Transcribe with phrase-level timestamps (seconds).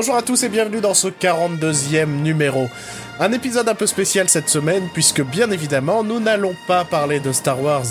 [0.00, 2.68] Bonjour à tous et bienvenue dans ce 42e numéro.
[3.18, 7.32] Un épisode un peu spécial cette semaine puisque bien évidemment nous n'allons pas parler de
[7.32, 7.82] Star Wars.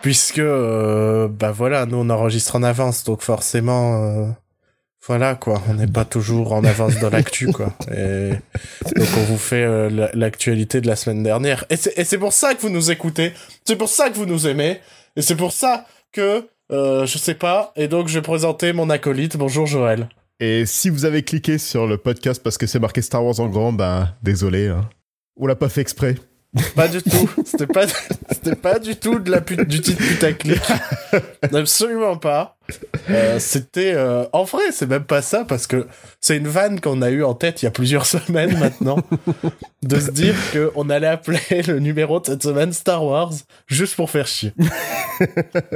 [0.00, 4.00] Puisque, euh, bah voilà, nous on enregistre en avance donc forcément...
[4.00, 4.26] euh,
[5.08, 7.72] voilà quoi, on n'est pas toujours en avance dans l'actu quoi.
[7.92, 8.30] Et
[8.94, 11.64] donc on vous fait euh, la- l'actualité de la semaine dernière.
[11.68, 13.32] Et c'est et c'est pour ça que vous nous écoutez,
[13.64, 14.80] c'est pour ça que vous nous aimez,
[15.16, 18.88] et c'est pour ça que, euh, je sais pas, et donc je vais présenter mon
[18.88, 19.36] acolyte.
[19.36, 20.08] Bonjour Joël.
[20.38, 23.48] Et si vous avez cliqué sur le podcast parce que c'est marqué Star Wars en
[23.48, 24.68] grand, ben désolé.
[24.68, 24.88] Hein.
[25.36, 26.16] On l'a pas fait exprès.
[26.74, 27.30] Pas du tout.
[27.44, 27.86] C'était pas,
[28.30, 30.60] c'était pas du tout de la pute, du titre putaclic.
[31.52, 32.56] Absolument pas.
[33.10, 35.86] Euh, c'était, euh, en vrai, c'est même pas ça parce que
[36.20, 38.98] c'est une vanne qu'on a eue en tête il y a plusieurs semaines maintenant.
[39.82, 43.32] de se dire que on allait appeler le numéro de cette semaine Star Wars
[43.68, 44.52] juste pour faire chier.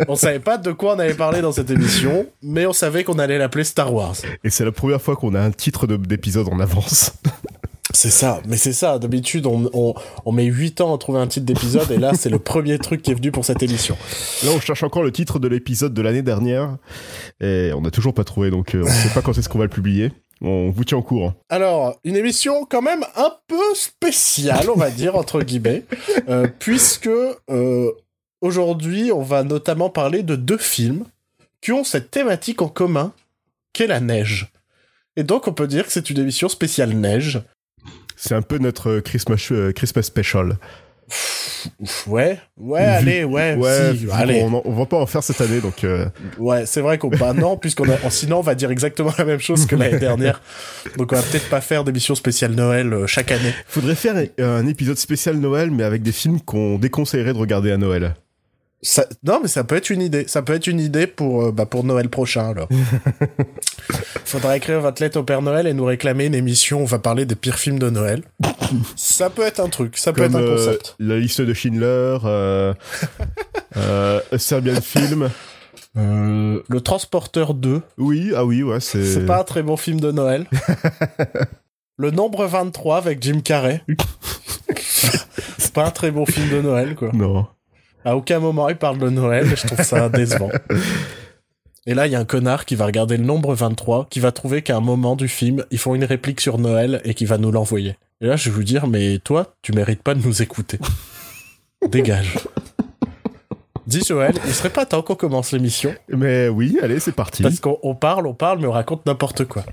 [0.09, 3.19] on savait pas de quoi on allait parler dans cette émission, mais on savait qu'on
[3.19, 4.17] allait l'appeler Star Wars.
[4.43, 7.13] Et c'est la première fois qu'on a un titre de- d'épisode en avance.
[7.93, 8.99] C'est ça, mais c'est ça.
[8.99, 12.31] D'habitude, on, on, on met 8 ans à trouver un titre d'épisode, et là, c'est
[12.31, 13.97] le premier truc qui est venu pour cette émission.
[14.45, 16.77] Là, on cherche encore le titre de l'épisode de l'année dernière.
[17.41, 19.65] Et on n'a toujours pas trouvé, donc euh, on sait pas quand est-ce qu'on va
[19.65, 20.13] le publier.
[20.43, 21.35] On vous tient au courant.
[21.51, 25.85] Alors, une émission quand même un peu spéciale, on va dire, entre guillemets,
[26.29, 27.93] euh, puisque euh,
[28.41, 31.05] aujourd'hui, on va notamment parler de deux films
[31.61, 33.13] qui ont cette thématique en commun,
[33.75, 34.51] qu'est la neige.
[35.17, 37.43] Et donc, on peut dire que c'est une émission spéciale neige.
[38.23, 40.59] C'est un peu notre euh, Christmas, euh, Christmas special.
[42.07, 44.43] Ouais, ouais, allez, ouais, Ouais, si, vu allez.
[44.43, 46.07] en- on va pas en faire cette année, donc euh,
[46.39, 49.41] Ouais, c'est vrai qu'on bah non, puisqu'on a sinon on va dire exactement la même
[49.41, 50.41] chose que l'année dernière.
[50.99, 53.53] Donc on va peut-être pas faire d'émission spéciale Noël euh, chaque année.
[53.67, 57.77] faudrait faire un épisode spécial Noël, mais avec des films qu'on déconseillerait de regarder à
[57.77, 58.15] Noël.
[58.83, 60.25] Ça, non, mais ça peut être une idée.
[60.27, 62.69] Ça peut être une idée pour euh, bah, pour Noël prochain alors.
[64.25, 66.79] Faudra écrire votre lettre au Père Noël et nous réclamer une émission.
[66.79, 68.23] où On va parler des pires films de Noël.
[68.97, 69.99] ça peut être un truc.
[69.99, 70.97] Ça peut être un euh, concept.
[70.99, 72.73] la liste de Schindler, euh,
[73.77, 75.29] euh, Serbian Film.
[75.99, 79.05] Euh, le Transporteur 2, Oui, ah oui, ouais, c'est.
[79.05, 80.47] c'est pas un très bon film de Noël.
[81.99, 83.83] le Nombre 23 avec Jim Carrey.
[85.59, 87.11] c'est pas un très bon film de Noël quoi.
[87.13, 87.47] Non.
[88.05, 90.51] À aucun moment il parle de Noël et je trouve ça décevant.
[91.87, 94.33] Et là, il y a un connard qui va regarder le nombre 23, qui va
[94.33, 97.39] trouver qu'à un moment du film, ils font une réplique sur Noël et qui va
[97.39, 97.97] nous l'envoyer.
[98.21, 100.79] Et là, je vais vous dire, mais toi, tu mérites pas de nous écouter.
[101.89, 102.35] Dégage.
[103.87, 107.43] Dis Joël, il serait pas temps qu'on commence l'émission Mais oui, allez, c'est parti.
[107.43, 109.65] parce qu'on on parle, on parle, mais on raconte n'importe quoi.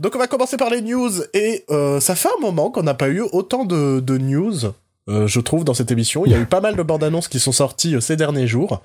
[0.00, 2.92] Donc on va commencer par les news et euh, ça fait un moment qu'on n'a
[2.94, 4.72] pas eu autant de, de news,
[5.08, 6.24] euh, je trouve, dans cette émission.
[6.24, 8.46] Il y a eu pas mal de bandes annonces qui sont sorties euh, ces derniers
[8.46, 8.82] jours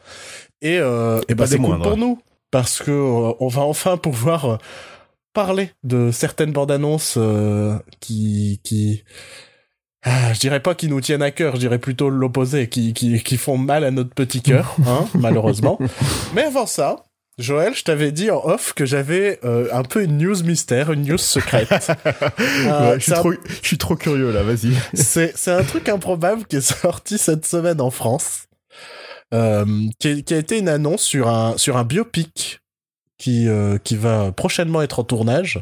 [0.62, 2.20] et, euh, et bah, c'est cool pour nous
[2.52, 4.58] parce que euh, on va enfin pouvoir
[5.34, 9.04] parler de certaines bandes annonces euh, qui qui
[10.04, 13.22] ah, je dirais pas qui nous tiennent à cœur, je dirais plutôt l'opposé, qui, qui,
[13.22, 15.78] qui font mal à notre petit cœur, hein, malheureusement.
[16.34, 17.04] Mais avant ça,
[17.40, 21.04] Joël, je t'avais dit en off que j'avais euh, un peu une news mystère, une
[21.08, 21.70] news secrète.
[22.40, 24.74] Euh, Ouais, je, suis un- trop, je suis trop curieux là, vas-y.
[24.94, 28.44] c'est un truc improbable qui est sorti cette semaine en France,
[29.34, 29.66] euh,
[30.00, 32.60] qui, qui a été une annonce sur un, sur un biopic
[33.18, 33.48] qui,
[33.84, 35.62] qui va prochainement être en tournage.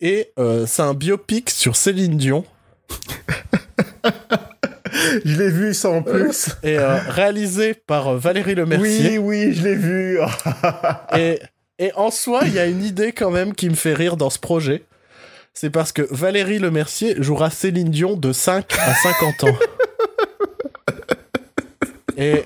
[0.00, 0.32] Et
[0.66, 2.44] c'est un biopic sur Céline Dion,
[5.24, 6.48] Je l'ai vu ça en plus.
[6.62, 9.18] et euh, réalisé par euh, Valérie Lemercier.
[9.18, 10.18] Oui, oui, je l'ai vu.
[11.18, 11.40] Et,
[11.78, 14.30] et en soi, il y a une idée quand même qui me fait rire dans
[14.30, 14.84] ce projet.
[15.52, 19.56] C'est parce que Valérie Lemercier jouera Céline Dion de 5 à 50 ans.
[22.16, 22.44] Et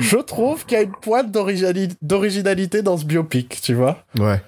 [0.00, 4.02] je trouve qu'il y a une pointe d'originali- d'originalité dans ce biopic, tu vois.
[4.18, 4.40] ouais.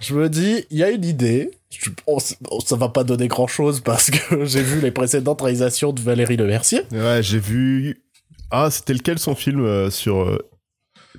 [0.00, 1.50] Je me dis, il y a une idée.
[1.70, 5.92] Je- on- ça va pas donner grand chose parce que j'ai vu les précédentes réalisations
[5.92, 6.82] de Valérie Lemercier.
[6.92, 8.02] Ouais, j'ai vu.
[8.50, 10.38] Ah, c'était lequel son film euh, sur euh,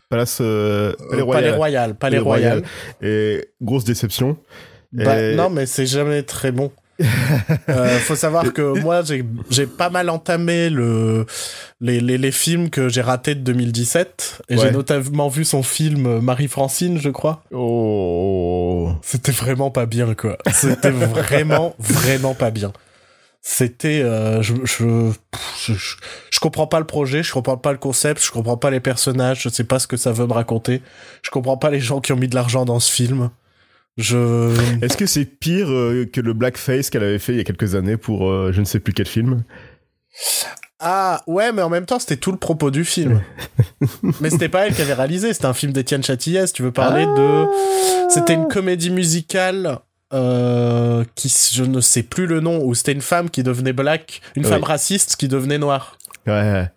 [0.09, 1.41] Palace euh, Palais Royal.
[1.43, 2.51] Palais Royal, Palais Palais Royal.
[2.59, 2.69] Royal.
[3.01, 4.37] Et grosse déception.
[4.91, 6.71] Bah, Non, mais c'est jamais très bon.
[7.69, 9.01] Euh, faut savoir que moi,
[9.49, 11.25] j'ai pas mal entamé le,
[11.79, 14.41] les, les, les films que j'ai ratés de 2017.
[14.49, 14.61] Et Ouais.
[14.61, 17.43] j'ai notamment vu son film euh, Marie-Francine, je crois.
[17.53, 18.91] Oh.
[19.01, 20.37] C'était vraiment pas bien, quoi.
[20.53, 22.71] C'était vraiment, vraiment pas bien.
[23.43, 24.01] C'était...
[24.03, 25.11] euh, je, je,
[25.65, 25.73] je,
[26.29, 29.41] je comprends pas le projet, je comprends pas le concept, je comprends pas les personnages,
[29.41, 30.81] je sais pas ce que ça veut me raconter.
[31.23, 33.29] Je comprends pas les gens qui ont mis de l'argent dans ce film.
[33.97, 34.53] Je...
[34.83, 37.75] Est-ce que c'est pire euh, que le blackface qu'elle avait fait il y a quelques
[37.75, 39.43] années pour euh, je ne sais plus quel film?
[40.79, 43.21] Ah ouais, mais en même temps, c'était tout le propos du film.
[44.19, 46.51] mais c'était pas elle qui avait réalisé, c'était un film d'Étienne Châtillès.
[46.51, 47.45] Tu veux parler de...
[48.09, 49.77] C'était une comédie musicale
[50.13, 54.21] euh, qui, je ne sais plus le nom, où c'était une femme qui devenait black,
[54.35, 54.49] une Oui.
[54.49, 55.97] femme raciste qui devenait noire.
[56.25, 56.71] Ouais, ouais.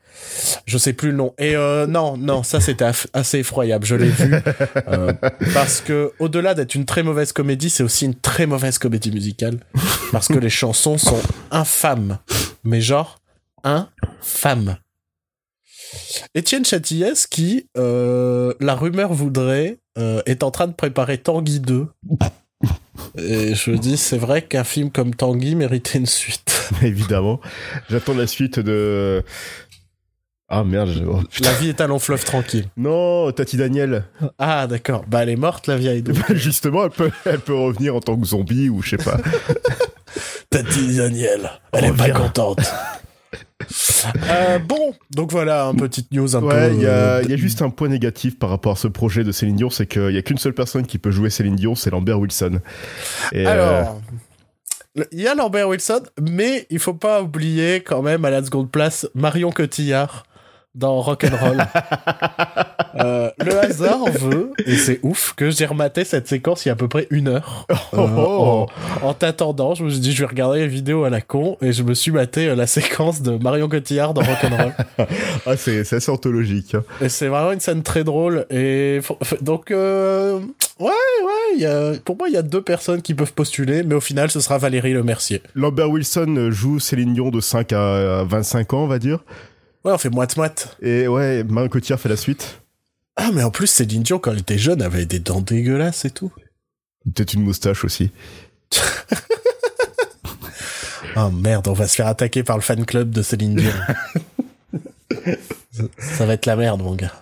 [0.67, 1.35] Je sais plus le nom.
[1.39, 3.85] Et euh, non, non, ça c'était assez effroyable.
[3.85, 4.35] Je l'ai vu
[4.89, 5.13] Euh,
[5.55, 9.59] parce que au-delà d'être une très mauvaise comédie, c'est aussi une très mauvaise comédie musicale
[10.13, 11.21] parce que les chansons sont
[11.51, 12.19] infâmes,
[12.65, 13.21] mais genre
[13.63, 14.77] infâmes.
[16.35, 19.79] Étienne Châtillès qui, euh, la rumeur voudrait,
[20.27, 21.87] est en train de préparer Tanguy 2.
[23.17, 26.55] Et je dis, c'est vrai qu'un film comme Tanguy méritait une suite.
[26.83, 27.41] évidemment.
[27.89, 29.23] J'attends la suite de.
[30.57, 30.91] Ah merde.
[30.91, 31.21] je- oh.
[31.41, 32.67] La vie est un long fleuve tranquille.
[32.77, 34.05] Non, Tati Daniel.
[34.39, 35.05] Ah, d'accord.
[35.09, 36.03] Bah, elle est morte, la vieille.
[36.03, 36.17] donc.
[36.35, 39.17] Justement, elle peut, elle peut revenir en tant que zombie ou je sais pas.
[40.51, 42.61] Tati Daniel, elle est pas contente.
[44.29, 46.47] Euh, bon, donc voilà, une petite news un peu.
[46.49, 48.77] Ouais, il y, a- euh, il y a juste un point négatif par rapport à
[48.77, 51.31] ce projet de Céline Dion, c'est qu'il y a qu'une seule personne qui peut jouer
[51.31, 52.61] Céline Dion, c'est Lambert Wilson.
[53.33, 53.51] Et, euh,
[53.81, 54.01] Alors,
[55.13, 58.71] il y a Lambert Wilson, mais il faut pas oublier quand même à la seconde
[58.71, 60.25] place Marion Cotillard
[60.75, 61.59] dans Rock'n'Roll.
[63.01, 66.73] euh, le hasard veut, et c'est ouf, que j'ai rematé cette séquence il y a
[66.73, 67.67] à peu près une heure.
[67.71, 68.67] Euh, Oh.
[69.03, 71.57] en, en t'attendant, je me suis dit, je vais regarder les vidéos à la con,
[71.63, 74.73] et je me suis maté euh, la séquence de Marion Cotillard dans Rock'n'Roll.
[75.47, 76.75] ah, c'est c'est assez anthologique.
[76.75, 76.83] hein.
[77.01, 78.47] Et c'est vraiment une scène très drôle.
[78.51, 79.01] Et
[79.43, 80.39] donc, euh,
[80.81, 83.83] ouais, ouais, il y a, pour moi, il y a deux personnes qui peuvent postuler,
[83.85, 85.43] mais au final, ce sera Valérie Le Mercier.
[85.55, 89.21] Lambert Wilson joue Céline Dion de 5 à 25 ans, on va dire.
[89.85, 90.77] Ouais, on fait moite-moite.
[90.81, 92.61] Et ouais, Marion Cotillard fait la suite.
[93.17, 96.11] Ah, mais en plus, Céline Dion, quand elle était jeune, avait des dents dégueulasses et
[96.11, 96.33] tout.
[97.05, 98.11] Peut-être une moustache aussi.
[101.17, 103.71] Oh merde, on va se faire attaquer par le fan club de Céline Dion.
[105.71, 107.13] ça, ça va être la merde, mon gars.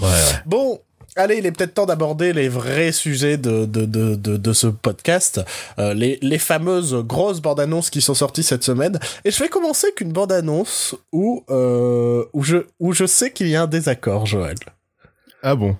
[0.00, 0.42] Ouais, ouais.
[0.46, 0.80] Bon,
[1.16, 4.66] allez, il est peut-être temps d'aborder les vrais sujets de, de, de, de, de ce
[4.66, 5.40] podcast,
[5.78, 8.98] euh, les, les fameuses grosses bandes annonces qui sont sorties cette semaine.
[9.24, 13.48] Et je vais commencer qu'une bande annonce où, euh, où, je, où je sais qu'il
[13.48, 14.56] y a un désaccord, Joël.
[15.42, 15.76] Ah bon?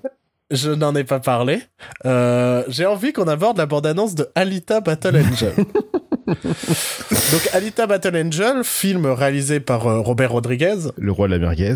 [0.50, 1.62] Je n'en ai pas parlé.
[2.05, 5.55] Euh, J'ai envie qu'on aborde la bande annonce de Alita Battle Angel.
[6.26, 11.75] Donc Alita Battle Angel, film réalisé par Robert Rodriguez, Le roi de la merguez.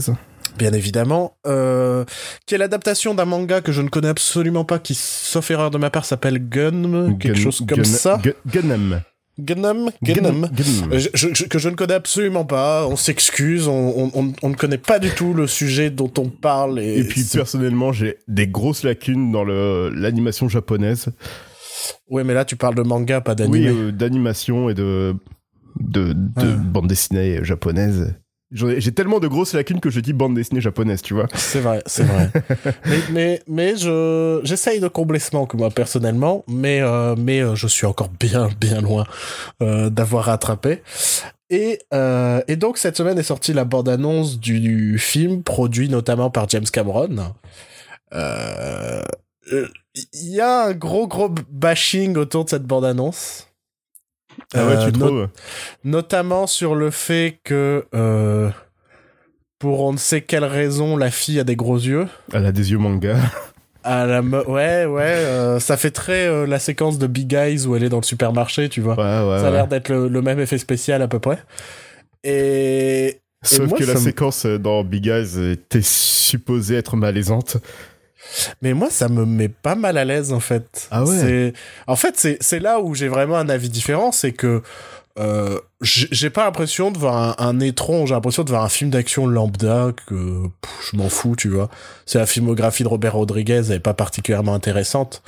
[0.58, 2.04] Bien évidemment, euh,
[2.46, 5.78] qui est l'adaptation d'un manga que je ne connais absolument pas, qui, sauf erreur de
[5.78, 8.20] ma part, s'appelle Gun, quelque Gun- chose comme Gun- ça.
[8.22, 9.00] Gun- Gunnam.
[10.92, 14.54] Je- je- que je ne connais absolument pas, on s'excuse, on, on, on- on ne
[14.54, 16.80] connaît pas du tout le sujet dont on parle.
[16.80, 21.08] Et, Et puis personnellement, j'ai des grosses lacunes dans l'animation japonaise.
[22.08, 23.52] Ouais, mais là tu parles de manga, pas d'anime.
[23.52, 25.14] Oui, euh, d'animation et de
[25.78, 26.54] de, de Ouais.
[26.56, 28.14] bande dessinée japonaise.
[28.52, 31.26] J'ai tellement de grosses lacunes que je dis bande dessinée japonaise, tu vois.
[31.34, 32.30] C'est vrai, c'est vrai.
[32.86, 37.56] mais mais, mais je j'essaye de combler ce manque moi personnellement, mais euh, mais euh,
[37.56, 39.04] je suis encore bien bien loin
[39.62, 40.82] euh, d'avoir rattrapé.
[41.50, 45.88] Et euh, et donc cette semaine est sortie la bande annonce du, du film produit
[45.88, 47.32] notamment par James Cameron.
[48.14, 49.02] Euh,
[49.94, 53.48] Il y a un gros gros bashing autour de cette bande annonce.
[54.54, 55.28] Ah ouais, Euh, tu not- trouves
[55.84, 58.50] notamment sur le fait que euh,
[59.58, 62.06] pour on ne sait quelle raison la fille a des gros yeux.
[62.32, 63.16] Elle a des yeux manga.
[63.84, 67.66] À la me- ouais ouais euh, ça fait très euh, la séquence de Big Eyes
[67.66, 69.38] où elle est dans le supermarché tu vois Ouais, ouais.
[69.38, 69.56] ça a ouais.
[69.56, 71.38] l'air d'être le, le même effet spécial à peu près
[72.24, 77.58] et Sauf moi, que la séquence dans Big Eyes était supposée être malaisante.
[78.62, 81.18] Mais moi ça me met pas mal à l'aise en fait Ah ouais?
[81.18, 81.52] C'est
[81.86, 84.62] en fait c'est c'est là où j'ai vraiment un avis différent c'est que
[85.18, 88.90] euh, j'ai pas l'impression de voir un, un étron, j'ai l'impression de voir un film
[88.90, 91.70] d'action lambda que pff, je m'en fous, tu vois.
[92.04, 95.22] C'est la filmographie de Robert Rodriguez, elle est pas particulièrement intéressante.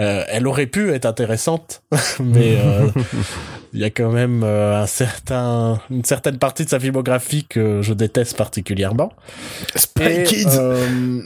[0.00, 1.82] Euh, elle aurait pu être intéressante,
[2.20, 2.88] mais euh,
[3.72, 7.82] il y a quand même euh, un certain, une certaine partie de sa filmographie que
[7.82, 9.12] je déteste particulièrement.
[9.74, 11.22] Spy Kids euh,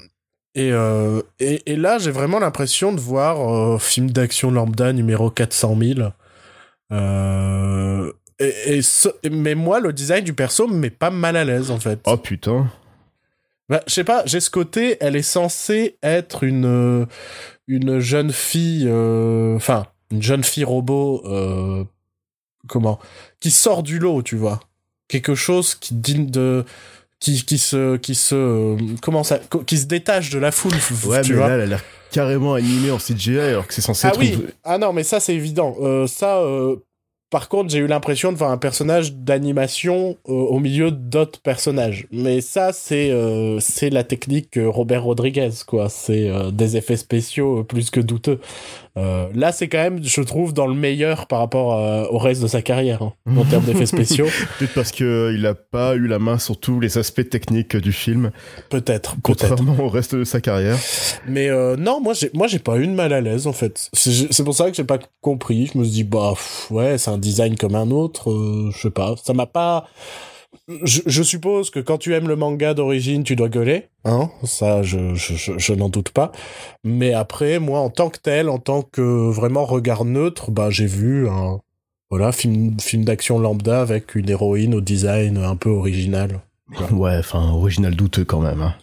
[0.54, 5.30] et, euh, et, et là, j'ai vraiment l'impression de voir euh, film d'action lambda numéro
[5.30, 6.00] 400 000.
[6.92, 11.44] Euh, et, et ce- mais moi, le design du perso me met pas mal à
[11.44, 12.00] l'aise, en fait.
[12.06, 12.70] Oh putain.
[13.68, 17.06] Bah, je sais pas, j'ai ce côté, elle est censée être une, euh,
[17.68, 18.86] une jeune fille,
[19.56, 21.22] enfin, une jeune fille robot,
[22.68, 22.98] comment,
[23.40, 24.60] qui sort du lot, tu vois.
[25.08, 26.64] Quelque chose qui digne de,
[27.22, 30.72] qui, qui se, qui se, euh, comment ça, qui se détache de la foule,
[31.06, 31.48] Ouais, tu mais vois.
[31.48, 34.32] là, elle a l'air carrément animée en CGI alors que c'est censé ah être oui,
[34.34, 35.76] une- ah non, mais ça c'est évident.
[35.80, 36.76] Euh, ça, euh,
[37.30, 42.06] par contre, j'ai eu l'impression de voir un personnage d'animation euh, au milieu d'autres personnages.
[42.12, 43.10] Mais ça, c'est
[43.60, 45.88] c'est la technique Robert Rodriguez, quoi.
[45.88, 48.38] C'est des effets spéciaux plus que douteux.
[48.96, 52.62] Là, c'est quand même, je trouve, dans le meilleur par rapport au reste de sa
[52.62, 54.26] carrière hein, en termes d'effets spéciaux.
[54.58, 57.92] Peut-être parce que il a pas eu la main sur tous les aspects techniques du
[57.92, 58.30] film.
[58.68, 59.16] Peut-être.
[59.22, 60.78] Contrairement au reste de sa carrière.
[61.26, 63.90] Mais non, moi, j'ai moi j'ai pas eu de mal à l'aise en fait.
[63.92, 65.70] C'est pour ça que j'ai pas compris.
[65.72, 66.34] Je me suis dit bah
[66.70, 69.14] ouais, c'est un design comme un autre, euh, je sais pas.
[69.22, 69.86] Ça m'a pas.
[70.68, 74.30] Je, suppose que quand tu aimes le manga d'origine, tu dois gueuler, hein.
[74.44, 76.30] Ça, je, je, je, n'en doute pas.
[76.84, 80.86] Mais après, moi, en tant que tel, en tant que vraiment regard neutre, bah, j'ai
[80.86, 81.60] vu un,
[82.10, 86.40] voilà, film, film d'action lambda avec une héroïne au design un peu original.
[86.90, 88.74] Ouais, enfin, original douteux quand même, hein.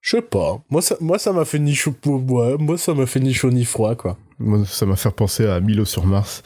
[0.00, 0.62] Je sais pas.
[0.70, 3.50] Moi, ça, moi, ça m'a fait ni chaud, ouais, moi, ça m'a fait ni chaud
[3.50, 4.16] ni froid, quoi.
[4.38, 6.42] Moi, ça m'a fait penser à Milo sur Mars.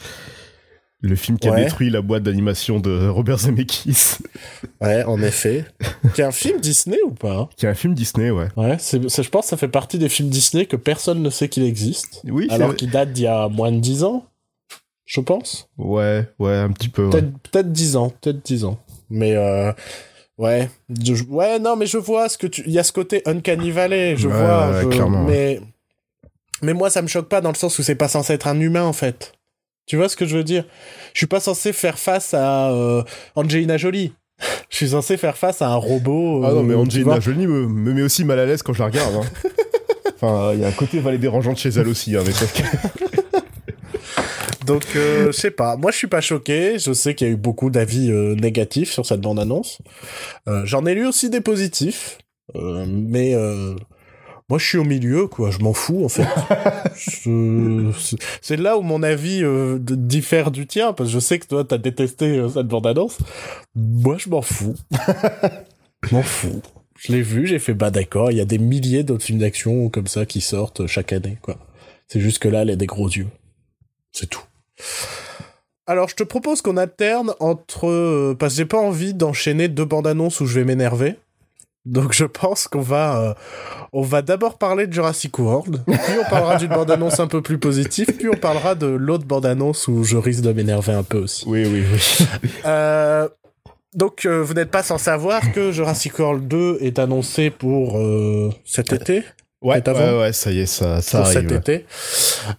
[1.07, 4.17] Le film qui a détruit la boîte d'animation de Robert Zemeckis.
[4.81, 5.65] Ouais, en effet.
[6.13, 8.47] qui est un film Disney ou pas Qui est un film Disney, ouais.
[8.57, 11.63] Ouais, je pense que ça fait partie des films Disney que personne ne sait qu'il
[11.63, 12.21] existe.
[12.25, 14.25] Oui, Alors qu'il date d'il y a moins de 10 ans,
[15.05, 15.69] je pense.
[15.77, 17.09] Ouais, ouais, un petit peu.
[17.09, 18.79] Peut-être, peut-être 10 ans, peut-être 10 ans.
[19.09, 19.71] Mais euh,
[20.37, 20.69] ouais,
[21.29, 22.63] ouais, non, mais je vois ce que tu.
[22.65, 24.83] Il y a ce côté Uncanny Valley, je vois.
[24.89, 25.23] clairement.
[25.23, 25.61] Mais
[26.61, 28.59] mais moi, ça me choque pas dans le sens où c'est pas censé être un
[28.59, 29.33] humain en fait.
[29.85, 30.65] Tu vois ce que je veux dire?
[31.13, 33.03] Je suis pas censé faire face à euh,
[33.35, 34.13] Angelina Jolie.
[34.69, 36.43] je suis censé faire face à un robot.
[36.43, 38.79] ah non, mais euh, Angelina Jolie me, me, met aussi mal à l'aise quand je
[38.79, 39.15] la regarde.
[39.15, 39.49] Hein.
[40.15, 42.15] enfin, il y a un côté valet dérangeant chez elle aussi.
[42.15, 42.23] Hein,
[44.65, 45.77] Donc, euh, je sais pas.
[45.77, 46.79] Moi, je suis pas choqué.
[46.79, 49.77] Je sais qu'il y a eu beaucoup d'avis négatifs sur cette bande-annonce.
[50.63, 52.17] J'en ai lu aussi des positifs.
[52.55, 53.35] mais
[54.47, 55.49] moi, je suis au milieu, quoi.
[55.49, 56.27] Je m'en fous, en fait.
[58.41, 61.63] C'est là où mon avis euh, diffère du tien, parce que je sais que toi,
[61.63, 63.17] t'as détesté euh, cette bande-annonce.
[63.73, 64.75] Moi, je m'en fous.
[66.03, 66.61] je m'en fous.
[66.97, 69.89] Je l'ai vu, j'ai fait, bah d'accord, il y a des milliers d'autres films d'action
[69.89, 71.57] comme ça qui sortent chaque année, quoi.
[72.07, 73.27] C'est juste que là, elle a des gros yeux.
[74.11, 74.43] C'est tout.
[75.87, 77.87] Alors, je te propose qu'on alterne entre...
[77.87, 81.15] Euh, parce que j'ai pas envie d'enchaîner deux bandes annonces où je vais m'énerver.
[81.85, 83.33] Donc je pense qu'on va euh,
[83.93, 87.57] on va d'abord parler de Jurassic World, puis on parlera d'une bande-annonce un peu plus
[87.59, 91.45] positive, puis on parlera de l'autre bande-annonce où je risque de m'énerver un peu aussi.
[91.47, 92.25] Oui, oui, oui.
[92.65, 93.27] euh,
[93.93, 97.99] donc euh, vous n'êtes pas sans savoir que Jurassic World 2 est annoncé pour
[98.65, 99.23] cet été
[99.65, 101.49] Ouais, ouais, ouais, ça y est, ça, ça arrive.
[101.49, 101.85] cet été.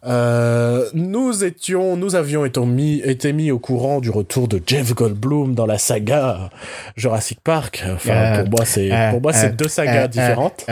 [0.04, 4.92] Euh, nous étions, nous avions été mis, été mis au courant du retour de Jeff
[4.92, 6.50] Goldblum dans la saga
[6.96, 7.84] Jurassic Park.
[7.94, 10.66] Enfin, euh, pour moi, c'est, euh, pour moi, c'est deux sagas différentes.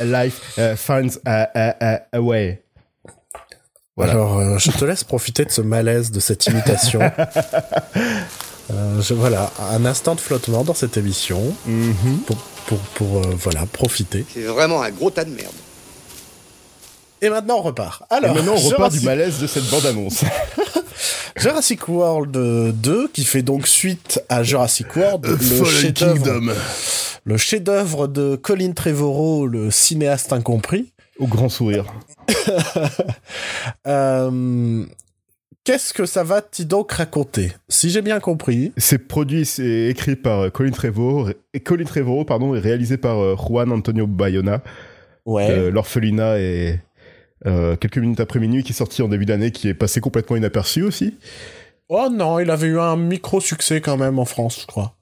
[0.00, 0.40] life
[0.76, 2.62] finds a way.
[3.96, 4.12] Voilà.
[4.12, 7.00] Alors, je te laisse profiter de ce malaise, de cette imitation.
[8.70, 11.54] je, voilà, un instant de flottement dans cette émission.
[11.66, 11.92] Mm
[12.26, 14.24] pour pour, pour euh, voilà, profiter.
[14.32, 15.52] C'est vraiment un gros tas de merde.
[17.20, 18.02] Et maintenant, on repart.
[18.10, 20.24] Alors, Et maintenant, on repart du malaise de cette bande-annonce.
[21.36, 26.54] Jurassic World 2, qui fait donc suite à Jurassic World, le chef-d'œuvre,
[27.24, 30.92] le chef-d'œuvre de Colin Trevorrow, le cinéaste incompris.
[31.18, 31.86] Au grand sourire.
[33.86, 34.84] euh,
[35.64, 37.52] Qu'est-ce que ça va t donc raconter?
[37.70, 38.72] Si j'ai bien compris.
[38.76, 43.18] C'est produit, c'est écrit par euh, Colin Trevorrow, et Colin Trevorrow, pardon, et réalisé par
[43.18, 44.62] euh, Juan Antonio Bayona.
[45.24, 45.70] Ouais.
[45.70, 46.80] L'orphelinat et
[47.46, 50.36] euh, quelques minutes après minuit qui est sorti en début d'année, qui est passé complètement
[50.36, 51.14] inaperçu aussi.
[51.88, 54.94] Oh non, il avait eu un micro succès quand même en France, je crois.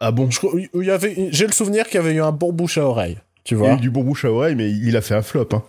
[0.00, 0.28] Ah bon?
[0.30, 3.18] J'ai le souvenir qu'il y avait eu un bon bouche à oreille.
[3.44, 3.68] Tu vois.
[3.68, 5.50] Il y a eu du bon bouche à oreille, mais il a fait un flop.
[5.52, 5.62] Hein.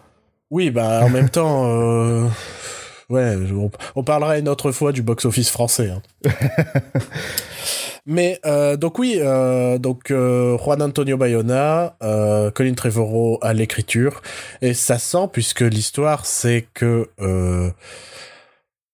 [0.50, 1.66] Oui, bah en même temps.
[1.68, 2.28] Euh
[3.10, 3.38] ouais,
[3.96, 5.90] on, parlera une autre fois du box-office français.
[5.90, 6.02] Hein.
[8.06, 11.96] Mais euh, donc oui, euh, donc euh, Juan Antonio Bayona,
[12.54, 14.22] Colin Trevorrow à l'écriture,
[14.62, 17.10] et ça sent puisque l'histoire c'est que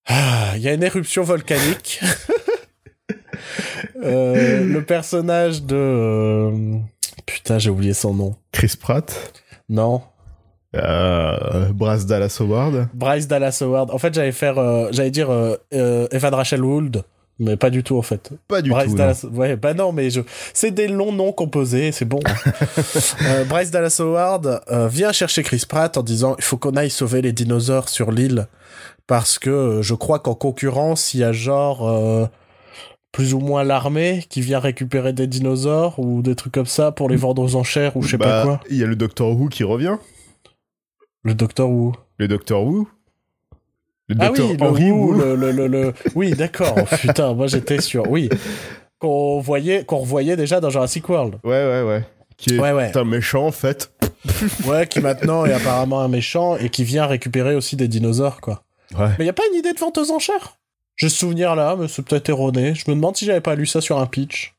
[0.05, 2.01] ah, il y a une éruption volcanique.
[3.95, 6.51] le personnage de
[7.25, 8.35] putain j'ai oublié son nom.
[8.51, 9.33] Chris Pratt?
[9.69, 10.03] Non.
[10.75, 12.89] Euh, Bryce Dallas Howard.
[12.93, 13.91] Bryce Dallas Howard.
[13.91, 17.03] En fait, j'allais faire, euh, j'allais dire euh, euh, Evan Rachel Wood,
[17.39, 18.31] mais pas du tout en fait.
[18.47, 18.95] Pas du Bryce tout.
[18.95, 19.25] Dallas...
[19.31, 20.21] Ouais, bah non, mais je...
[20.53, 22.19] c'est des longs noms composés, c'est bon.
[23.25, 27.21] euh, Bryce Dallas Howard vient chercher Chris Pratt en disant il faut qu'on aille sauver
[27.21, 28.47] les dinosaures sur l'île
[29.07, 32.29] parce que je crois qu'en concurrence il y a genre
[33.11, 37.09] plus ou moins l'armée qui vient récupérer des dinosaures ou des trucs comme ça pour
[37.09, 38.59] les vendre aux enchères ou je sais pas bah, quoi.
[38.69, 39.97] Il y a le Docteur Who qui revient.
[41.23, 41.93] Le Docteur Who.
[42.17, 42.87] Le Docteur Who
[44.07, 45.17] Le Ah oui, le, Wu, Wu.
[45.35, 46.75] le, le, Oui, d'accord.
[46.77, 48.09] Oh, putain, moi j'étais sûr.
[48.09, 48.29] Oui.
[48.99, 51.35] Qu'on voyait, qu'on revoyait déjà dans Jurassic World.
[51.43, 52.05] Ouais, ouais, ouais.
[52.37, 52.95] Qui est Ouais, ouais.
[52.97, 53.91] un méchant, en fait.
[54.65, 58.63] Ouais, qui maintenant est apparemment un méchant et qui vient récupérer aussi des dinosaures, quoi.
[58.97, 59.09] Ouais.
[59.17, 60.57] Mais y a pas une idée de vente aux enchères?
[60.97, 62.75] J'ai ce souvenir là, mais c'est peut-être erroné.
[62.75, 64.55] Je me demande si j'avais pas lu ça sur un pitch.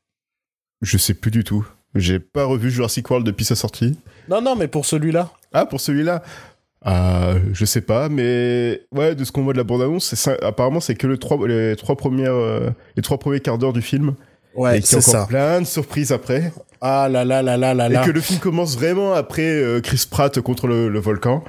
[0.81, 1.67] Je sais plus du tout.
[1.93, 3.99] J'ai pas revu Jurassic World depuis sa sortie.
[4.29, 5.29] Non, non, mais pour celui-là.
[5.53, 6.23] Ah, pour celui-là
[6.83, 10.95] Ah, je sais pas, mais ouais, de ce qu'on voit de la bande-annonce, apparemment c'est
[10.95, 14.15] que le trois, les trois premières, euh, les trois premiers quarts d'heure du film,
[14.55, 15.25] Ouais, c'est ça.
[15.27, 18.01] plein de surprises après, Ah là là là là là là.
[18.01, 21.43] et que le film commence vraiment après euh, Chris Pratt contre le, le volcan.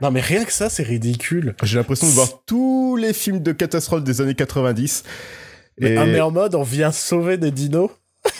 [0.00, 1.54] Non, mais rien que ça, c'est ridicule.
[1.62, 5.04] J'ai l'impression de voir tous les films de catastrophe des années 90.
[5.78, 7.90] Mais, Et ah, mais en mode, on vient sauver des dinos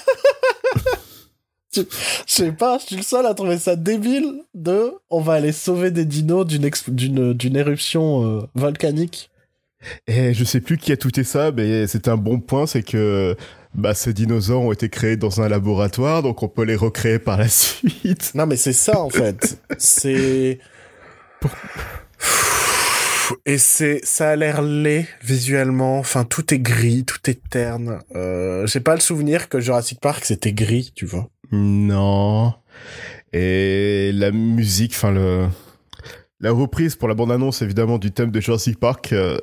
[1.74, 1.82] Je
[2.26, 5.90] sais pas, je suis le seul à trouver ça débile de on va aller sauver
[5.90, 9.30] des dinos d'une éruption euh, volcanique.
[10.06, 13.36] Et je sais plus qui a touté ça, mais c'est un bon point, c'est que
[13.74, 17.38] bah, ces dinosaures ont été créés dans un laboratoire, donc on peut les recréer par
[17.38, 18.32] la suite.
[18.34, 19.58] Non mais c'est ça en fait.
[19.78, 20.58] c'est
[23.46, 25.98] et c'est ça a l'air laid visuellement.
[25.98, 28.00] Enfin tout est gris, tout est terne.
[28.14, 31.28] Euh, J'ai pas le souvenir que Jurassic Park c'était gris, tu vois.
[31.52, 32.54] Non.
[33.32, 35.46] Et la musique, enfin le
[36.40, 39.38] la reprise pour la bande-annonce évidemment du thème de Jurassic Park euh,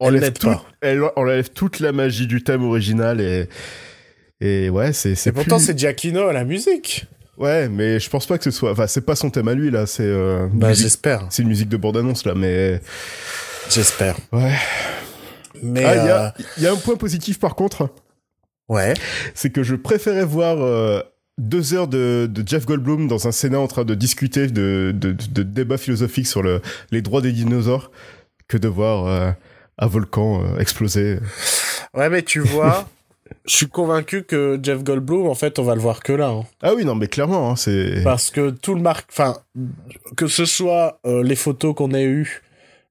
[0.00, 0.64] Elle enlève, l'aide tout- pas.
[0.80, 3.48] elle enlève toute la magie du thème original et
[4.40, 7.06] et ouais c'est c'est Et pourtant plus- c'est Giacchino à la musique.
[7.38, 9.70] Ouais mais je pense pas que ce soit enfin c'est pas son thème à lui
[9.70, 12.80] là c'est euh, Bah musique- j'espère, c'est une musique de bande-annonce là mais
[13.70, 14.16] j'espère.
[14.32, 14.54] ouais
[15.62, 17.88] Mais ah il y, euh, a, il y a un point positif par contre
[18.68, 18.94] ouais.
[19.34, 21.00] c'est que je préférais voir euh,
[21.38, 25.12] deux heures de, de Jeff Goldblum dans un Sénat en train de discuter de, de,
[25.12, 26.60] de débats philosophiques sur le,
[26.92, 27.90] les droits des dinosaures
[28.46, 29.34] que de voir
[29.78, 31.18] un volcan exploser.
[31.94, 32.88] Ouais mais tu vois,
[33.46, 36.28] je suis convaincu que Jeff Goldblum en fait on va le voir que là.
[36.28, 36.44] hein.
[36.62, 38.02] Ah oui, non, mais clairement, hein, c'est...
[38.02, 39.36] Parce que tout le marque, enfin,
[40.16, 42.42] que ce soit euh, les photos qu'on ait eues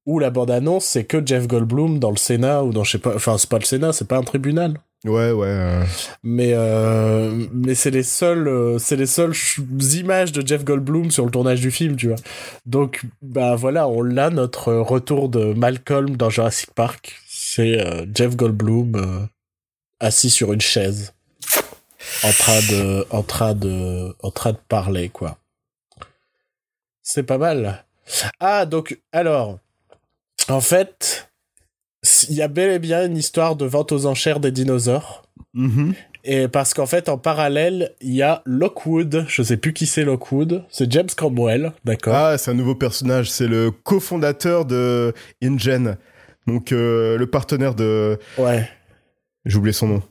[0.05, 3.15] ou la bande-annonce, c'est que Jeff Goldblum dans le Sénat ou dans, je sais pas,
[3.15, 4.73] enfin, c'est pas le Sénat, c'est pas un tribunal.
[5.05, 5.47] Ouais, ouais.
[5.47, 5.83] euh,
[6.23, 9.33] Mais, euh, mais c'est les seules, euh, c'est les seules
[9.95, 12.15] images de Jeff Goldblum sur le tournage du film, tu vois.
[12.65, 17.15] Donc, bah voilà, on l'a notre retour de Malcolm dans Jurassic Park.
[17.27, 17.77] C'est
[18.13, 19.27] Jeff Goldblum
[20.03, 21.13] assis sur une chaise,
[22.23, 25.37] en train de, en train de, en train de parler, quoi.
[27.01, 27.85] C'est pas mal.
[28.39, 29.59] Ah, donc, alors,
[30.49, 31.31] en fait,
[32.29, 35.23] il y a bel et bien une histoire de vente aux enchères des dinosaures.
[35.53, 35.93] mhm.
[36.25, 39.25] Et parce qu'en fait, en parallèle, il y a Lockwood.
[39.27, 40.63] Je sais plus qui c'est Lockwood.
[40.69, 42.15] C'est James Cromwell, d'accord.
[42.15, 45.13] Ah, c'est un nouveau personnage, c'est le cofondateur de
[45.43, 45.97] InGen.
[46.47, 48.17] Donc, euh, le partenaire de...
[48.37, 48.69] Ouais.
[49.45, 50.01] J'ai oublié son nom.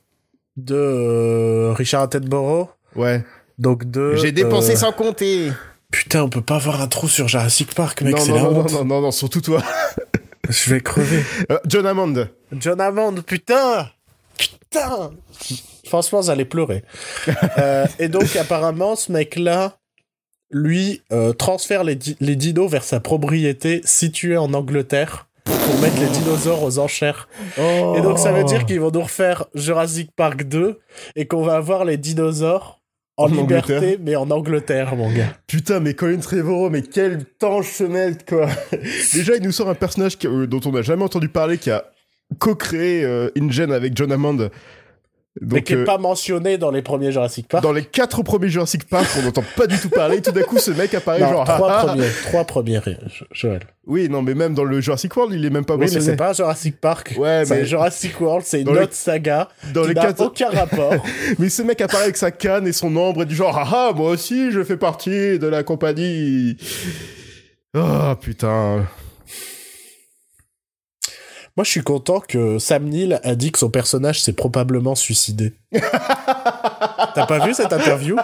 [0.57, 2.69] De euh, Richard Attenborough.
[2.97, 3.25] Ouais.
[3.59, 4.15] Donc de.
[4.17, 5.51] J'ai dépensé euh, sans compter.
[5.91, 8.17] Putain, on peut pas avoir un trou sur Jurassic Park, mec.
[8.17, 8.73] non, non, la non, non, honte.
[8.73, 9.63] non, non, non, surtout toi.
[10.49, 11.23] Je vais crever.
[11.51, 12.29] Euh, John Hammond.
[12.53, 13.89] John Hammond, putain
[14.39, 15.11] Putain
[15.87, 16.83] Franchement, j'allais pleurer.
[17.59, 19.79] Euh, et donc, apparemment, ce mec-là,
[20.51, 26.01] lui, euh, transfère les, di- les dinos vers sa propriété située en Angleterre pour mettre
[26.01, 27.29] les dinosaures aux enchères.
[27.59, 30.79] Et donc, ça veut dire qu'ils vont nous refaire Jurassic Park 2
[31.17, 32.81] et qu'on va avoir les dinosaures
[33.17, 33.99] en, En liberté, Angleterre.
[34.03, 35.37] mais en Angleterre, mon gars.
[35.47, 38.49] Putain, mais Colin Trevorrow, mais quel ce mec, quoi.
[39.13, 41.85] Déjà, il nous sort un personnage euh, dont on n'a jamais entendu parler, qui a
[42.39, 44.49] co-créé euh, InGen avec John Hammond.
[45.41, 47.63] Mais qui est euh, pas mentionné dans les premiers Jurassic Park.
[47.63, 50.21] dans les quatre premiers Jurassic Park, on n'entend pas du tout parler.
[50.21, 51.45] Tout d'un coup, ce mec apparaît Non, genre...
[51.45, 51.87] trois ah, ah.
[51.87, 53.61] premiers, trois premiers, Jo- Joël.
[53.87, 56.05] Oui, non, mais même dans le Jurassic World, il est même pas Oui, mais mentionné.
[56.05, 57.15] c'est pas Jurassic Park.
[57.19, 60.21] Ouais, c'est mais- Jurassic World, c'est une les- autre saga dans qui les quatre...
[60.21, 60.95] aucun rapport.
[61.39, 63.93] Mais ce mec apparaît avec sa canne et son ombre et du genre, ah ah,
[63.97, 66.57] moi aussi, je fais partie de la compagnie.
[67.75, 68.87] Oh, putain.
[71.57, 75.53] Moi, je suis content que Sam Neill a dit que son personnage s'est probablement suicidé.
[75.73, 78.17] T'as pas vu cette interview?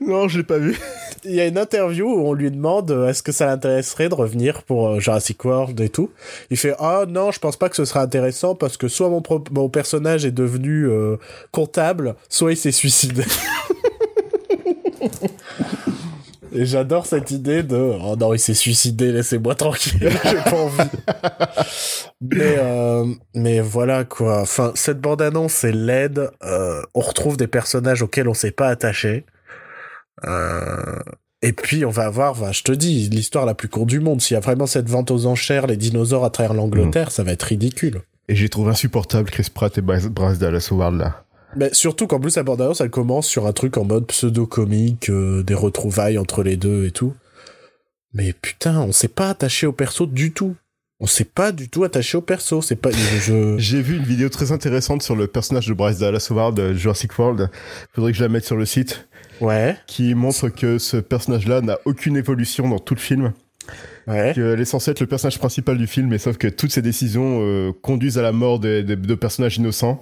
[0.00, 0.78] Non, je l'ai pas vu.
[1.24, 4.14] Il y a une interview où on lui demande euh, est-ce que ça l'intéresserait de
[4.14, 6.10] revenir pour euh, Jurassic World et tout?
[6.50, 9.22] Il fait ah non, je pense pas que ce sera intéressant parce que soit mon,
[9.22, 11.16] pro- mon personnage est devenu euh,
[11.50, 13.22] comptable, soit il s'est suicidé.
[16.54, 20.88] Et j'adore cette idée de oh non il s'est suicidé laissez-moi tranquille j'ai pas envie
[22.20, 27.48] mais euh, mais voilà quoi enfin cette bande annonce c'est laide euh, on retrouve des
[27.48, 29.26] personnages auxquels on s'est pas attaché
[30.24, 31.00] euh,
[31.42, 34.22] Et puis on va avoir, je te dis, l'histoire la plus courte du monde.
[34.22, 37.32] S'il y a vraiment cette vente aux enchères, les dinosaures à travers l'Angleterre, ça va
[37.32, 38.00] être ridicule.
[38.28, 41.24] Et j'ai trouvé insupportable Chris Pratt et Bryce Dallas Howard là.
[41.56, 45.42] Mais surtout qu'en plus, la bande-annonce, elle commence sur un truc en mode pseudo-comique, euh,
[45.42, 47.14] des retrouvailles entre les deux et tout.
[48.12, 50.56] Mais putain, on s'est pas attaché au perso du tout.
[51.00, 52.62] On s'est pas du tout attaché au perso.
[52.62, 52.90] C'est pas.
[52.92, 56.72] Je, J'ai vu une vidéo très intéressante sur le personnage de Bryce Dallas Howard de
[56.74, 57.50] Jurassic World.
[57.94, 59.08] Faudrait que je la mette sur le site.
[59.40, 63.32] Ouais, Qui montre que ce personnage-là n'a aucune évolution dans tout le film.
[64.06, 64.30] ouais.
[64.34, 67.40] qu'elle est censée être le personnage principal du film, mais sauf que toutes ses décisions
[67.42, 70.00] euh, conduisent à la mort de, de- de personnages innocents.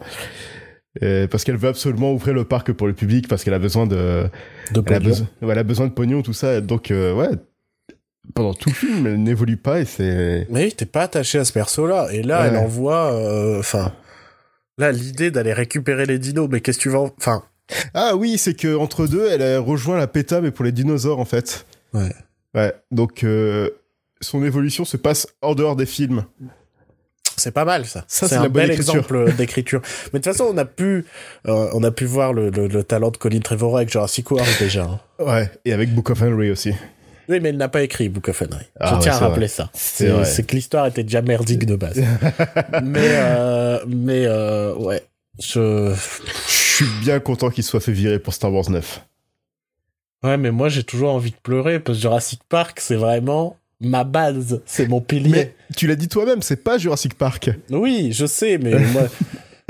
[1.00, 3.86] Et parce qu'elle veut absolument ouvrir le parc pour le public, parce qu'elle a besoin
[3.86, 4.28] de,
[4.72, 5.08] De elle a, pognon.
[5.08, 6.60] besoin, elle a besoin de pognon, tout ça.
[6.60, 7.30] Donc euh, ouais,
[8.34, 10.46] pendant tout le film, elle n'évolue pas et c'est.
[10.50, 12.08] Mais oui, t'es pas attaché à ce perso-là.
[12.12, 12.48] Et là, Ouais.
[12.48, 13.12] elle envoie.
[13.14, 13.92] euh, Enfin.
[14.78, 17.00] là, l'idée d'aller récupérer les dinos, mais qu'est-ce que tu vas.
[17.00, 17.42] en- Enfin.
[17.94, 21.20] Ah oui, c'est que entre deux, elle a rejoint la PETA, mais pour les dinosaures
[21.20, 21.64] en fait.
[21.94, 22.12] Ouais.
[22.54, 22.74] Ouais.
[22.90, 23.70] Donc euh,
[24.20, 26.24] son évolution se passe en dehors des films.
[27.36, 28.04] C'est pas mal ça.
[28.08, 28.94] Ça, c'est un la bel écriture.
[28.96, 29.80] exemple d'écriture.
[30.12, 31.04] Mais de toute façon, on a pu,
[31.48, 34.48] euh, on a pu voir le, le, le talent de Colin Trevorrow avec Jurassic World
[34.60, 34.84] déjà.
[34.84, 35.00] hein.
[35.18, 35.50] Ouais.
[35.64, 36.72] Et avec Book of Henry aussi.
[37.28, 38.64] Oui, mais il n'a pas écrit Book of Henry.
[38.80, 39.48] Ah Je ouais, tiens à rappeler vrai.
[39.48, 39.70] ça.
[39.74, 41.96] C'est que l'histoire était déjà merdique de base.
[42.82, 45.02] mais euh, mais euh, ouais,
[45.40, 49.00] je Je suis bien content qu'il soit fait virer pour Star Wars 9.
[50.24, 54.04] ouais, mais moi j'ai toujours envie de pleurer parce que Jurassic Park c'est vraiment ma
[54.04, 55.30] base, c'est mon pilier.
[55.30, 57.50] Mais tu l'as dit toi-même, c'est pas Jurassic Park.
[57.70, 59.02] Oui, je sais, mais moi,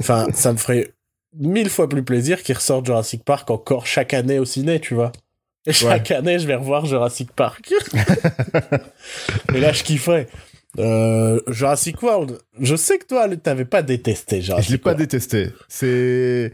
[0.01, 0.93] enfin, ça me ferait
[1.39, 5.13] mille fois plus plaisir qu'ils ressortent Jurassic Park encore chaque année au ciné, tu vois.
[5.67, 7.73] Et chaque année, je vais revoir Jurassic Park.
[9.55, 10.27] Et là, je kifferais.
[10.79, 15.51] Euh, Jurassic World, je sais que toi, t'avais pas détesté Jurassic je l'ai pas détesté.
[15.69, 16.53] C'est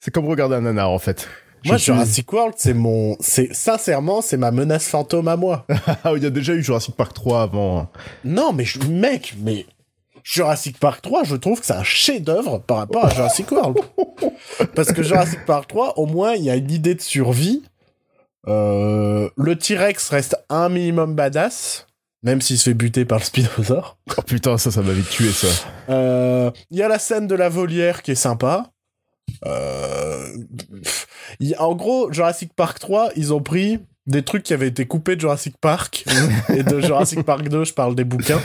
[0.00, 1.28] c'est comme regarder un nanar en fait.
[1.64, 5.66] Moi, suis- Jurassic World, c'est mon, c'est sincèrement, c'est ma menace fantôme à moi.
[6.04, 7.88] Ah, il y a déjà eu Jurassic Park 3 avant.
[8.24, 9.66] non, mais je- mec, mais
[10.22, 13.78] Jurassic Park 3, je trouve que c'est un chef-d'œuvre par rapport à Jurassic World.
[14.74, 17.62] Parce que Jurassic Park 3, au moins, il y a une idée de survie.
[18.48, 21.86] Euh, le T-Rex reste un minimum badass,
[22.22, 23.98] même s'il se fait buter par le Spinosaure.
[24.16, 25.48] Oh putain, ça, ça m'avait tué ça.
[25.90, 28.70] Euh, Il y a la scène de la volière qui est sympa.
[29.46, 30.26] Euh,
[31.58, 35.20] en gros, Jurassic Park 3, ils ont pris des trucs qui avaient été coupés de
[35.20, 36.04] Jurassic Park
[36.48, 38.40] et de Jurassic Park 2, je parle des bouquins.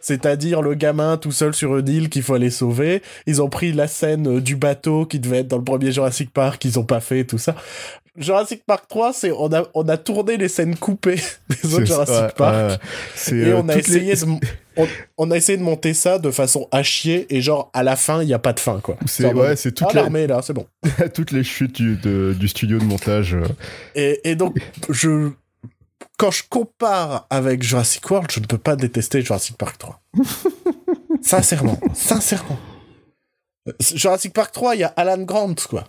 [0.00, 3.02] C'est-à-dire le gamin tout seul sur une île qu'il faut aller sauver.
[3.26, 6.64] Ils ont pris la scène du bateau qui devait être dans le premier Jurassic Park,
[6.64, 7.56] ils ont pas fait tout ça.
[8.18, 11.20] Jurassic Park 3, c'est on a on a tourné les scènes coupées
[11.62, 12.80] des autres Jurassic Park.
[13.30, 13.32] ouais.
[13.36, 14.26] Et euh, on a les- essayé de,
[14.76, 14.86] on,
[15.18, 18.22] on a essayé de monter ça de façon à chier et genre à la fin
[18.22, 18.96] il y a pas de fin quoi.
[19.06, 20.66] C'est ouais, c'est toutes ah, l'armée là c'est bon.
[21.14, 23.34] toutes les chutes du, de- du studio de montage.
[23.34, 23.46] euh.
[23.94, 24.56] Et, et donc
[24.88, 25.30] je
[26.18, 30.00] quand je compare avec Jurassic World je ne peux pas détester Jurassic Park 3.
[31.22, 32.58] sincèrement, sincèrement.
[33.94, 35.84] Jurassic Park 3 il y a Alan Grant quoi.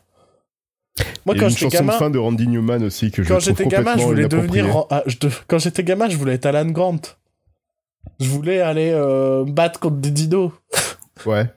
[1.25, 4.03] Moi quand j'étais gamin fin de Randy Newman aussi que je quand j'étais gamin je
[4.03, 5.15] voulais devenir ah, je
[5.47, 6.99] quand j'étais gamin je voulais être Alan Grant.
[8.19, 10.51] Je voulais aller euh, battre contre des dinos.
[11.25, 11.51] Ouais.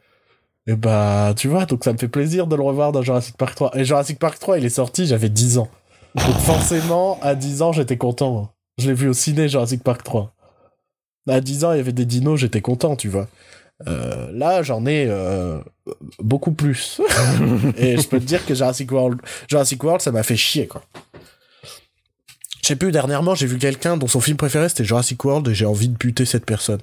[0.66, 3.55] Et bah, tu vois, donc ça me fait plaisir de le revoir dans Jurassic Park
[3.55, 3.77] 3.
[3.77, 5.68] Et Jurassic Park 3, il est sorti, j'avais 10 ans.
[6.14, 8.53] Donc forcément, à 10 ans, j'étais content.
[8.79, 10.35] Je l'ai vu au ciné, Jurassic Park 3.
[11.29, 13.29] À 10 ans, il y avait des dinos, j'étais content, tu vois.
[13.88, 15.59] Euh, là, j'en ai euh,
[16.21, 17.01] beaucoup plus.
[17.77, 20.83] Et je peux te dire que Jurassic World, Jurassic World, ça m'a fait chier, quoi.
[22.62, 25.55] Je sais plus, dernièrement, j'ai vu quelqu'un dont son film préféré c'était Jurassic World et
[25.55, 26.81] j'ai envie de buter cette personne.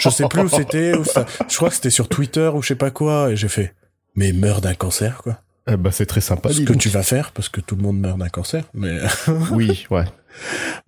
[0.00, 2.74] je sais plus où c'était, ça- je crois que c'était sur Twitter ou je sais
[2.74, 3.72] pas quoi, et j'ai fait,
[4.16, 5.38] mais meurs d'un cancer, quoi.
[5.70, 6.52] Eh bah, c'est très sympa.
[6.52, 6.78] Ce que donc.
[6.82, 8.98] tu vas faire, parce que tout le monde meurt d'un cancer, mais,
[9.52, 10.04] Oui, ouais.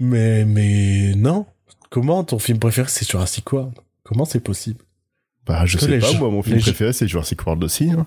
[0.01, 1.47] mais, mais non.
[1.91, 3.73] Comment ton film préféré c'est Jurassic World?
[4.03, 4.81] Comment c'est possible?
[5.49, 7.91] Bah, je sais pas, moi, mon film les préféré, c'est Jurassic World aussi.
[7.91, 8.07] hein.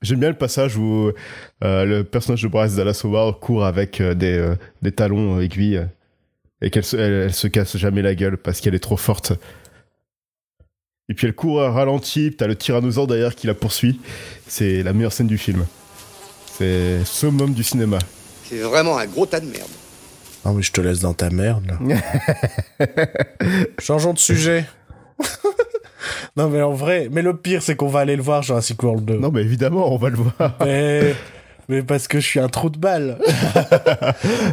[0.00, 1.10] J'aime bien le passage où
[1.64, 5.84] euh, le personnage de Bryce Dallas Howard court avec euh, des, euh, des talons aiguilles
[6.62, 9.32] et qu'elle se, elle, elle se casse jamais la gueule parce qu'elle est trop forte.
[11.08, 14.00] Et puis elle court à ralenti, t'as le tyrannosaure derrière qui la poursuit.
[14.46, 15.66] C'est la meilleure scène du film.
[16.52, 17.98] C'est summum du cinéma.
[18.44, 19.68] C'est vraiment un gros tas de merde.
[20.44, 22.86] Ah mais je te laisse dans ta merde, là.
[23.78, 24.64] Changeons de sujet.
[26.36, 29.04] non mais en vrai, mais le pire c'est qu'on va aller le voir Jurassic World
[29.04, 29.18] 2.
[29.18, 30.56] Non, mais évidemment, on va le voir.
[30.64, 31.14] Mais,
[31.68, 33.18] mais parce que je suis un trou de balle.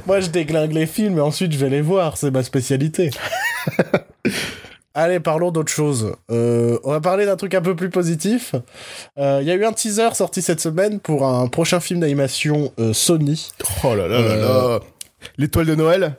[0.08, 2.18] Moi, je déglingue les films et ensuite je vais les voir.
[2.18, 3.12] C'est ma spécialité.
[4.96, 6.16] allez, parlons d'autre chose.
[6.32, 8.56] Euh, on va parler d'un truc un peu plus positif.
[9.20, 12.74] Euh, Il y a eu un teaser sorti cette semaine pour un prochain film d'animation
[12.80, 13.50] euh, Sony,
[13.84, 14.80] Oh là là là là.
[15.38, 16.16] L'étoile de Noël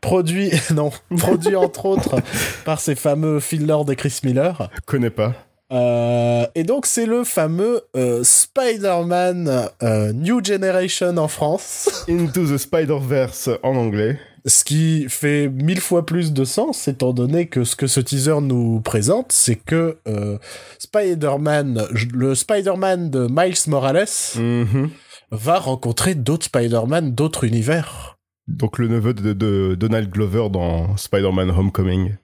[0.00, 2.16] produit, non, produit entre autres
[2.64, 4.70] par ces fameux Phil Lord et Chris Miller.
[4.86, 5.34] Connais pas.
[5.70, 12.56] Euh, et donc c'est le fameux euh, Spider-Man euh, New Generation en France, Into the
[12.56, 14.18] Spider-Verse en anglais.
[14.46, 18.40] ce qui fait mille fois plus de sens étant donné que ce que ce teaser
[18.40, 20.38] nous présente, c'est que euh,
[20.78, 24.90] Spider-Man, le Spider-Man de Miles Morales, Mhm.
[25.32, 28.17] va rencontrer d'autres Spider-Man d'autres univers.
[28.48, 32.14] Donc le neveu de, de Donald Glover dans Spider-Man Homecoming.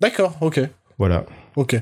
[0.00, 0.60] D'accord, ok.
[0.98, 1.24] Voilà.
[1.56, 1.80] Ok.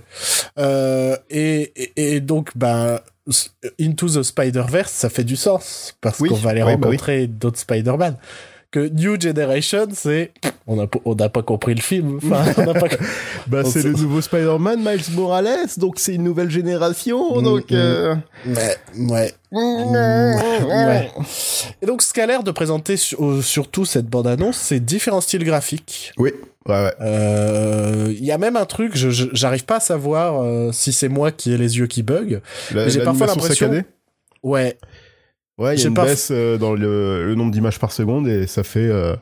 [0.59, 5.97] Euh, et, et, et donc, ben, s- Into the Spider-Verse, ça fait du sens.
[6.01, 8.17] Parce Oui, qu'on va aller oui, bah rencontrer d'autres Spider-Man.
[8.73, 10.33] Que New Generation, c'est.
[10.67, 12.19] On n'a on n'a pas compris le film.
[12.25, 12.89] Enfin, on n'a pas.
[13.47, 17.71] Bah c'est le nouveau Spider-Man, Miles Morales, donc c'est une nouvelle génération, Mm, donc...
[17.71, 17.75] mm.
[17.75, 18.15] euh,
[18.47, 19.35] Ouais, ouais.
[20.65, 21.11] Ouais.
[21.83, 25.45] Et donc, ce qu'a l'air de présenter su- au- surtout cette bande-annonce, c'est différents styles
[25.45, 26.13] graphiques.
[26.17, 26.31] Oui,
[26.67, 26.93] ouais, ouais.
[27.01, 30.93] Euh, Il y a même un truc, je- je- j'arrive pas à savoir euh, si
[30.93, 32.41] c'est moi qui ai les yeux qui bug.
[32.89, 33.69] J'ai parfois l'impression-
[34.43, 34.77] Ouais,
[35.59, 38.27] Ouais, il y a une pas- baisse euh, dans le, le nombre d'images par seconde
[38.29, 39.15] et ça fait euh,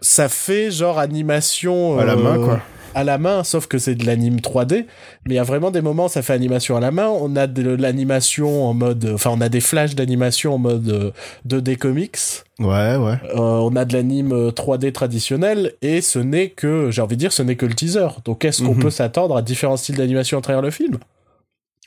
[0.00, 2.60] ça fait genre animation à la euh, main, quoi.
[2.94, 4.84] à la main sauf que c'est de l'anime 3D
[5.26, 7.34] mais il y a vraiment des moments où ça fait animation à la main on
[7.36, 11.10] a de l'animation en mode enfin on a des flashs d'animation en mode euh,
[11.48, 12.16] 2D comics
[12.60, 13.14] Ouais, ouais.
[13.34, 17.20] Euh, on a de l'anime euh, 3D traditionnel et ce n'est que j'ai envie de
[17.20, 18.82] dire ce n'est que le teaser donc est-ce qu'on Mhm.
[18.82, 20.98] peut s'attendre à différents styles d'animation à travers le film?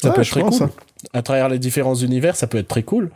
[0.02, 0.72] Ça Ouais, peut être très pense, cool hein.
[1.14, 3.12] à travers les différents univers ça peut être très cool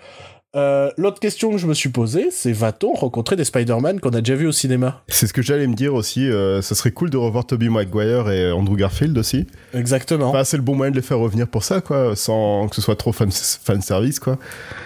[0.56, 4.22] Euh, L'autre question que je me suis posée, c'est va-t-on rencontrer des Spider-Man qu'on a
[4.22, 6.30] déjà vus au cinéma C'est ce que j'allais me dire aussi.
[6.30, 9.48] euh, ça serait cool de revoir Tobey Maguire et Andrew Garfield aussi.
[9.74, 10.30] Exactement.
[10.30, 12.82] Enfin, c'est le bon moyen de les faire revenir pour ça, quoi, sans que ce
[12.82, 14.38] soit trop fan, fan service, quoi.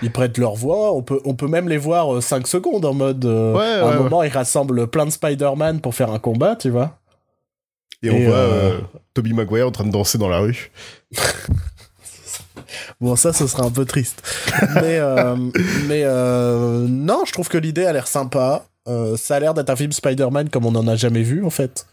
[0.01, 3.23] Ils prêtent leur voix, on peut, on peut même les voir 5 secondes en mode...
[3.25, 4.03] euh, Ouais, à un ouais, ouais.
[4.03, 6.97] moment, ils rassemblent plein de Spider-Man pour faire un combat, tu vois.
[8.01, 8.79] Et, on Et, voit euh, euh,
[9.13, 10.71] Tobey Maguire en train de danser dans la rue.
[13.01, 14.21] Bon, ça, ce sera un peu triste.
[14.75, 15.35] mais euh,
[15.89, 18.65] euh, non, je trouve que l'idée a l'air sympa.
[18.87, 21.49] Euh, ça a l'air d'être un film Spider-Man comme on n'en a jamais vu, en
[21.49, 21.85] fait.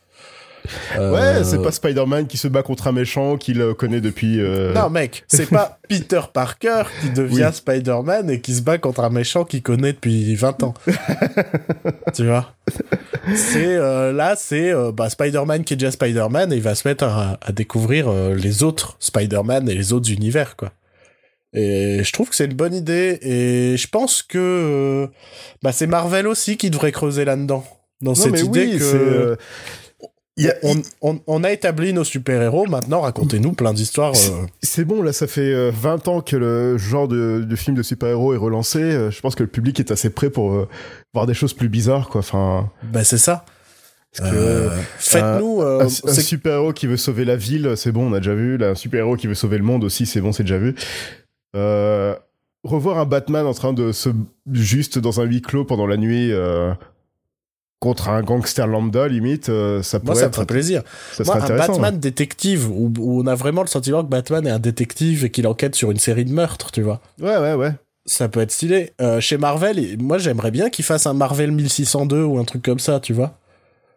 [0.99, 4.41] Euh, Ouais, c'est pas Spider-Man qui se bat contre un méchant qu'il euh, connaît depuis.
[4.41, 7.53] euh, Non, mec, c'est pas Peter Parker qui devient Oui.
[7.55, 10.75] Spider-Man et qui se bat contre un méchant qu'il connaît depuis 20 ans.
[12.15, 12.53] tu vois?
[13.35, 16.87] C'est euh, là, c'est euh, bah, Spider-Man qui est déjà Spider-Man et il va se
[16.87, 20.73] mettre à, à découvrir euh, les autres Spider-Man et les autres univers, quoi.
[21.55, 25.07] Et je trouve que c'est une bonne idée et je pense que euh,
[25.63, 27.65] bah, c'est Marvel aussi qui devrait creuser là-dedans.
[28.03, 29.39] Dans non, cette mais idée oui, que
[30.39, 34.13] a- on, on, on a établi nos super-héros, maintenant racontez-nous plein d'histoires.
[34.15, 37.75] euh, C'est bon, là, ça fait euh, 20 ans que le genre de, de film
[37.77, 38.79] de super-héros est relancé.
[38.83, 40.69] Euh, Je pense que le public est assez prêt pour euh,
[41.15, 42.19] voir des choses plus bizarres, quoi.
[42.19, 43.45] Enfin, Bah c'est ça.
[44.21, 45.61] Euh, Faites-nous.
[45.63, 48.57] euh, un, super-héros qui veut sauver la ville, c'est bon, on a déjà vu.
[48.59, 50.75] Là, un super-héros qui veut sauver le monde aussi, c'est bon, c'est déjà vu.
[51.55, 52.15] Euh,
[52.65, 54.09] revoir un Batman en train de se
[54.53, 56.73] juste dans un huis clos pendant la nuit euh,
[57.87, 60.83] contre un gangster lambda, limite, euh, ça moi, pourrait ça me être, ferait plaisir.
[61.13, 61.57] ça Moi, un.
[61.57, 65.31] Batman détective où, où on a vraiment le sentiment que Batman est un détective et
[65.31, 67.01] qu'il enquête sur une série de meurtres, tu vois.
[67.21, 67.71] Ouais, ouais, ouais.
[68.05, 68.93] Ça peut être stylé.
[69.01, 72.81] Euh, chez Marvel, moi j'aimerais bien qu'il fasse un Marvel 1602 ou un truc comme
[72.81, 73.39] ça, tu vois.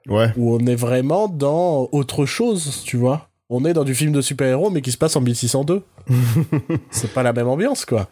[0.08, 0.32] Ouais.
[0.38, 3.28] Où on est vraiment dans autre chose, tu vois.
[3.50, 5.82] On est dans du film de super-héros mais qui se passe en 1602.
[6.92, 8.08] C'est pas la même ambiance, quoi.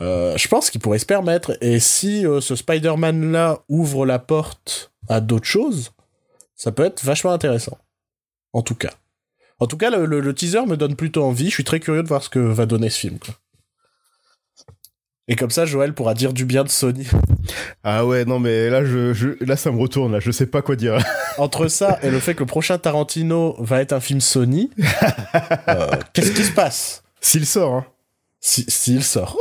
[0.00, 1.56] Euh, je pense qu'il pourrait se permettre.
[1.60, 5.92] Et si euh, ce Spider-Man-là ouvre la porte à d'autres choses,
[6.56, 7.78] ça peut être vachement intéressant.
[8.52, 8.90] En tout cas.
[9.60, 11.46] En tout cas, le, le- le teaser me donne plutôt envie.
[11.48, 13.18] Je suis très curieux de voir ce que va donner ce film.
[13.18, 13.34] Quoi.
[15.30, 17.06] Et comme ça, Joël pourra dire du bien de Sony.
[17.84, 20.60] Ah ouais, non, mais là, je, je, là, ça me retourne, là, je sais pas
[20.60, 20.98] quoi dire.
[21.38, 24.68] Entre ça et le fait que le prochain Tarantino va être un film Sony,
[25.68, 27.02] euh, qu'est-ce qui se passe?
[27.22, 27.86] S'il sort, hein.
[28.40, 29.38] si, s'il sort.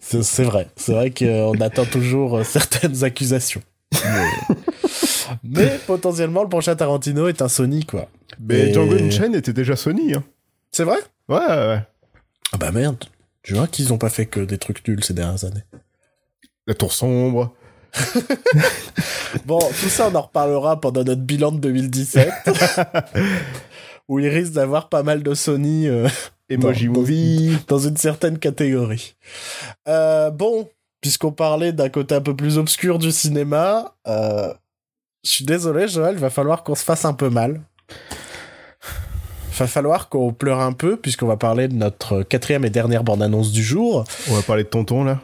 [0.00, 0.68] c'est c'est vrai.
[0.74, 3.62] C'est vrai qu'on attend toujours euh, certaines accusations.
[3.92, 4.30] Mais...
[5.44, 8.08] mais potentiellement, le prochain Tarantino est un Sony, quoi.
[8.40, 10.24] Mais Et- Django Unchained était déjà Sony, hein.
[10.72, 10.98] C'est vrai?
[11.28, 11.82] Ouais, ouais, ouais.
[12.52, 13.02] Ah bah merde.
[13.42, 15.64] Tu vois qu'ils ont pas fait que des trucs nuls ces dernières années.
[16.66, 17.54] La tour sombre.
[19.44, 22.30] Bon, tout ça, on en reparlera pendant notre bilan de 2017.
[24.08, 26.08] où il risque d'avoir pas mal de Sony euh,
[26.48, 27.58] Emoji Dans- dans- Movie.
[27.68, 29.16] dans une certaine catégorie.
[29.86, 30.68] Euh, bon,
[31.00, 34.52] puisqu'on parlait d'un côté un peu plus obscur du cinéma, euh,
[35.24, 37.60] je suis désolé, Joël, il va falloir qu'on se fasse un peu mal.
[39.58, 43.50] va falloir qu'on pleure un peu puisqu'on va parler de notre quatrième et dernière bande-annonce
[43.52, 44.04] du jour.
[44.30, 45.20] On va parler de tonton là.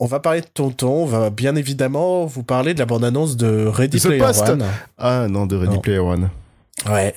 [0.00, 3.64] On va parler de Tonton, on va bien évidemment vous parler de la bande-annonce de
[3.66, 4.48] Ready The Player Post.
[4.48, 4.64] One.
[4.98, 5.80] Ah non, de Ready Non.
[5.80, 6.30] Player One.
[6.90, 7.14] Ouais.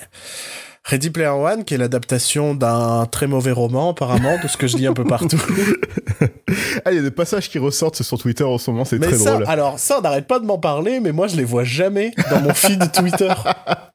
[0.88, 4.76] Ready Player One, qui est l'adaptation d'un très mauvais roman, apparemment, de ce que je
[4.76, 5.40] lis un peu partout.
[6.84, 9.16] Ah, il y a des passages qui ressortent sur Twitter en ce moment, c'est très
[9.16, 9.44] ça, drôle.
[9.48, 12.40] alors ça, on n'arrête pas de m'en parler, mais moi, je les vois jamais dans
[12.40, 13.28] mon feed Twitter.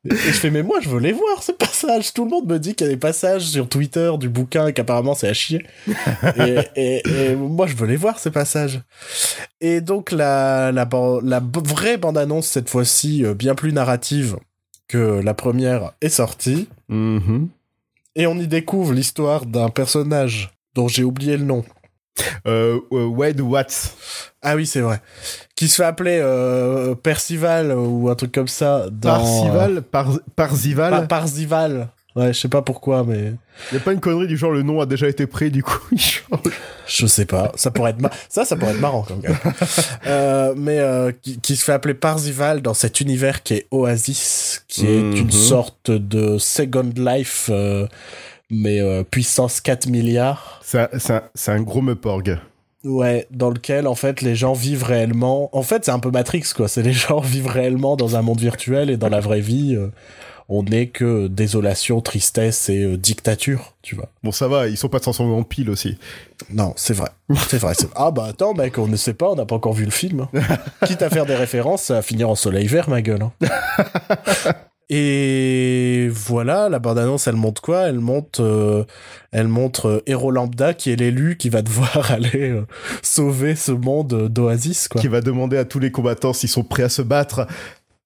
[0.06, 2.13] Et je fais, mais moi, je veux les voir, ces passages.
[2.13, 4.73] Tout le monde me dit qu'il y a des passages sur Twitter du bouquin et
[4.73, 5.65] qu'apparemment, c'est à chier.
[6.38, 8.82] et, et- et moi, je veux les voir, ces passages.
[9.60, 10.71] Et donc, la,
[11.65, 14.38] vraie bande-annonce, cette fois-ci, euh, bien plus narrative
[14.88, 16.67] que la première, est sortie.
[16.89, 17.50] Mhm.
[18.15, 21.63] Et on y découvre l'histoire d'un personnage dont j'ai oublié le nom.
[22.46, 23.96] Euh, euh, Wade Watts.
[24.43, 25.02] Ah oui, c'est vrai.
[25.56, 28.86] Qui se fait appeler euh, Percival ou un truc comme ça.
[28.91, 29.15] Dans...
[29.17, 30.91] Parzival Par Parzival?
[30.91, 31.89] Par- Parzival.
[32.15, 33.34] Ouais, je sais pas pourquoi, mais
[33.71, 35.63] Il y a pas une connerie du genre le nom a déjà été pris, du
[35.63, 36.39] coup il change.
[36.86, 37.52] je sais pas.
[37.56, 39.36] Ça pourrait être mar- ça, ça pourrait être marrant comme même.
[40.08, 44.63] euh, mais euh, qui, qui se fait appeler Parzival dans cet univers qui est Oasis,
[44.67, 45.17] qui est Mhm.
[45.17, 47.88] une sorte de Second Life, euh,
[48.52, 50.62] mais euh, puissance 4 milliards.
[50.63, 52.38] C'est un, gros meuporg.
[52.84, 55.49] Ouais, dans lequel en fait les gens vivent réellement.
[55.58, 56.67] En fait, c'est un peu Matrix quoi.
[56.67, 59.88] C'est les gens vivent réellement dans un monde virtuel et dans la vraie vie, euh,
[60.49, 64.10] on n'est que désolation, tristesse et euh, dictature, tu vois.
[64.23, 65.97] Bon, ça va, ils sont pas transformés en pile aussi.
[66.51, 67.10] Non, c'est vrai.
[67.47, 67.73] C'est vrai.
[67.95, 70.27] Ah bah attends mec, on ne sait pas, on n'a pas encore vu le film.
[70.34, 70.58] hein.
[70.86, 73.23] Quitte à faire des références, ça va finir en soleil vert ma gueule.
[73.23, 73.32] hein.
[74.89, 77.88] Et voilà, la bande-annonce, elle montre quoi?
[77.88, 78.86] Elle montre, euh,
[79.32, 82.67] elle montre euh, Héros Lambda qui est l'élu qui va devoir aller euh,
[83.01, 85.01] sauver ce monde euh, d'Oasis, quoi.
[85.01, 87.47] Qui va demander à tous les combattants s'ils sont prêts à se battre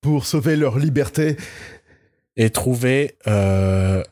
[0.02, 1.36] pour sauver leur liberté.
[2.38, 4.04] Et trouver euh,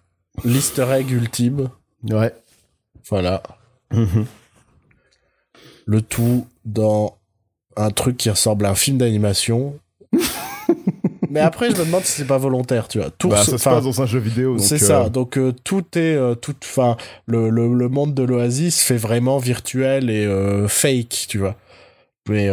[0.44, 1.70] l'easter egg ultime.
[2.10, 2.34] Ouais.
[3.10, 3.44] Voilà.
[3.94, 4.26] Mhm.
[5.86, 7.18] Le tout dans
[7.78, 9.78] un truc qui ressemble à un film d'animation.
[11.30, 13.10] Mais après, je me demande si c'est pas volontaire, tu vois.
[13.12, 14.58] Tout Bah, ça se passe dans un jeu vidéo.
[14.58, 15.10] C'est euh, ça.
[15.10, 19.38] Donc euh, tout est, euh, tout, enfin, le, le, le monde de l'Oasis fait vraiment
[19.38, 20.26] virtuel et
[20.68, 21.56] fake, tu vois.
[22.28, 22.50] Mais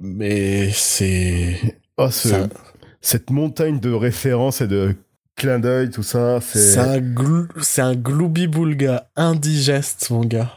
[0.00, 1.58] mais c'est
[1.98, 2.48] oh, ce- ça-
[3.06, 4.96] cette montagne de références et de
[5.36, 6.78] clins d'œil, tout ça, c'est c'est.
[6.80, 7.46] un glou-
[7.78, 10.50] un gloubi-boulga indigeste, mon gars.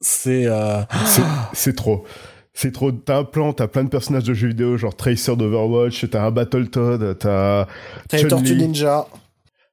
[0.00, 0.80] C'est euh,
[1.54, 2.04] C'est- trop.
[2.52, 2.90] C'est trop.
[2.90, 6.30] T'as un plan, t'as plein de personnages de jeux vidéo, genre Tracer d'Overwatch, t'as un
[6.30, 7.66] Battletoad, t'as.
[8.08, 8.28] T'as les.
[8.28, 9.06] Tortues Ninja.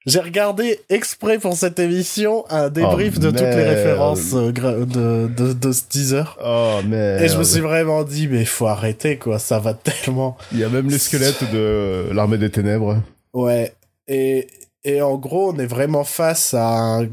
[0.06, 3.70] J'ai regardé exprès pour cette émission un débrief Oh, de toutes les merde.
[3.78, 6.24] références euh, de, de, de ce teaser.
[6.44, 7.24] Oh, mais.
[7.24, 9.40] Et je me suis vraiment dit, mais faut arrêter, quoi.
[9.40, 10.38] Ça va tellement.
[10.52, 13.02] Il y a même les squelettes de l'armée des ténèbres.
[13.34, 13.74] Ouais.
[14.08, 14.48] Et,
[14.84, 16.68] et en gros, on est vraiment face à
[17.00, 17.08] un...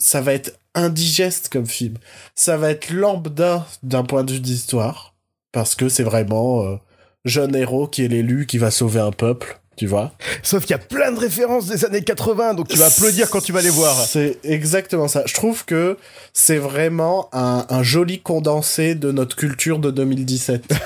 [0.00, 1.94] Ça va être indigeste comme film.
[2.34, 5.14] Ça va être lambda d'un point de vue d'histoire.
[5.52, 6.76] Parce que c'est vraiment euh,
[7.24, 10.12] jeune héros qui est l'élu qui va sauver un peuple, tu vois.
[10.42, 13.40] Sauf qu'il y a plein de références des années 80, donc tu vas applaudir quand
[13.40, 13.94] tu vas les voir.
[13.94, 15.22] C'est exactement ça.
[15.26, 15.96] Je trouve que
[16.32, 20.74] c'est vraiment un, un joli condensé de notre culture de 2017.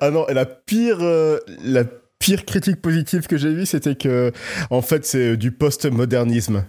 [0.00, 1.84] Ah non, et la pire, euh, la
[2.18, 4.32] pire critique positive que j'ai vue, c'était que,
[4.70, 6.64] en fait, c'est du post-modernisme.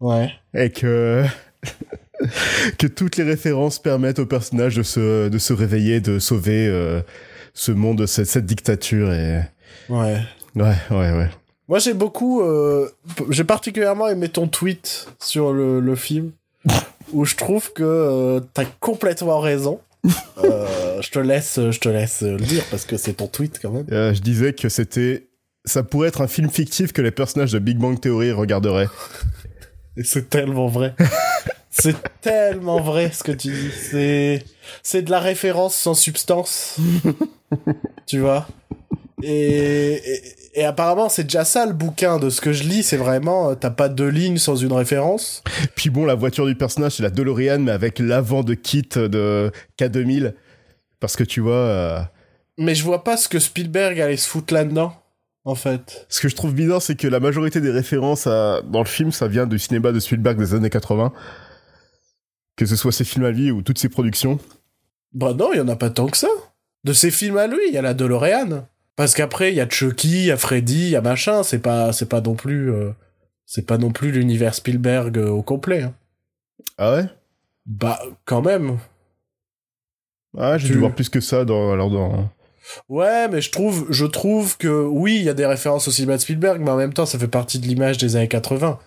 [0.00, 0.30] ouais.
[0.54, 1.24] Et que.
[2.78, 7.00] que toutes les références permettent au personnage de se, de se réveiller, de sauver euh,
[7.54, 9.12] ce monde, cette, cette dictature.
[9.12, 9.42] Et...
[9.88, 10.18] Ouais.
[10.56, 11.30] Ouais, ouais, ouais.
[11.68, 12.42] Moi, j'ai beaucoup.
[12.42, 12.90] euh,
[13.30, 16.32] j'ai particulièrement aimé ton tweet sur le, le film,
[17.12, 19.80] où je trouve que euh, t'as complètement raison.
[20.44, 23.70] Euh, je te laisse, je te laisse le dire parce que c'est ton tweet quand
[23.70, 23.86] même.
[23.92, 25.28] Euh, je disais que c'était.
[25.64, 28.88] Ça pourrait être un film fictif que les personnages de Big Bang Theory regarderaient.
[29.96, 30.96] Et c'est tellement vrai.
[31.70, 33.70] c'est tellement vrai ce que tu dis.
[33.70, 34.44] C'est,
[34.82, 36.78] c'est de la référence sans substance.
[38.06, 38.48] tu vois?
[39.22, 40.22] Et, et,
[40.54, 42.82] et apparemment, c'est déjà ça le bouquin de ce que je lis.
[42.82, 45.42] C'est vraiment, euh, t'as pas deux lignes sans une référence.
[45.74, 49.50] Puis bon, la voiture du personnage, c'est la DeLorean, mais avec l'avant de kit de
[49.78, 50.34] K2000.
[51.00, 51.54] Parce que tu vois.
[51.54, 52.00] euh,
[52.58, 54.92] Mais je vois pas ce que Spielberg allait se foutre là-dedans,
[55.44, 56.06] en fait.
[56.08, 59.10] Ce que je trouve bizarre, c'est que la majorité des références à- dans le film,
[59.12, 61.12] ça vient du cinéma de Spielberg des années 80.
[62.56, 64.38] Que ce soit ses films à lui ou toutes ses productions.
[65.14, 66.28] Bah non, il y en a pas tant que ça.
[66.84, 68.66] De ses films à lui, il y a la DeLorean.
[68.96, 71.42] Parce qu'après, il y a Chucky, il y a Freddy, il y a machin.
[71.42, 72.90] C'est pas, c'est pas non plus, euh,
[73.46, 75.82] c'est pas non plus l'univers Spielberg euh, au complet.
[75.82, 75.94] hein.
[76.78, 77.04] Ah ouais?
[77.66, 78.78] Bah, quand même.
[80.36, 82.28] Ah, j'ai Tu- dû voir plus que ça dans, alors dans...
[82.88, 86.16] Ouais, mais je trouve, je trouve que oui, il y a des références au cinéma
[86.16, 88.78] de Spielberg, mais en même temps, ça fait partie de l'image des années 80.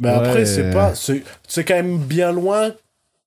[0.00, 0.94] Mais après, c'est pas.
[0.94, 2.72] C'est c'est quand même bien loin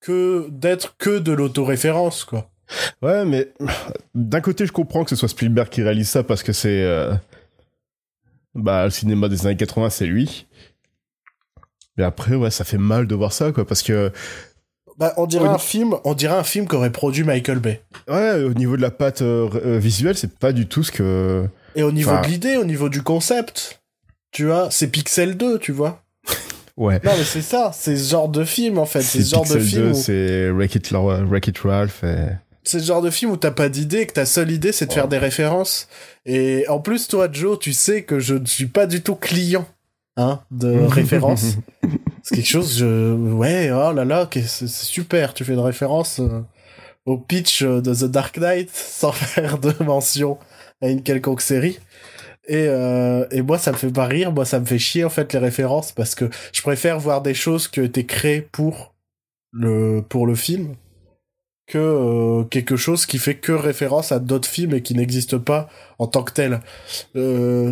[0.01, 2.48] que d'être que de l'autoréférence, quoi.
[3.01, 3.51] Ouais, mais
[4.15, 6.83] d'un côté, je comprends que ce soit Spielberg qui réalise ça parce que c'est.
[6.83, 7.13] euh,
[8.55, 10.47] Bah, le cinéma des années 80, c'est lui.
[11.97, 14.11] Mais après, ouais, ça fait mal de voir ça, quoi, parce que.
[14.97, 17.81] Bah, on dirait un film, on dirait un film qu'aurait produit Michael Bay.
[18.09, 21.45] Ouais, au niveau de la patte euh, euh, visuelle, c'est pas du tout ce que.
[21.75, 23.81] Et au niveau Enfin- de l'idée, au niveau du concept,
[24.31, 26.03] tu vois, c'est Pixel 2, tu vois.
[26.77, 27.01] Ouais.
[27.03, 29.01] Non, mais c'est ça, c'est ce genre de film, en fait.
[29.01, 29.93] C'est ce genre de Pixel film 2, où...
[30.01, 32.05] c'est Wreck-It Ralph.
[32.05, 32.27] Et...
[32.69, 34.93] C'est ce genre de film où t'as pas d'idée, que ta seule idée, c'est de
[34.93, 35.87] faire des références.
[36.27, 39.67] Et en plus, toi, Joe, tu sais que je ne suis pas du tout client,
[40.17, 41.57] hein, de références.
[42.21, 43.11] c'est quelque chose, je...
[43.15, 46.41] Ouais, oh là là, c'est super, tu fais une référence euh,
[47.07, 50.37] au pitch euh, de The Dark Knight sans faire de mention
[50.79, 51.79] à une quelconque série.
[52.47, 55.09] Et, euh, et moi, ça me fait pas rire, moi, ça me fait chier, en
[55.09, 58.93] fait, les références, parce que je préfère voir des choses qui ont été créées pour
[59.53, 60.75] le, pour le film
[61.69, 65.69] que euh, quelque chose qui fait que référence à d'autres films et qui n'existe pas
[65.99, 66.59] en tant que tel.
[67.15, 67.71] Euh,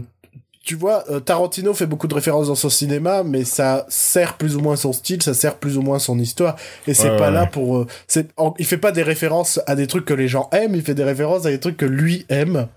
[0.64, 4.58] tu vois, euh, Tarantino fait beaucoup de références dans son cinéma, mais ça sert plus
[4.58, 7.28] ou moins son style, ça sert plus ou moins son histoire, et c'est Ouais, pas
[7.28, 7.78] ouais, là pour.
[7.78, 8.28] euh, c'est,
[8.60, 11.06] il fait pas des références à des trucs que les gens aiment, il fait des
[11.06, 12.68] références à des trucs que lui aime,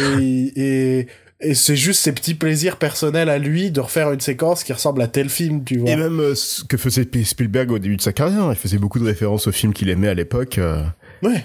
[0.00, 1.06] et, et,
[1.40, 5.00] et c'est juste ses petits plaisirs personnels à lui de refaire une séquence qui ressemble
[5.02, 5.90] à tel film, tu vois.
[5.90, 8.98] Et même euh, ce que faisait Spielberg au début de sa carrière, il faisait beaucoup
[8.98, 10.82] de références aux films qu'il aimait à l'époque, euh,
[11.22, 11.44] Ouais.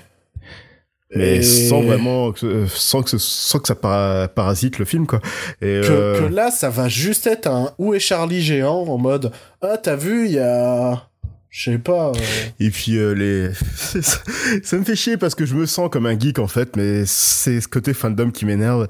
[1.16, 5.06] mais Et- sans vraiment, euh, sans que, ce- sans que ça para- parasite le film,
[5.06, 5.20] quoi.
[5.62, 8.84] Et, que, euh, que là, ça va juste être un Où est Charlie géant?
[8.88, 9.32] en mode
[9.62, 11.08] Ah, t'as vu, il y a.
[11.56, 12.08] Je sais pas.
[12.10, 12.14] euh,
[12.60, 13.52] Et puis euh, les,
[14.64, 17.04] ça, me fait chier parce que je me sens comme un geek en fait, mais
[17.06, 18.88] c'est ce côté fandom qui m'énerve.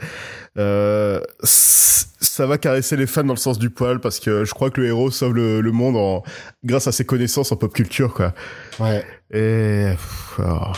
[0.58, 4.70] Euh, ça va caresser les fans dans le sens du poil parce que je crois
[4.72, 6.24] que le héros sauve le, le monde en
[6.64, 8.34] grâce à ses connaissances en pop culture quoi.
[8.80, 9.04] Ouais.
[9.34, 9.88] Et
[10.40, 10.72] oh.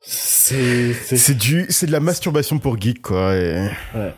[0.00, 0.94] C'est.
[0.94, 3.36] c'est- c'est du, c'est de la masturbation pour geek quoi.
[3.36, 4.12] Et, Ouais.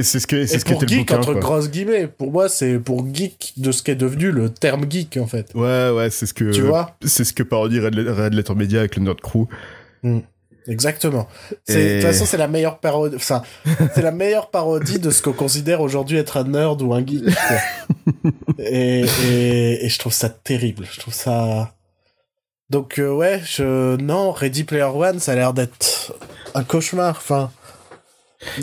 [0.00, 1.18] Et c'est ce que, c'est ce pour geek, bouquin.
[1.18, 1.40] entre quoi.
[1.40, 5.26] grosses guillemets, pour moi, c'est pour geek de ce qu'est devenu le terme geek, en
[5.26, 5.52] fait.
[5.54, 8.80] Ouais ouais, c'est ce que, Tu vois c'est ce que parodie Red, Red Letter Media
[8.80, 9.46] avec le Nerd Crew.
[10.66, 11.26] Exactement.
[11.66, 13.16] C'est- De toute façon, c'est la meilleure parodie.
[13.16, 13.42] Enfin,
[13.94, 17.24] c'est la meilleure parodie de ce qu'on considère aujourd'hui être un nerd ou un geek.
[17.24, 18.32] quoi.
[18.58, 20.84] et, et, et je trouve ça terrible.
[20.92, 21.74] Je trouve ça.
[22.68, 26.14] Donc euh, ouais, je non, Ready Player One, ça a l'air d'être
[26.54, 27.16] un cauchemar.
[27.16, 27.50] Enfin,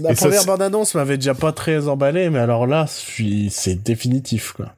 [0.01, 3.49] la Et première c'est- bande annonce m'avait déjà pas très emballé, mais alors là, suis,
[3.51, 4.73] c'est définitif quoi.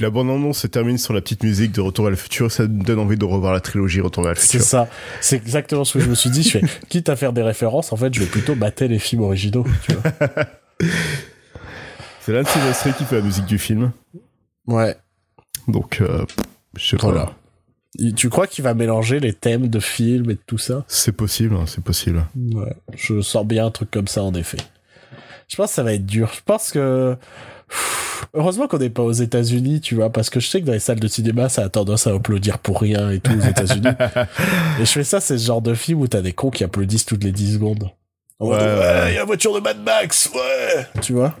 [0.00, 2.64] La bande annonce se termine sur la petite musique de Retour à le futur, ça
[2.64, 4.64] me donne envie de revoir la trilogie Retour à le C'est futur.
[4.64, 4.88] ça.
[5.20, 6.42] C'est exactement ce que je me suis dit.
[6.42, 9.22] Je fais, quitte à faire des références, en fait, je vais plutôt battre les films
[9.22, 9.64] originaux.
[9.86, 10.10] Tu vois.
[12.20, 13.92] C'est l'un de Sylvester qui fait la musique du film.
[14.66, 14.96] Ouais.
[15.68, 16.24] Donc, euh,
[16.76, 17.06] je sais pas.
[17.08, 17.32] Voilà.
[18.16, 20.84] Tu crois qu'il va mélanger les thèmes de films et de tout ça?
[20.88, 22.26] C'est possible, hein, c'est possible.
[22.36, 22.74] Ouais.
[22.96, 24.58] Je sens bien un truc comme ça, en effet.
[25.48, 26.30] Je pense que ça va être dur.
[26.34, 27.16] Je pense que...
[27.68, 30.72] Pff, Heureusement qu'on n'est pas aux États-Unis, tu vois, parce que je sais que dans
[30.72, 33.88] les salles de cinéma, ça a tendance à applaudir pour rien et tout aux États-Unis.
[34.80, 37.06] et je fais ça, c'est ce genre de film où t'as des cons qui applaudissent
[37.06, 37.90] toutes les 10 secondes.
[38.40, 39.10] Ouais, ouais.
[39.10, 41.36] il y a la voiture de Mad Max, ouais Tu vois?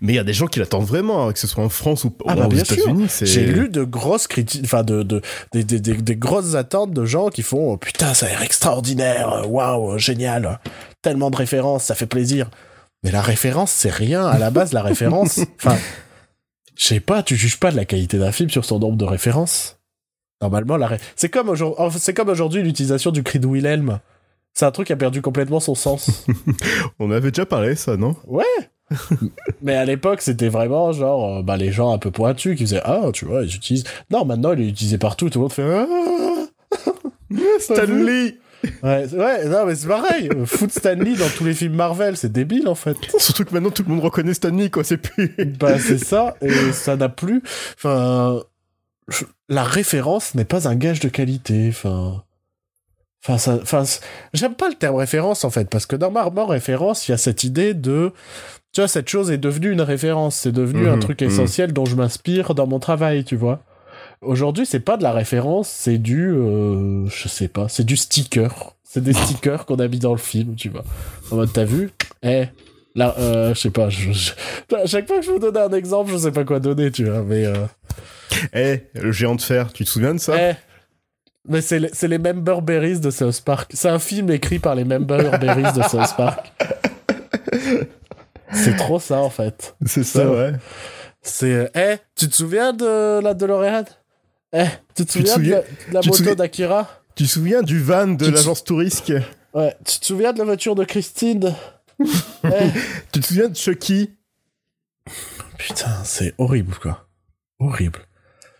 [0.00, 2.04] Mais il y a des gens qui l'attendent vraiment, hein, que ce soit en France
[2.04, 2.54] ou, Ah bah, aux.
[2.54, 3.08] États-Unis.
[3.22, 7.72] J'ai lu de grosses critiques, enfin de, de des, grosses attentes de gens qui font
[7.72, 10.60] oh, putain ça a l'air extraordinaire, euh, waouh génial,
[11.00, 12.50] tellement de références, ça fait plaisir.
[13.02, 15.40] Mais la référence c'est rien à la base la référence.
[15.58, 15.76] Enfin,
[16.76, 19.04] je sais pas, tu juges pas de la qualité d'un film sur son nombre de
[19.04, 19.78] références.
[20.40, 24.00] Normalement la ré- c'est comme aujourd'hui, c'est comme aujourd'hui l'utilisation du cri de Wilhelm.
[24.54, 26.26] C'est un truc qui a perdu complètement son sens.
[26.98, 28.16] On avait déjà parlé, ça, non?
[29.62, 32.82] Mais à l'époque, c'était vraiment genre, euh, bah, les gens un peu pointus qui faisaient
[32.84, 33.84] Ah, tu vois, ils utilisent.
[34.10, 35.86] Non, maintenant, il est utilisé partout, tout le monde fait Ah
[37.60, 38.36] Stanley
[38.82, 40.28] Ouais, ouais, non, mais c'est pareil.
[40.44, 42.96] Foutre Stanley dans tous les films Marvel, c'est débile en fait.
[43.18, 45.34] Surtout que maintenant tout le monde reconnaît Stanley, quoi, c'est plus...
[45.58, 47.42] Bah, c'est ça, et ça n'a plus.
[47.76, 48.42] Enfin.
[49.48, 52.22] La référence n'est pas un gage de qualité, enfin.
[53.24, 53.84] Enfin, ça, enfin,
[54.34, 57.44] j'aime pas le terme référence en fait, parce que normalement, référence, il y a cette
[57.44, 58.12] idée de.
[58.72, 61.28] Tu vois, cette chose est devenue une référence, c'est devenu un Mhm, truc mhm.
[61.28, 63.60] essentiel dont je m'inspire dans mon travail, tu vois.
[64.22, 66.30] Aujourd'hui, c'est pas de la référence, c'est du.
[66.32, 68.74] euh, je sais pas, c'est du sticker.
[68.82, 70.84] C'est des stickers qu'on a mis dans le film, tu vois.
[71.30, 71.90] En mode, t'as vu?
[72.22, 72.44] Eh,
[72.94, 74.32] là, euh, je sais pas, je, je-
[74.74, 77.04] à chaque fois que je vous donne un exemple, je sais pas quoi donner, tu
[77.04, 77.46] vois, mais.
[77.46, 77.66] euh,
[78.54, 80.34] Eh, le géant de fer, tu te souviens de ça?
[80.36, 80.54] Eh,
[81.48, 83.70] mais c'est les, les Member Berries de South Park.
[83.74, 86.52] C'est un film écrit par les Member Berries de South Park.
[88.54, 89.74] C'est trop ça, en fait.
[89.86, 90.52] C'est ça, ouais.
[91.22, 91.70] C'est.
[91.74, 93.84] Eh, tu te souviens de la DeLorean?
[94.52, 94.64] Eh,
[94.94, 96.88] tu te Tu te souviens, de la, souviens- de la tu moto d'Akira?
[97.14, 99.10] Tu te souviens du van de Tu l'agence touriste
[99.54, 101.54] Ouais, tu te souviens de la voiture de Christine?
[102.44, 102.68] Eh,
[103.12, 104.10] Tu te souviens de Chucky?
[105.56, 107.06] Putain, c'est horrible, quoi.
[107.60, 108.00] Horrible.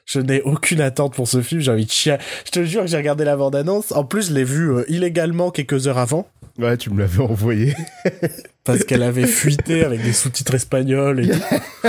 [0.04, 2.16] Je n'ai aucune attente pour ce film, j'ai envie de chier.
[2.44, 3.92] Je te jure que j'ai regardé la bande-annonce.
[3.92, 6.26] En plus, je l'ai vu euh, illégalement quelques heures avant.
[6.58, 7.74] Ouais, tu me l'avais envoyé.
[8.64, 11.42] parce qu'elle avait fuité avec des sous-titres espagnols et tout.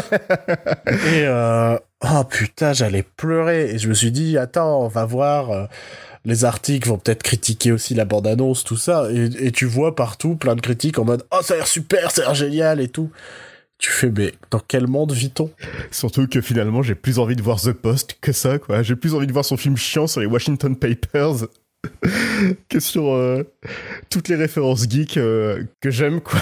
[0.88, 5.52] et euh, oh putain, j'allais pleurer et je me suis dit attends, on va voir
[5.52, 5.66] euh,
[6.24, 10.36] les articles vont peut-être critiquer aussi la bande-annonce tout ça et, et tu vois partout
[10.36, 12.88] plein de critiques en mode oh ça a l'air super, ça a l'air génial et
[12.88, 13.12] tout.
[13.84, 15.52] Tu fais mais dans quel monde vit-on?
[15.92, 18.82] Surtout que finalement, j'ai plus envie de voir The Post que ça, quoi.
[18.82, 21.48] J'ai plus envie de voir son film chiant sur les Washington Papers
[22.70, 23.44] que sur euh,
[24.10, 26.40] toutes les références geeks euh, que j'aime, quoi.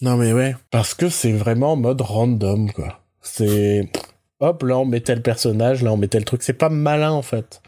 [0.00, 2.98] Non mais ouais, parce que c'est vraiment en mode random quoi.
[3.20, 3.90] C'est
[4.40, 7.22] hop là on met tel personnage, là on met tel truc, c'est pas malin en
[7.22, 7.60] fait.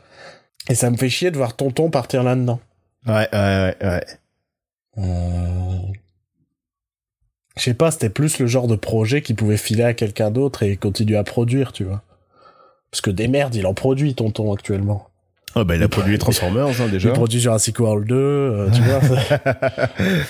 [0.70, 2.60] Et ça me fait chier de voir Tonton partir là-dedans.
[3.06, 4.04] Ouais, ouais, ouais, ouais.
[4.98, 5.92] Euh,
[7.56, 10.62] Je sais pas, c'était plus le genre de projet qui pouvait filer à quelqu'un d'autre
[10.62, 12.02] et continuer à produire, tu vois.
[12.90, 15.08] Parce que des merdes, il en produit Tonton actuellement.
[15.54, 17.08] Oh, bah, il a produit les Transformers, hein, déjà.
[17.08, 19.00] Il produit Jurassic World 2, euh, tu vois.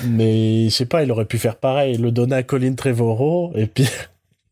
[0.09, 3.67] Mais je sais pas, il aurait pu faire pareil, le donner à Colin Trevorrow et
[3.67, 3.89] puis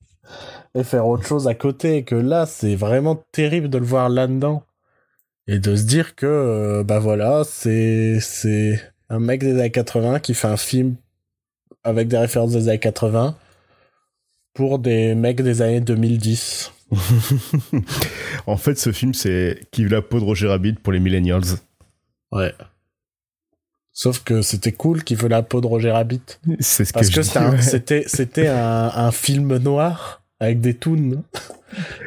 [0.75, 2.03] et faire autre chose à côté.
[2.03, 4.65] Que là, c'est vraiment terrible de le voir là-dedans
[5.47, 10.19] et de se dire que euh, bah voilà, c'est c'est un mec des années 80
[10.19, 10.97] qui fait un film
[11.85, 13.37] avec des références des années 80
[14.55, 16.73] pour des mecs des années 2010.
[18.47, 21.59] en fait, ce film, c'est qui veut la peau de Roger Rabbit pour les millennials.
[22.33, 22.53] Ouais.
[23.93, 26.23] Sauf que c'était cool qu'il veut la peau de Roger Rabbit.
[26.59, 28.05] C'est ce Parce que, que c'était ouais.
[28.07, 31.23] c'était, un, un film noir avec des toons.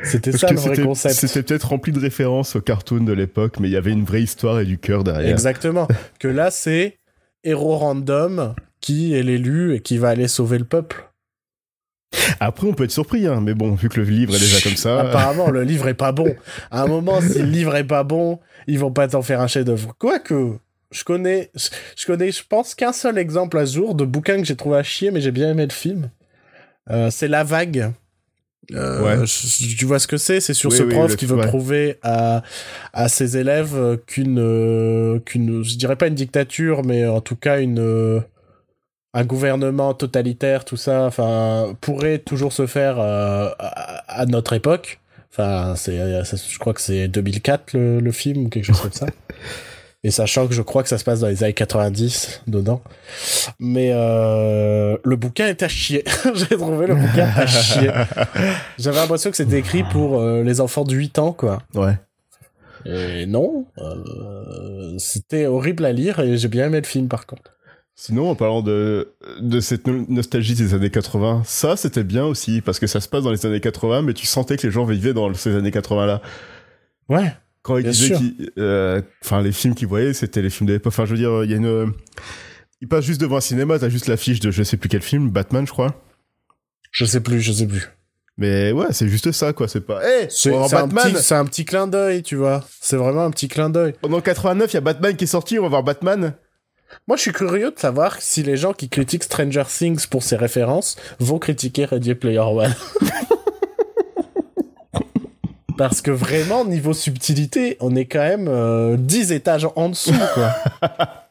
[0.03, 1.15] C'était ça le vrai concept.
[1.15, 4.21] C'était peut-être rempli de références aux cartoons de l'époque, mais il y avait une vraie
[4.21, 5.31] histoire et du cœur derrière.
[5.31, 5.87] Exactement.
[6.19, 6.97] que là, c'est
[7.43, 8.53] héros random
[8.87, 11.09] qui est l'élu et qui va aller sauver le peuple.
[12.39, 14.77] Après, on peut être surpris, hein, mais bon, vu que le livre est déjà comme
[14.77, 15.01] ça.
[15.09, 16.33] Apparemment, le livre est pas bon.
[16.71, 19.47] À un moment, si le livre est pas bon, ils vont pas t'en faire un
[19.47, 19.93] chef-d'œuvre.
[19.99, 20.53] Quoique,
[20.91, 21.51] je connais,
[21.97, 24.83] je, connais, je pense qu'un seul exemple à jour de bouquin que j'ai trouvé à
[24.83, 26.09] chier, mais j'ai bien aimé le film.
[26.89, 27.91] Euh, c'est La Vague.
[28.73, 29.25] Euh, Ouais.
[29.25, 30.39] je- tu vois ce que c'est?
[30.39, 31.47] C'est sur Oui, ce prof qui veut ouais.
[31.47, 32.41] prouver à,
[32.93, 37.35] à ses élèves euh, qu'une, euh, qu'une, je dirais pas une dictature, mais en tout
[37.35, 38.21] cas une,
[39.19, 44.99] un gouvernement totalitaire, tout ça, enfin, pourrait toujours se faire euh, à, à notre époque.
[45.31, 48.91] Enfin, c'est, ça- je crois que c'est 2004 le, le film ou quelque chose comme
[48.91, 49.07] ça.
[50.03, 52.81] Et sachant que je crois que ça se passe dans les années 90 dedans.
[53.59, 56.03] Mais euh, le bouquin est à chier.
[56.35, 57.91] J'ai trouvé le bouquin à chier.
[58.77, 61.63] J'avais l'impression que c'était écrit pour euh, les enfants de 8 ans, quoi.
[61.73, 61.97] Ouais.
[62.85, 67.51] Et non, euh, c'était horrible à lire et j'ai bien aimé le film par contre.
[67.99, 72.61] Sinon, en parlant de, de cette no- nostalgie des années 80, ça, c'était bien aussi,
[72.61, 74.85] parce que ça se passe dans les années 80, mais tu sentais que les gens
[74.85, 76.21] vivaient dans ces années 80-là.
[77.09, 77.33] Ouais.
[77.63, 78.15] Quand ils Bien disaient
[78.59, 80.93] euh, Enfin, les films qu'ils voyaient, c'était les films de l'époque.
[80.93, 81.91] Enfin, je veux dire, il y a une...
[82.81, 85.31] Ils passent juste devant un cinéma, t'as juste l'affiche de je sais plus quel film,
[85.31, 85.99] Batman, je crois.
[86.91, 87.89] Je sais plus, je sais plus.
[88.37, 89.67] Mais ouais, c'est juste ça, quoi.
[89.67, 90.01] C'est pas...
[90.07, 92.63] Eh, C'est Batman c'est un petit clin d'œil, tu vois.
[92.79, 93.95] C'est vraiment un petit clin d'œil.
[93.99, 96.35] Pendant 89, il y a Batman qui est sorti, on va voir Batman.
[97.07, 100.35] Moi, je suis curieux de savoir si les gens qui critiquent Stranger Things pour ses
[100.35, 102.75] références vont critiquer Ready Player One.
[105.77, 110.55] Parce que vraiment, niveau subtilité, on est quand même euh, 10 étages en dessous, quoi.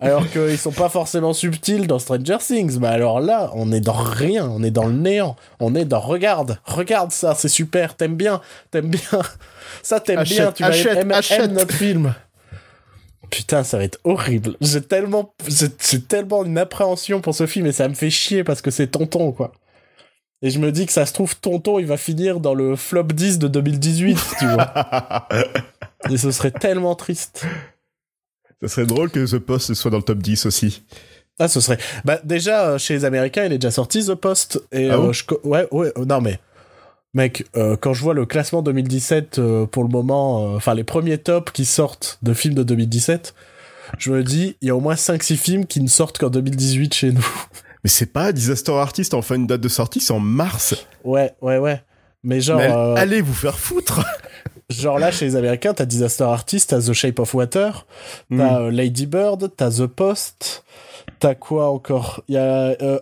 [0.00, 3.94] Alors qu'ils sont pas forcément subtils dans Stranger Things, mais alors là, on est dans
[3.94, 8.14] rien, on est dans le néant, on est dans regarde, regarde ça, c'est super, t'aimes
[8.14, 8.40] bien,
[8.70, 9.22] t'aimes bien,
[9.82, 12.14] ça t'aimes bien, tu vas aimer, notre film.
[13.30, 14.56] Putain, ça va être horrible.
[14.60, 18.62] J'ai tellement, j'ai tellement une appréhension pour ce film et ça me fait chier parce
[18.62, 19.52] que c'est Tonton, quoi.
[20.40, 23.04] Et je me dis que ça se trouve, Tonton, il va finir dans le flop
[23.04, 24.72] 10 de 2018, tu vois.
[26.10, 27.44] Et ce serait tellement triste.
[28.62, 30.82] Ça serait drôle que The Post soit dans le top 10 aussi.
[31.40, 31.78] Ah, ce serait.
[32.04, 34.60] Bah, déjà, euh, chez les Américains, il est déjà sorti, The Post.
[34.72, 35.12] Et, Ah euh, bon?
[35.12, 36.38] je co- Ouais, ouais, non, mais.
[37.14, 40.84] Mec, euh, quand je vois le classement 2017, euh, pour le moment, euh, enfin, les
[40.84, 43.34] premiers tops qui sortent de films de 2017,
[43.98, 46.94] je me dis, il y a au moins 5-6 films qui ne sortent qu'en 2018
[46.94, 47.26] chez nous.
[47.84, 50.74] Mais c'est pas Disaster Artist, enfin une date de sortie, c'est en mars.
[51.04, 51.82] ouais, ouais, ouais.
[52.24, 54.04] Mais genre, Mais allez vous faire foutre
[54.70, 57.86] genre là, chez les Américains, t'as Disaster Artist, t'as The Shape of Water.
[58.30, 60.64] T'as euh, Lady Bird, t'as The Post,
[61.18, 62.22] t'as quoi encore?
[62.28, 62.98] Il y a euh,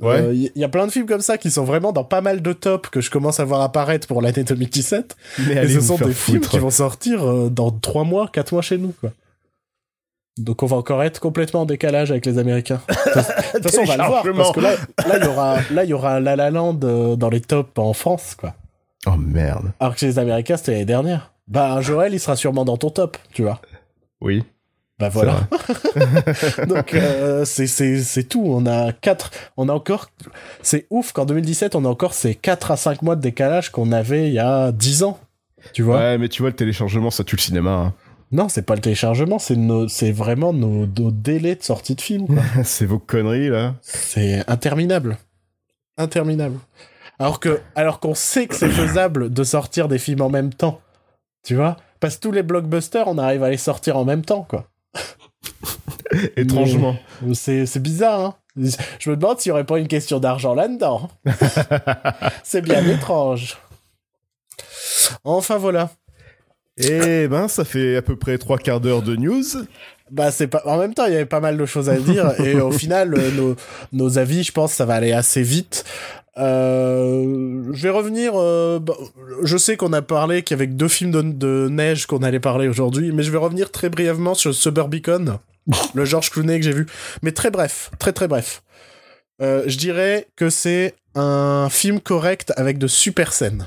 [0.00, 0.20] Ouais.
[0.20, 2.40] Euh, Il y a plein de films comme ça qui sont vraiment dans pas mal
[2.40, 5.16] de tops que je commence à voir apparaître pour l'année 2017.
[5.48, 6.50] Mais Et ce sont des films foutre.
[6.50, 9.10] qui vont sortir euh, dans 3 mois, 4 mois chez nous, quoi.
[10.38, 12.80] Donc on va encore être complètement en décalage avec les Américains.
[12.88, 12.92] De
[13.58, 14.76] toute façon, on va le voir, parce que là,
[15.08, 17.76] là, il y aura, là, il y aura La La Land euh, dans les tops
[17.76, 18.54] en France, quoi.
[19.06, 19.72] Oh merde.
[19.80, 21.32] Alors que chez les Américains, c'était l'année dernière.
[21.48, 23.60] Bah, Joël, il sera sûrement dans ton top, tu vois.
[24.20, 24.44] Oui.
[24.98, 25.48] Bah voilà.
[26.68, 28.42] Donc euh, c'est tout.
[28.46, 29.30] On a quatre.
[29.56, 30.10] On a encore.
[30.62, 33.92] C'est ouf qu'en 2017 on a encore ces 4 à 5 mois de décalage qu'on
[33.92, 35.18] avait il y a 10 ans.
[35.72, 35.98] Tu vois?
[35.98, 37.70] Ouais, mais tu vois, le téléchargement, ça tue le cinéma.
[37.70, 37.94] hein.
[38.30, 42.00] Non, c'est pas le téléchargement, c'est nos, c'est vraiment nos, nos délais de sortie de
[42.00, 42.26] film.
[42.62, 43.74] C'est vos conneries, là.
[43.80, 45.16] c'est interminable,
[45.96, 46.58] interminable.
[47.18, 50.80] Alors que alors qu'on sait que c'est faisable de sortir des films en même temps.
[51.44, 51.76] Tu vois?
[52.00, 54.66] Parce que tous les blockbusters, on arrive à les sortir en même temps, quoi.
[56.36, 56.96] Étrangement.
[57.34, 58.34] C'est, bizarre, hein.
[58.98, 61.08] Je me demande s'il n'y aurait pas une question d'argent là-dedans.
[62.42, 63.58] c'est bien étrange.
[65.24, 65.90] Enfin voilà.
[66.78, 69.44] Eh ben, ça fait à peu près trois quarts d'heure de news.
[70.10, 70.62] Bah c'est pas.
[70.64, 73.14] En même temps, il y avait pas mal de choses à dire et au final,
[73.14, 73.56] euh, nos,
[73.92, 75.84] nos avis, je pense, ça va aller assez vite.
[76.38, 78.32] Euh, je vais revenir.
[78.36, 78.94] euh, bah,
[79.42, 82.22] je sais qu'on a parlé qu'il y avait que deux films de, de neige qu'on
[82.22, 85.38] allait parler aujourd'hui, mais je vais revenir très brièvement sur Suburbicon,
[85.94, 86.86] le George Clooney que j'ai vu,
[87.22, 88.62] mais très bref, très très bref.
[89.40, 93.66] Euh, je dirais que c'est un film correct avec de super scènes.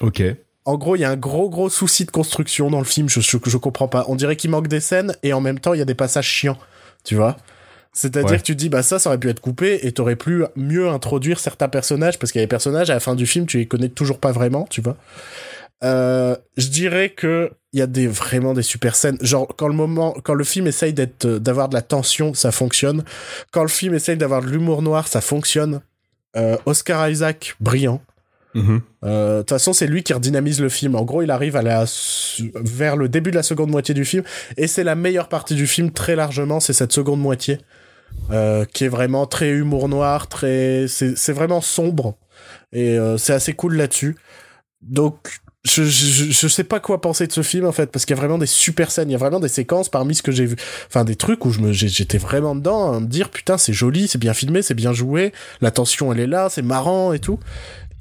[0.00, 0.22] Ok.
[0.64, 3.20] En gros, il y a un gros gros souci de construction dans le film, je,
[3.20, 4.04] je, je comprends pas.
[4.08, 6.26] On dirait qu'il manque des scènes et en même temps, il y a des passages
[6.26, 6.58] chiants,
[7.04, 7.36] tu vois.
[7.96, 8.38] C'est-à-dire Ouais.
[8.38, 10.88] que tu te dis, bah ça, ça aurait pu être coupé et t'aurais pu mieux
[10.88, 13.58] introduire certains personnages parce qu'il y a des personnages à la fin du film, tu
[13.58, 14.96] les connais toujours pas vraiment, tu vois.
[15.84, 19.18] Euh, je dirais que il y a des vraiment des super scènes.
[19.20, 23.04] Genre quand le moment, quand le film essaye d'être, d'avoir de la tension, ça fonctionne.
[23.52, 25.80] Quand le film essaye d'avoir de l'humour noir, ça fonctionne.
[26.36, 28.00] Euh, Oscar Isaac, brillant.
[28.54, 28.80] Mhm.
[29.04, 30.94] Euh, De toute façon, c'est lui qui redynamise le film.
[30.94, 31.84] En gros, il arrive à la
[32.54, 34.22] vers le début de la seconde moitié du film,
[34.56, 36.60] et c'est la meilleure partie du film très largement.
[36.60, 37.58] C'est cette seconde moitié
[38.30, 42.16] euh, qui est vraiment très humour noir, très c'est c'est vraiment sombre
[42.72, 44.16] et euh, c'est assez cool là-dessus.
[44.82, 48.14] Donc je, je, je sais pas quoi penser de ce film en fait parce qu'il
[48.14, 50.32] y a vraiment des super scènes, il y a vraiment des séquences parmi ce que
[50.32, 50.56] j'ai vu,
[50.86, 54.06] enfin des trucs où je me j'étais vraiment dedans à me dire putain c'est joli,
[54.08, 57.38] c'est bien filmé, c'est bien joué, la tension elle est là, c'est marrant et tout.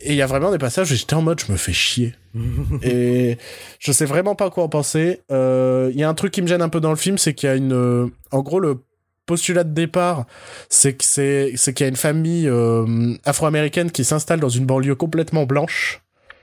[0.02, 2.16] Et il y a vraiment des passages où j'étais en mode je me fais chier.
[2.82, 3.38] et
[3.80, 5.22] je sais vraiment pas quoi en penser.
[5.32, 7.34] Euh, Il y a un truc qui me gêne un peu dans le film, c'est
[7.34, 8.80] qu'il y a une, euh, en gros le
[9.26, 10.26] postulat de départ,
[10.70, 14.66] c'est que c'est c'est qu'il y a une famille euh, afro-américaine qui s'installe dans une
[14.66, 16.02] banlieue complètement blanche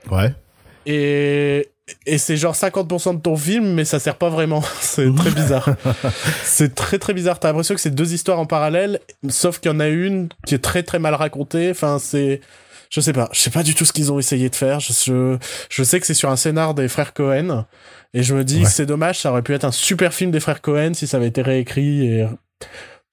[0.09, 0.33] Ouais.
[0.85, 1.67] et
[2.05, 4.63] et c'est genre 50% de ton film, mais ça sert pas vraiment.
[4.79, 5.75] c'est très bizarre.
[6.43, 7.39] c'est très très bizarre.
[7.39, 10.55] T'as l'impression que c'est deux histoires en parallèle, sauf qu'il y en a une qui
[10.55, 11.69] est très très mal racontée.
[11.71, 12.39] Enfin, c'est,
[12.89, 14.79] je sais pas, je sais pas du tout ce qu'ils ont essayé de faire.
[14.79, 15.37] Je, je,
[15.69, 17.65] je sais que c'est sur un scénar des frères Cohen,
[18.13, 18.65] et je me dis Ouais.
[18.69, 19.19] c'est dommage.
[19.19, 22.07] Ça aurait pu être un super film des frères Cohen si ça avait été réécrit
[22.07, 22.25] et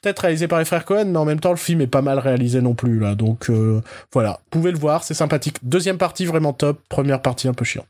[0.02, 2.18] peut-être réalisé par les frères Cohen, mais en même temps le film est pas mal
[2.18, 3.14] réalisé non plus là.
[3.14, 3.80] Donc euh,
[4.12, 5.56] voilà, vous pouvez le voir, c'est sympathique.
[5.62, 7.86] Deuxième partie vraiment top, première partie un peu chiante.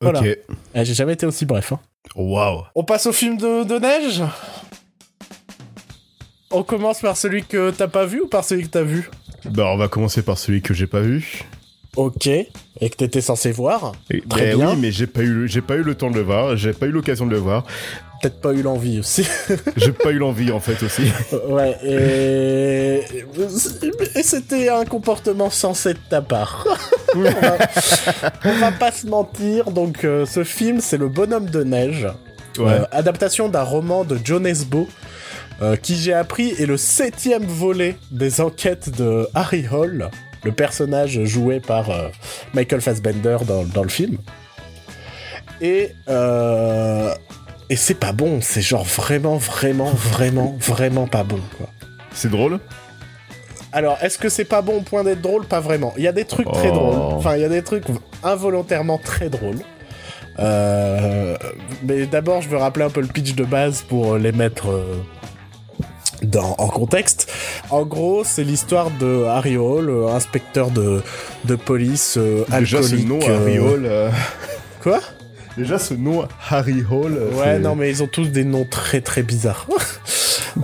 [0.00, 0.20] Voilà.
[0.20, 0.26] Ok.
[0.74, 1.72] Eh, J'ai jamais été aussi bref.
[1.72, 1.80] hein.
[2.16, 2.62] Waouh.
[2.74, 4.22] On passe au film de, de neige?
[6.50, 9.10] On commence par celui que t'as pas vu ou par celui que t'as vu?
[9.46, 11.42] Bah, on va commencer par celui que j'ai pas vu.
[11.96, 12.26] Ok.
[12.26, 12.48] Et
[12.90, 13.92] que t'étais censé voir.
[14.10, 14.70] Et- Très eh bien.
[14.70, 16.56] oui, mais j'ai pas eu, j'ai pas eu le temps de le voir.
[16.56, 17.64] J'ai pas eu l'occasion de le voir.
[18.24, 19.28] Peut-être pas eu l'envie aussi.
[19.76, 21.02] J'ai pas eu l'envie en fait aussi.
[21.46, 23.02] ouais, et...
[24.18, 26.66] et c'était un comportement sensé de ta part.
[27.14, 27.58] on, va...
[28.46, 32.06] on va pas se mentir, donc euh, ce film, c'est Le Bonhomme de Neige.
[32.56, 32.72] Ouais.
[32.72, 34.88] Euh, adaptation d'un roman de John Esbo,
[35.60, 40.08] euh, qui j'ai appris est le septième volet des enquêtes de Harry Hall,
[40.44, 41.90] le personnage joué par
[42.54, 44.16] Michael Fassbender dans, dans le film.
[45.60, 47.14] Et euh,
[47.70, 51.66] et c'est pas bon, c'est genre vraiment, vraiment, vraiment, vraiment pas bon, quoi.
[52.12, 52.60] C'est drôle?
[53.72, 55.46] Alors, est-ce que c'est pas bon au point d'être drôle?
[55.46, 55.92] Pas vraiment.
[55.96, 56.74] Il y a des trucs très Oh.
[56.74, 56.94] drôles.
[57.16, 57.84] Enfin, il y a des trucs
[58.22, 59.58] involontairement très drôles.
[60.38, 61.36] Euh,
[61.82, 64.96] mais d'abord, je veux rappeler un peu le pitch de base pour les mettre euh,
[66.22, 67.30] dans, en contexte.
[67.70, 71.02] En gros, c'est l'histoire de Harry Hall, euh, inspecteur de,
[71.44, 73.08] de police euh, Déjà ce alcoolique.
[73.08, 73.90] nom euh, Harry Hall.
[74.82, 75.00] Quoi?
[75.56, 77.16] Déjà ce nom Harry Hall.
[77.16, 79.66] euh, Ouais, non, mais ils ont tous des noms très très bizarres.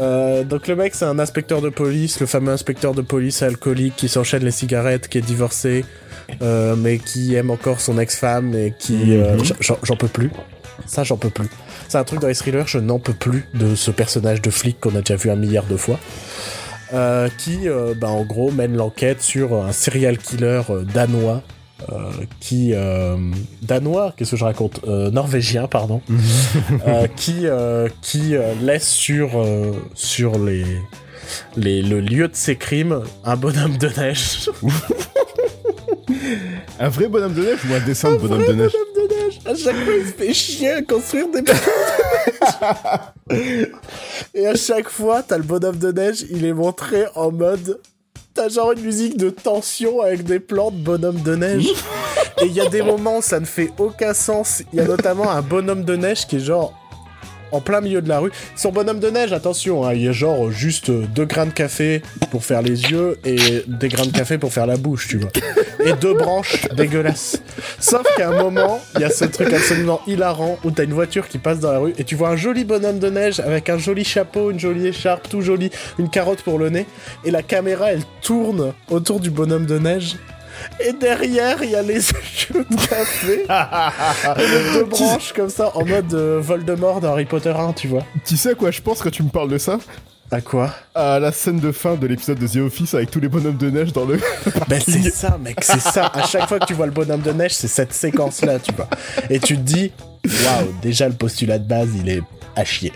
[0.00, 3.96] Euh, donc le mec, c'est un inspecteur de police, le fameux inspecteur de police alcoolique
[3.96, 5.84] qui s'enchaîne les cigarettes, qui est divorcé,
[6.42, 9.16] euh, mais qui aime encore son ex-femme et qui...
[9.16, 9.44] euh, Mhm.
[9.58, 10.30] j'en- J'en peux plus.
[10.86, 11.48] Ça, j'en peux plus.
[11.88, 14.78] C'est un truc dans les thrillers, je n'en peux plus de ce personnage de flic
[14.78, 15.98] qu'on a déjà vu un milliard de fois.
[17.38, 17.66] qui,
[17.96, 20.62] bah, en gros, mène l'enquête sur un serial killer
[20.94, 21.42] danois.
[21.92, 22.10] Euh,
[22.40, 22.72] qui
[23.62, 26.00] danois qu'est-ce que je raconte Euh, norvégien pardon
[26.86, 30.64] euh, qui euh, qui euh, laisse sur euh, sur les
[31.56, 34.50] les le lieu de ses crimes un bonhomme de neige
[36.78, 39.38] Un vrai bonhomme de neige ou un dessin de bonhomme de neige bonhomme de neige.
[39.44, 41.58] À chaque fois, il se fait chier à construire des bonhommes
[43.30, 43.68] de neige.
[44.34, 47.80] Et à chaque fois, t'as le bonhomme de neige, il est montré en mode.
[48.40, 51.66] T'as genre une musique de tension avec des plans de bonhomme de neige.
[52.40, 54.62] Et il y a des moments où ça ne fait aucun sens.
[54.72, 56.72] Il y a notamment un bonhomme de neige qui est genre
[57.52, 58.30] en plein milieu de la rue.
[58.56, 62.02] Son bonhomme de neige, attention, hein, il y a genre juste deux grains de café
[62.30, 65.30] pour faire les yeux et des grains de café pour faire la bouche, tu vois.
[65.84, 67.42] Et deux branches dégueulasses.
[67.78, 71.28] Sauf qu'à un moment, il y a ce truc absolument hilarant où t'as une voiture
[71.28, 73.78] qui passe dans la rue et tu vois un joli bonhomme de neige avec un
[73.78, 76.86] joli chapeau, une jolie écharpe, tout joli, une carotte pour le nez.
[77.24, 80.16] Et la caméra, elle tourne autour du bonhomme de neige.
[80.84, 83.44] Et derrière, il y a les yeux de café.
[83.48, 88.04] avec deux branches comme ça, en mode euh, Voldemort dans Harry Potter 1, tu vois.
[88.24, 89.78] Tu sais à quoi je pense quand tu me parles de ça?
[90.32, 90.72] À quoi?
[90.94, 93.68] À la scène de fin de l'épisode de The Office avec tous les bonhommes de
[93.68, 94.20] neige dans le.
[94.68, 96.06] Ben c'est ça, mec, c'est ça.
[96.06, 98.88] À chaque fois que tu vois le bonhomme de neige, c'est cette séquence-là, tu vois.
[99.28, 99.90] Et tu te dis,
[100.24, 102.22] waouh, déjà le postulat de base, il est
[102.54, 102.92] à chier.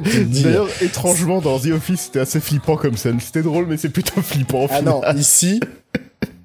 [0.00, 3.20] D'ailleurs, étrangement, dans The Office, c'était assez flippant comme scène.
[3.20, 4.64] C'était drôle, mais c'est plutôt flippant.
[4.64, 5.60] au ah non, final.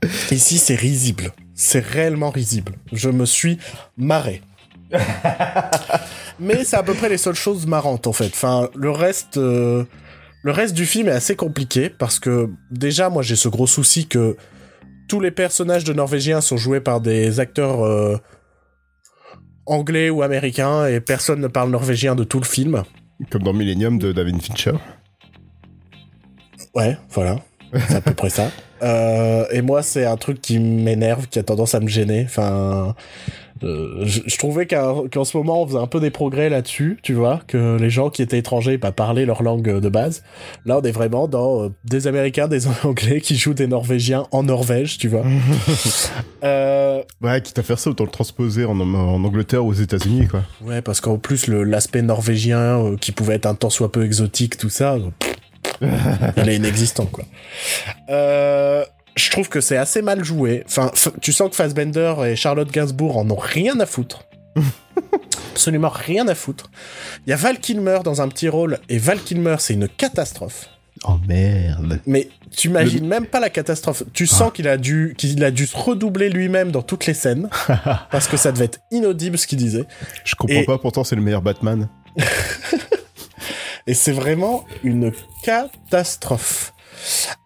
[0.05, 1.31] Ici, ici c'est risible.
[1.55, 2.73] C'est réellement risible.
[2.91, 3.57] Je me suis
[3.97, 4.41] marré.
[6.39, 8.27] Mais c'est à peu près les seules choses marrantes en fait.
[8.27, 9.85] Enfin, le reste, euh,
[10.43, 14.07] le reste du film est assez compliqué parce que déjà, moi, j'ai ce gros souci
[14.07, 14.35] que
[15.07, 18.17] tous les personnages de Norvégiens sont joués par des acteurs euh,
[19.65, 22.83] anglais ou américains et personne ne parle norvégien de tout le film.
[23.29, 24.73] Comme dans Millennium de David Fincher.
[26.75, 27.39] Ouais, voilà.
[27.87, 28.51] C'est à peu près ça.
[28.83, 32.23] Euh, et moi, c'est un truc qui m'énerve, qui a tendance à me gêner.
[32.25, 32.95] Enfin,
[33.63, 37.13] euh, je, je trouvais qu'en ce moment, on faisait un peu des progrès là-dessus, tu
[37.13, 40.23] vois, que les gens qui étaient étrangers bah, parlaient leur langue de base.
[40.65, 44.43] Là, on est vraiment dans euh, des Américains, des Anglais qui jouent des Norvégiens en
[44.43, 45.23] Norvège, tu vois.
[47.21, 50.41] Ouais, quitte à faire ça, autant le transposer en, en Angleterre ou aux États-Unis, quoi.
[50.61, 54.67] ouais, parce qu'en plus, l'aspect norvégien, qui pouvait être un tant soit peu exotique, tout
[54.69, 54.97] ça,
[55.81, 57.23] il est inexistant, quoi.
[58.09, 58.83] Euh,
[59.15, 60.63] je trouve que c'est assez mal joué.
[60.65, 60.91] Enfin,
[61.21, 64.23] tu sens que Fassbender et Charlotte Gainsbourg en ont rien à foutre.
[65.51, 66.71] Absolument rien à foutre.
[67.25, 70.69] Il y a Val Kilmer dans un petit rôle, et Val Kilmer, c'est une catastrophe.
[71.05, 71.99] Oh merde.
[72.05, 74.03] Mais tu imagines même pas la catastrophe.
[74.13, 77.49] Tu sens qu'il a dû qu'il a dû se redoubler lui-même dans toutes les scènes
[78.11, 79.85] parce que ça devait être inaudible ce qu'il disait.
[80.23, 81.89] Je comprends Et- pas, pourtant c'est le meilleur Batman.
[83.87, 85.11] Et c'est vraiment une
[85.43, 86.73] catastrophe.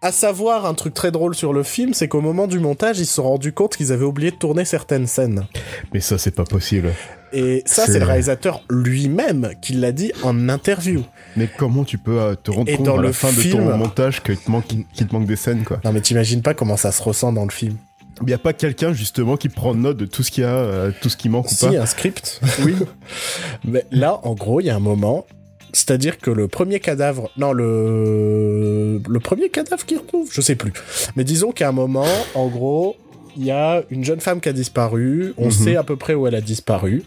[0.02, 3.06] À savoir, un truc très drôle sur le film, c'est qu'au moment du montage, ils
[3.06, 5.46] se sont rendus compte qu'ils avaient oublié de tourner certaines scènes.
[5.92, 6.92] Mais ça, c'est pas possible.
[7.32, 11.02] Et ça, C'est- le réalisateur lui-même qui l'a dit en interview.
[11.36, 13.50] Mais comment tu peux euh, te rendre Et compte dans à la le fin de
[13.50, 15.80] ton montage qu'il te, manque, qu'il te manque des scènes, quoi?
[15.84, 17.76] Non mais t'imagines pas comment ça se ressent dans le film.
[18.22, 20.50] Il y a pas quelqu'un, justement, qui prend note de tout ce qu'il y a,
[20.50, 21.80] euh, tout ce qui manque ou Si, pas?
[21.82, 22.40] un script.
[22.64, 22.74] Oui.
[23.64, 25.24] Mais là, en gros, il y a un moment,
[25.72, 30.72] c'est-à-dire que le premier cadavre, non, le le premier cadavre qu'il retrouve, je sais plus.
[31.16, 32.96] Mais disons qu'à un moment, en gros,
[33.36, 35.50] il y a une jeune femme qui a disparu, on Mhm.
[35.50, 37.04] sait à peu près où elle a disparu,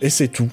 [0.00, 0.48] et c'est tout.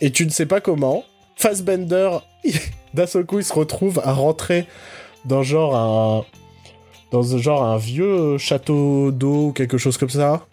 [0.00, 1.04] Et tu ne sais pas comment.
[1.36, 2.10] Fassbender,
[2.94, 4.66] d'un seul coup, il se retrouve à rentrer
[5.24, 6.24] dans genre un
[7.12, 10.46] dans un genre un vieux château d'eau ou quelque chose comme ça.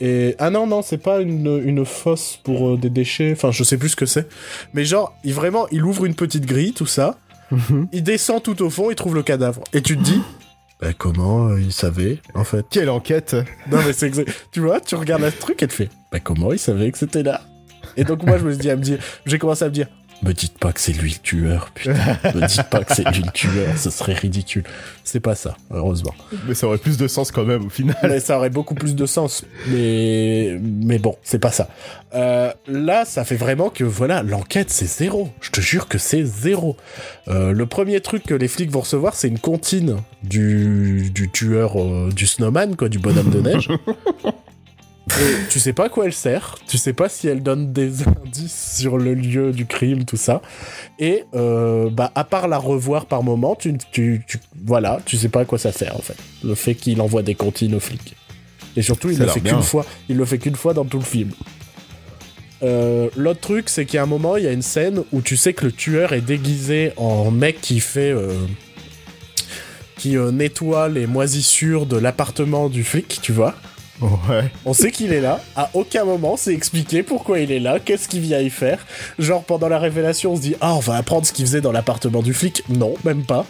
[0.00, 3.62] Et ah non non, c'est pas une, une fosse pour euh, des déchets, enfin je
[3.62, 4.26] sais plus ce que c'est.
[4.74, 7.18] Mais genre, il vraiment, il ouvre une petite grille tout ça,
[7.50, 7.86] Mhm.
[7.92, 9.62] il descend tout au fond, il trouve le cadavre.
[9.74, 10.20] Et tu te dis
[10.80, 12.64] bah comment euh, il savait en fait?
[12.70, 13.36] Quelle enquête
[13.70, 14.10] Non mais c'est.
[14.50, 17.22] Tu vois, tu regardes le truc et tu fais bah comment il savait que c'était
[17.22, 17.42] là?
[17.96, 19.86] Et donc moi je me suis dit à me dire, j'ai commencé à me dire
[20.22, 21.94] me dites pas que c'est lui le tueur, putain.
[22.34, 24.64] me dites pas que c'est lui le tueur, ce serait ridicule.
[25.04, 26.14] C'est pas ça, heureusement.
[26.46, 27.96] Mais ça aurait plus de sens quand même, au final.
[28.02, 29.44] Mais ça aurait beaucoup plus de sens.
[29.68, 31.68] Mais, mais bon, c'est pas ça.
[32.14, 35.30] Euh, là, ça fait vraiment que, voilà, l'enquête, c'est zéro.
[35.40, 36.76] Je te jure que c'est zéro.
[37.28, 41.80] Euh, le premier truc que les flics vont recevoir, c'est une comptine du, du tueur,
[41.80, 43.68] euh, du snowman, quoi, du bonhomme de neige.
[45.10, 48.02] Et tu sais pas à quoi elle sert, tu sais pas si elle donne des
[48.24, 50.42] indices sur le lieu du crime, tout ça.
[50.98, 55.28] Et euh, bah à part la revoir par moment, tu, tu, tu voilà, tu sais
[55.28, 56.16] pas à quoi ça sert en fait.
[56.44, 58.14] Le fait qu'il envoie des comptines aux flics.
[58.76, 59.84] Et surtout, il Ça le fait qu'une fois.
[60.08, 61.30] Il le fait qu'une fois dans tout le film.
[62.62, 65.20] Euh, L'autre truc, c'est qu'il y a un moment, il y a une scène où
[65.20, 68.32] tu sais que le tueur est déguisé en mec qui fait euh,
[69.98, 73.54] qui nettoie les moisissures de l'appartement du flic, tu vois.
[74.02, 74.50] Ouais.
[74.64, 75.40] On sait qu'il est là.
[75.56, 78.84] À aucun moment c'est expliqué pourquoi il est là, qu'est-ce qu'il vient y faire.
[79.18, 81.72] Genre pendant la révélation, on se dit ah on va apprendre ce qu'il faisait dans
[81.72, 82.64] l'appartement du flic.
[82.68, 83.46] Non, même pas.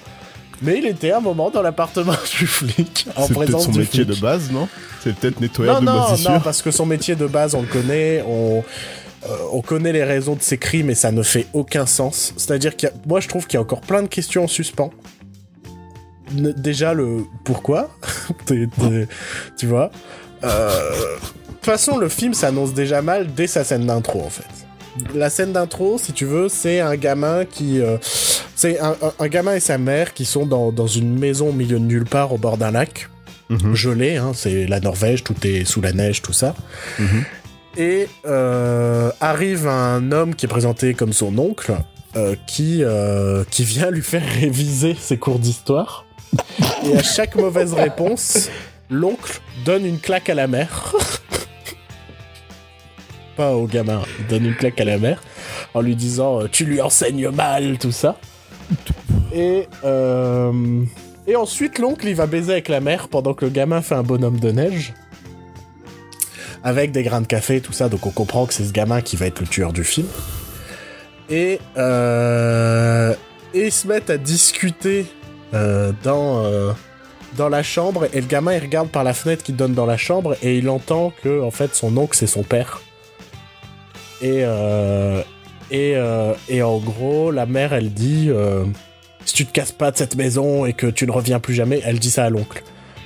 [0.60, 3.78] Mais il était un moment dans l'appartement du flic en C'est peut-être présence son du
[3.80, 4.16] métier flic.
[4.16, 4.68] de base, non?
[5.02, 7.66] C'est peut-être nettoyeur Non de non non parce que son métier de base on le
[7.66, 8.62] connaît, on
[9.24, 12.34] euh, on connaît les raisons de ses crimes et ça ne fait aucun sens.
[12.36, 14.90] C'est-à-dire a, moi je trouve qu'il y a encore plein de questions en suspens.
[16.32, 17.90] Déjà le pourquoi,
[19.58, 19.90] tu vois?
[20.44, 24.44] Euh, De toute façon, le film s'annonce déjà mal dès sa scène d'intro, en fait.
[25.14, 27.80] La scène d'intro, si tu veux, c'est un gamin qui...
[27.80, 27.96] euh,
[28.54, 28.94] c'est un,
[29.28, 32.32] gamin et sa mère qui sont dans, dans une maison au milieu de nulle part,
[32.32, 33.08] au bord d'un lac,
[33.48, 33.74] Mhm.
[33.74, 36.54] gelé, hein, c'est la Norvège, tout est sous la neige, tout ça.
[36.98, 37.24] Mhm.
[37.76, 41.74] Et euh, arrive un homme qui est présenté comme son oncle,
[42.16, 42.82] euh, qui,
[43.50, 46.04] qui vient lui faire réviser ses cours d'histoire.
[46.86, 48.48] Et à chaque mauvaise réponse,
[48.92, 50.94] l'oncle donne une claque à la mère.
[53.36, 55.22] Pas au gamin, il donne une claque à la mère
[55.74, 58.18] en lui disant euh, Tu lui enseignes mal, tout ça.
[59.32, 60.84] Et, euh,
[61.26, 64.02] et ensuite, l'oncle il va baiser avec la mère pendant que le gamin fait un
[64.02, 64.94] bonhomme de neige
[66.64, 67.88] avec des grains de café, tout ça.
[67.88, 70.06] Donc on comprend que c'est ce gamin qui va être le tueur du film.
[71.30, 73.14] Et, euh,
[73.54, 75.06] et ils se mettent à discuter
[75.54, 76.44] euh, dans,
[77.36, 78.06] dans la chambre.
[78.12, 80.68] Et le gamin, il regarde par la fenêtre qui donne dans la chambre et il
[80.68, 82.82] entend que, en fait, son oncle, c'est son père.
[84.20, 85.22] Et, euh,
[85.70, 88.64] et, euh, et en gros, la mère, elle dit euh,
[89.24, 91.80] Si tu te casses pas de cette maison et que tu ne reviens plus jamais,
[91.84, 92.62] elle dit ça à l'oncle.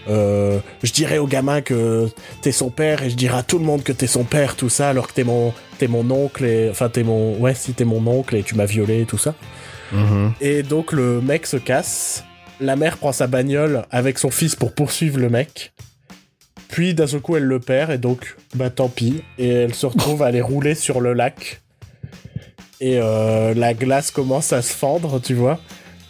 [0.08, 2.08] Euh, je dirais au gamin que
[2.40, 4.68] t'es son père et je dirai à tout le monde que t'es son père, tout
[4.68, 7.84] ça, alors que t'es mon, t'es mon oncle et, enfin, t'es mon, ouais, si t'es
[7.84, 9.34] mon oncle et tu m'as violé et tout ça.
[9.92, 10.32] Mhm.
[10.40, 12.24] Et donc le mec se casse,
[12.60, 15.72] la mère prend sa bagnole avec son fils pour poursuivre le mec.
[16.68, 19.86] Puis d'un seul coup elle le perd et donc bah tant pis et elle se
[19.86, 21.60] retrouve à aller rouler sur le lac.
[22.80, 25.58] Et euh, la glace commence à se fendre, tu vois.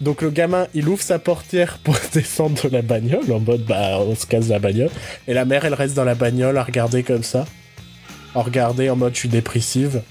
[0.01, 3.99] Donc le gamin, il ouvre sa portière pour descendre de la bagnole en mode bah
[4.01, 4.90] on se casse la bagnole
[5.26, 7.44] et la mère elle reste dans la bagnole à regarder comme ça.
[8.34, 10.03] À regarder en mode je suis dépressive.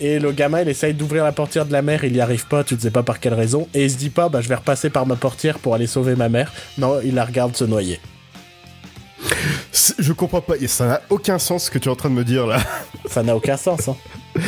[0.00, 2.64] Et le gamin, il essaye d'ouvrir la portière de la mer, il y arrive pas,
[2.64, 4.54] tu ne sais pas par quelle raison, et il se dit pas, bah je vais
[4.56, 6.52] repasser par ma portière pour aller sauver ma mère.
[6.78, 8.00] Non, il la regarde se noyer.
[9.98, 12.14] Je comprends pas, et ça n'a aucun sens ce que tu es en train de
[12.14, 12.58] me dire là.
[13.08, 13.96] Ça n'a aucun sens, hein.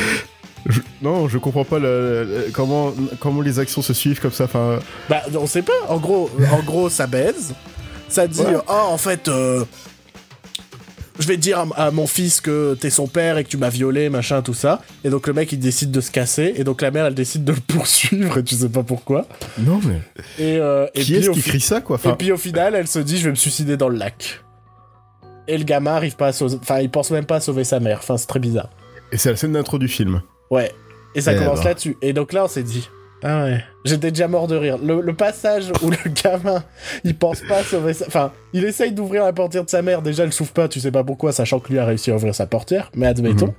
[0.69, 4.45] Je- non, je comprends pas le- le- comment, comment les actions se suivent comme ça.
[4.45, 5.73] Enfin, Bah, on sait pas.
[5.89, 7.55] En gros, en gros, ça baise.
[8.09, 8.57] Ça dit, Ouais.
[8.67, 9.65] oh, en fait, euh,
[11.19, 13.69] je vais dire à, à mon fils que t'es son père et que tu m'as
[13.69, 14.83] violé, machin, tout ça.
[15.05, 16.55] Et donc le mec, il décide de se casser.
[16.57, 18.39] Et donc la mère, elle décide de le poursuivre.
[18.39, 19.27] Et tu sais pas pourquoi.
[19.59, 20.01] non mais
[20.39, 21.99] Et, euh, et qui puis, est-ce qui crie ça quoi?
[22.05, 24.43] Et puis au final, elle se dit, je vais me suicider dans le lac.
[25.49, 26.57] Et le gamin arrive pas à sauver.
[26.61, 27.99] Enfin, il pense même pas à sauver sa mère.
[28.01, 28.69] Enfin, c'est très bizarre.
[29.13, 30.21] Et c'est la scène d'intro du film.
[30.51, 30.73] Ouais.
[31.15, 31.67] Et ça Eh commence ben.
[31.67, 31.97] là-dessus.
[32.03, 32.89] Et donc là, on s'est dit.
[33.23, 33.65] Ah ouais.
[33.85, 34.79] J'étais déjà mort de rire.
[34.79, 36.63] Le, le passage où le gamin,
[37.05, 38.07] il pense pas sauver sa...
[38.07, 40.03] Enfin, il essaye d'ouvrir la portière de sa mère.
[40.03, 42.35] Déjà, elle s'ouvre pas, tu sais pas pourquoi, sachant que lui a réussi à ouvrir
[42.35, 42.91] sa portière.
[42.95, 43.47] Mais admettons.
[43.47, 43.55] Mhm.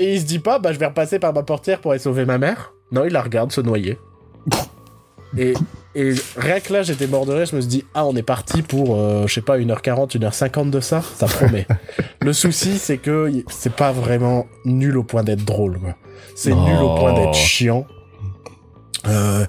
[0.00, 2.24] Et il se dit pas, bah je vais repasser par ma portière pour aller sauver
[2.24, 2.72] ma mère.
[2.90, 3.98] Non, il la regarde se noyer.
[5.38, 5.54] et,
[5.94, 7.46] et rien que là, j'étais mort de rire.
[7.46, 10.70] Je me suis dit, ah, on est parti pour, euh, je sais pas, 1h40, 1h50
[10.70, 11.00] de ça.
[11.14, 11.66] Ça promet.
[12.20, 15.94] Le souci, c'est que c'est pas vraiment nul au point d'être drôle, quoi.
[16.34, 16.64] C'est Oh.
[16.64, 17.86] nul au point d'être chiant.
[19.06, 19.46] Euh,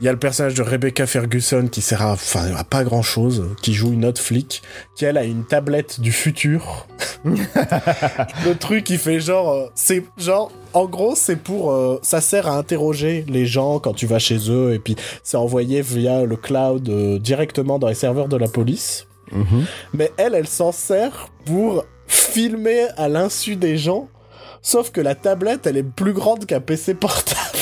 [0.00, 3.00] Il y a le personnage de Rebecca Ferguson qui sert à, enfin, à pas grand
[3.00, 4.60] chose, qui joue une autre flic,
[4.96, 6.86] qui elle a une tablette du futur.
[7.24, 12.48] le truc qui fait genre, euh, c'est genre, en gros, c'est pour, euh, ça sert
[12.48, 16.36] à interroger les gens quand tu vas chez eux, et puis c'est envoyé via le
[16.36, 19.06] cloud euh, directement dans les serveurs de la police.
[19.32, 19.64] Mhm.
[19.94, 24.08] Mais elle, elle s'en sert pour filmer à l'insu des gens.
[24.64, 27.58] Sauf que la tablette, elle est plus grande qu'un PC portable.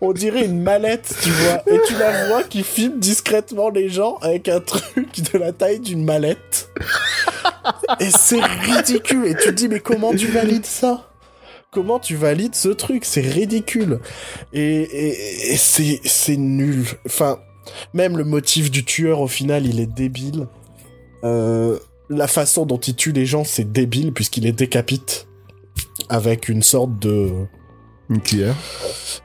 [0.00, 1.62] On dirait une mallette, tu vois.
[1.66, 5.80] Et tu la vois qui filme discrètement les gens avec un truc de la taille
[5.80, 6.68] d'une mallette.
[7.98, 9.26] Et c'est ridicule.
[9.26, 11.10] Et tu te dis, mais comment tu valides ça?
[11.72, 13.04] Comment tu valides ce truc?
[13.04, 13.98] C'est ridicule.
[14.52, 16.86] Et, et, c'est nul.
[17.06, 17.40] Enfin,
[17.92, 20.46] même le motif du tueur, au final, il est débile.
[21.24, 21.78] Euh,
[22.08, 25.26] la façon dont il tue les gens, c'est débile, puisqu'il les décapite
[26.08, 27.30] avec une sorte de...
[28.08, 28.54] Une cuillère.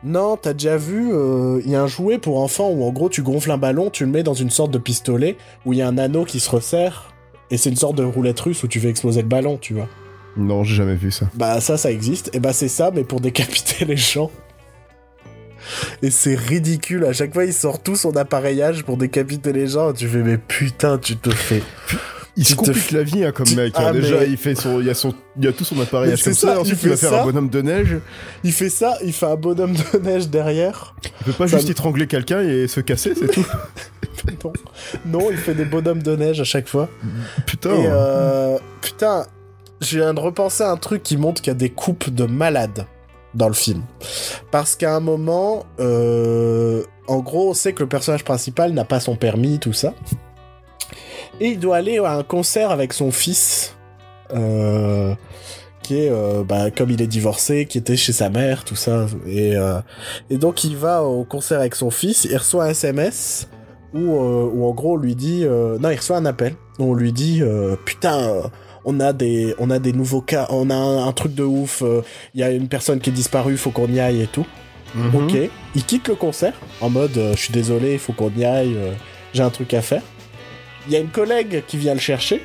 [0.04, 3.10] Non, t'as déjà vu, euh, il y a un jouet pour enfants où en gros
[3.10, 5.82] tu gonfles un ballon, tu le mets dans une sorte de pistolet, où il y
[5.84, 7.14] a un anneau qui se resserre,
[7.52, 9.88] et c'est une sorte de roulette russe où tu fais exploser le ballon, tu vois.
[10.36, 11.28] Non, j'ai jamais vu ça.
[11.36, 14.32] Bah ça, ça existe, et bah c'est ça, mais pour décapiter les gens.
[16.02, 17.06] Et c'est ridicule.
[17.06, 19.94] À chaque fois, il sort tout son appareillage pour décapiter les gens.
[19.94, 21.62] Tu fais, mais putain, tu te fais.
[22.38, 23.74] Il se complique la vie hein, comme Tu- mec.
[23.76, 23.84] hein.
[23.88, 26.18] Ah, Déjà, il fait son, il y a son, il a tout son appareil comme
[26.18, 26.54] c'est ça.
[26.56, 27.22] ça, Ensuite, il il va fait faire ça.
[27.22, 27.98] un bonhomme de neige.
[28.46, 30.96] Il fait ça, il fait un bonhomme de neige derrière.
[31.04, 33.46] Il peut pas Ça juste me- étrangler quelqu'un et se casser, c'est tout.
[34.44, 34.54] Non.
[35.20, 36.90] non, il fait des bonhommes de neige à chaque fois.
[37.48, 37.72] Putain.
[37.76, 39.26] Et euh, putain,
[39.82, 42.26] je viens de repenser à un truc qui montre qu'il y a des coupes de
[42.26, 42.86] malades
[43.34, 43.82] dans le film.
[44.52, 49.00] Parce qu'à un moment, euh, en gros, on sait que le personnage principal n'a pas
[49.00, 49.96] son permis, tout ça.
[51.42, 53.76] Et il doit aller à un concert avec son fils,
[54.32, 55.16] euh,
[55.82, 59.08] qui est, euh, bah, comme il est divorcé, qui était chez sa mère, tout ça.
[59.26, 59.80] Et, euh,
[60.30, 63.50] et donc il va au concert avec son fils, il reçoit un SMS
[63.92, 65.42] où, euh, où en gros on lui dit...
[65.44, 68.44] euh, non, il reçoit un appel où on lui dit euh, Putain,
[68.86, 71.82] on a, des, on a des nouveaux cas, on a un, un truc de ouf,
[71.82, 72.04] euh,
[72.36, 74.46] il y a une personne qui est disparue, faut qu'on y aille et tout.
[74.94, 75.16] Mhm.
[75.16, 75.50] Ok.
[75.74, 78.76] Il quitte le concert en mode euh, je suis désolé, il faut qu'on y aille,
[78.78, 78.92] euh,
[79.34, 80.04] j'ai un truc à faire.
[80.88, 82.42] Il y a une collègue qui vient le chercher.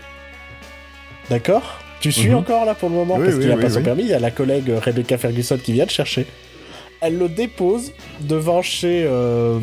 [1.30, 1.78] D'accord?
[2.01, 2.37] Tu suis Mhm.
[2.37, 4.03] encore là pour le moment Oui, parce oui, qu'il a oui, pas son permis.
[4.03, 6.26] Il y a la collègue Rebecca Ferguson qui vient le chercher.
[7.01, 9.59] Elle le dépose devant chez euh,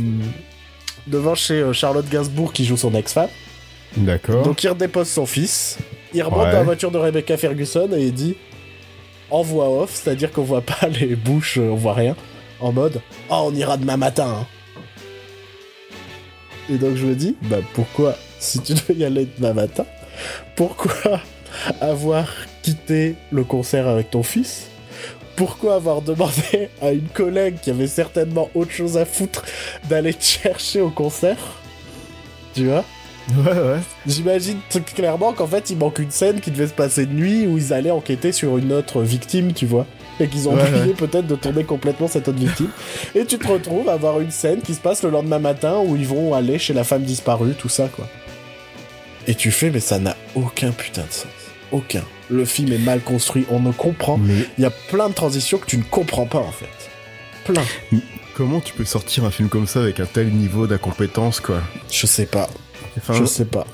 [1.08, 3.30] devant chez euh, Charlotte Gainsbourg qui joue son ex-femme.
[3.98, 4.44] D'accord.
[4.44, 5.78] Donc il redépose son fils.
[6.14, 6.52] Il remonte Ouais.
[6.52, 8.36] dans la voiture de Rebecca Ferguson et il dit
[9.30, 12.16] en voix off, c'est-à-dire qu'on voit pas les bouches, euh, on voit rien,
[12.60, 14.42] en mode Ah, on ira demain matin.
[14.42, 14.48] hein.
[16.70, 19.86] Et donc je me dis Bah pourquoi, si tu devais y aller demain matin,
[20.56, 21.22] pourquoi
[21.82, 22.28] avoir
[22.62, 24.68] quitté le concert avec ton fils?
[25.36, 29.44] Pourquoi avoir demandé à une collègue qui avait certainement autre chose à foutre
[29.90, 31.38] d'aller te chercher au concert?
[32.54, 32.84] Tu vois?
[33.38, 33.80] Ouais, ouais.
[34.06, 34.58] J'imagine
[34.94, 37.72] clairement qu'en fait il manque une scène qui devait se passer de nuit où ils
[37.74, 39.88] allaient enquêter sur une autre victime, tu vois.
[40.20, 40.94] Et qu'ils ont Ouais, oublié ouais.
[40.94, 42.70] peut-être de tourner complètement cette autre victime.
[43.16, 45.96] Et tu te retrouves à avoir une scène qui se passe le lendemain matin où
[45.96, 48.08] ils vont aller chez la femme disparue, tout ça quoi.
[49.28, 51.28] Et tu fais, mais ça n'a aucun putain de sens.
[51.72, 52.04] Aucun.
[52.30, 54.18] Le film est mal construit, on ne comprend.
[54.18, 56.68] Mais Il y a plein de transitions que tu ne comprends pas en fait.
[57.46, 57.64] Plein.
[58.36, 61.62] comment tu peux sortir un film comme ça avec un tel niveau d'incompétence, quoi
[61.92, 62.50] Je sais pas.
[62.98, 63.66] Enfin, Je sais pas.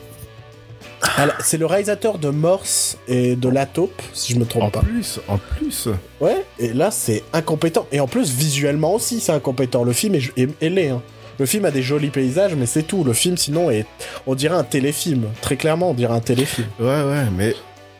[1.43, 4.81] C'est le réalisateur de Morse et de La Taupe, si je me trompe en pas.
[4.81, 5.87] plus, en plus.
[6.19, 7.87] Ouais, et là c'est incompétent.
[7.91, 9.83] Et en plus, visuellement aussi, c'est incompétent.
[9.83, 11.01] Le film est, est, est laid, hein.
[11.39, 13.03] Le film a des jolis paysages, mais c'est tout.
[13.03, 13.85] Le film, sinon, est,
[14.27, 15.25] on dirait un téléfilm.
[15.41, 16.67] Très clairement, on dirait un téléfilm.
[16.79, 17.55] Ouais, ouais, mais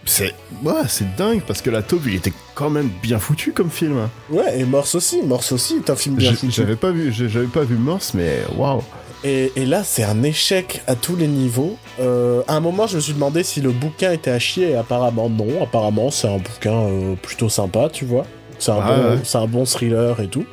[0.06, 0.34] c'est,
[0.64, 4.10] ouais, c'est dingue parce que la taupe, il était quand même bien foutu comme film.
[4.30, 5.22] Ouais, et Morse aussi.
[5.22, 6.52] Morse aussi est un film bien foutu.
[6.52, 8.84] J'avais pas vu, j'avais pas vu Morse, mais waouh.
[9.24, 11.78] Et, et là, c'est un échec à tous les niveaux.
[12.00, 14.76] Euh, à un moment, je me suis demandé si le bouquin était à chier, et
[14.76, 15.62] apparemment non.
[15.64, 18.26] Apparemment, c'est un bouquin euh, plutôt sympa, tu vois.
[18.60, 19.18] C'est un, Ah bon, ouais.
[19.44, 20.46] un bon thriller et tout.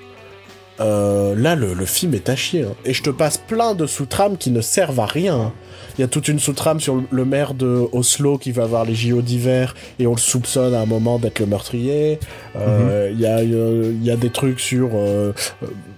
[0.81, 2.63] Euh, là, le, le film est à chier.
[2.65, 2.75] hein.
[2.85, 5.35] Et je te passe plein de sous-trames qui ne servent à rien.
[5.37, 5.53] hein.
[5.99, 8.95] Il y a toute une sous-trame sur le- maire de Oslo qui va avoir les
[8.95, 12.21] JO d'hiver et on le soupçonne à un moment d'être le meurtrier.
[12.59, 14.91] Euh, Il y, a, euh, il y a des trucs sur,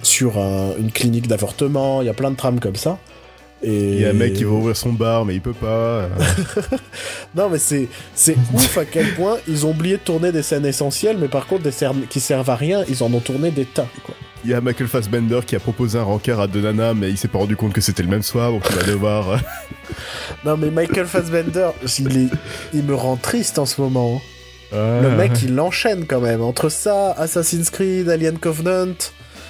[0.03, 2.01] sur un- une clinique d'avortement.
[2.03, 2.99] Il y a plein de trames comme ça.
[3.61, 3.95] Et...
[3.95, 5.67] Il y a un mec qui va ouvrir son bar, mais il peut pas.
[5.67, 6.09] euh.
[7.35, 10.65] Non, mais c'est c'est ouf à quel point ils ont oublié de tourner des scènes
[10.67, 13.65] essentielles, mais par contre des scènes qui servent à rien, ils en ont tourné des
[13.65, 13.89] tas.
[14.05, 14.15] Quoi.
[14.45, 17.19] Il y a Michael Fassbender qui a proposé un rencard à deux nanas, mais il
[17.19, 19.31] s'est pas rendu compte que c'était le même soir, donc il va devoir.
[19.31, 19.37] euh,
[20.45, 22.29] Non, mais Michael Fassbender, il, est,
[22.73, 24.23] il me rend triste en ce moment.
[24.73, 26.41] euh, Le mec, il enchaîne quand même.
[26.41, 28.95] Entre ça, Assassin's Creed, Alien Covenant,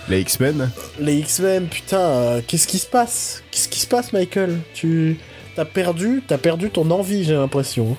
[0.09, 0.71] Les X-Men.
[0.99, 3.43] les X-Men, putain, euh, qu'est-ce qui se passe?
[3.51, 4.57] Qu'est-ce qui se passe, Michael?
[4.73, 5.19] Tu
[5.55, 7.97] t'as perdu, t'as perdu ton envie, j'ai l'impression.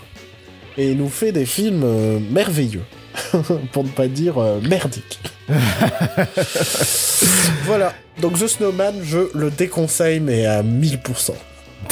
[0.77, 2.83] Et il nous fait des films euh, merveilleux,
[3.73, 5.19] pour ne pas dire euh, merdiques.
[7.65, 7.93] voilà.
[8.21, 11.31] Donc The Snowman, je le déconseille, mais à 1000%.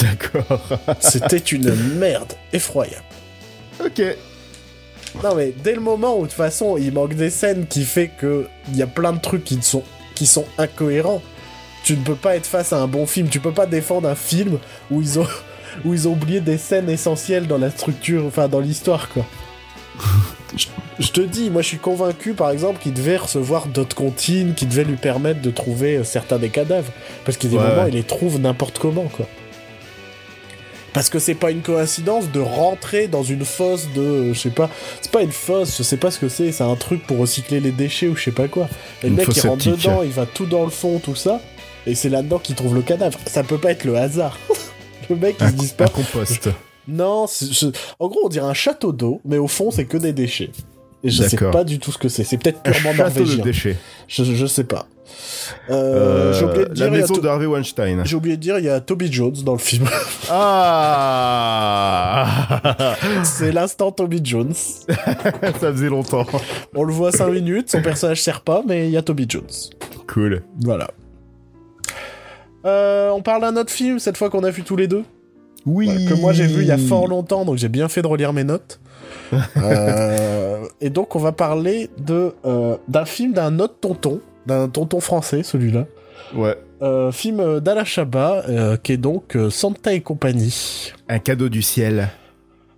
[0.01, 0.61] D'accord.
[0.99, 3.03] C'était une merde effroyable.
[3.83, 4.01] ok.
[5.23, 8.09] Non mais dès le moment où de toute façon il manque des scènes qui fait
[8.09, 9.83] que il y a plein de trucs qui sont
[10.15, 11.21] qui sont incohérents.
[11.83, 13.29] Tu ne peux pas être face à un bon film.
[13.29, 14.59] Tu peux pas défendre un film
[14.91, 15.27] où ils ont
[15.85, 19.25] où ils ont oublié des scènes essentielles dans la structure, enfin dans l'histoire quoi.
[20.55, 20.67] Je,
[20.99, 24.65] je te dis, moi je suis convaincu par exemple qu'il devait recevoir d'autres comptines qui
[24.65, 26.91] devaient lui permettre de trouver euh, certains des cadavres
[27.25, 27.89] parce qu'il y a des Ouais, moments ouais.
[27.89, 29.25] il les trouve n'importe comment quoi.
[30.93, 34.01] Parce que c'est pas une coïncidence de rentrer dans une fosse de.
[34.01, 34.67] euh, Je sais pas.
[35.01, 36.51] C'est pas une fosse, je sais pas ce que c'est.
[36.51, 38.67] C'est un truc pour recycler les déchets ou je sais pas quoi.
[39.03, 39.83] Et le mec il rentre septique.
[39.85, 41.39] dedans, il va tout dans le fond, tout ça.
[41.85, 43.19] Et c'est là-dedans qu'il trouve le cadavre.
[43.27, 44.39] Ça peut pas être le hasard.
[45.09, 45.87] le mec il Un, se dit un pas.
[45.87, 46.49] compost.
[46.87, 47.67] Non, je-
[47.99, 50.51] en gros on dirait un château d'eau, mais au fond c'est que des déchets.
[51.03, 52.23] Et je sais pas du tout ce que c'est.
[52.23, 53.77] C'est peut-être Un purement château de déchets.
[54.07, 54.87] Je, je sais pas.
[55.69, 58.01] Euh, oublié de la dire, maison To- de Harvey Weinstein.
[58.03, 59.87] j'ai oublié de dire, il y a Toby Jones dans le film.
[60.29, 62.25] Ah
[63.23, 64.53] c'est l'instant Toby Jones.
[65.59, 66.25] Ça faisait longtemps.
[66.75, 69.45] On le voit 5 minutes, son personnage sert pas, mais il y a Toby Jones.
[70.07, 70.43] Cool.
[70.61, 70.89] Voilà.
[72.65, 75.03] Euh, on parle d'un autre film, cette fois qu'on a vu tous les deux.
[75.67, 76.05] Oui.
[76.07, 78.33] Que moi j'ai vu il y a fort longtemps, donc j'ai bien fait de relire
[78.33, 78.79] mes notes.
[79.57, 84.99] Euh, et donc on va parler de euh, d'un film d'un autre tonton, d'un tonton
[84.99, 85.85] français, celui-là.
[86.35, 86.55] Ouais.
[86.81, 88.45] Euh, film d'Alain Chabat,
[88.83, 90.93] qui est donc Santa et compagnie.
[91.09, 92.09] Un cadeau du ciel.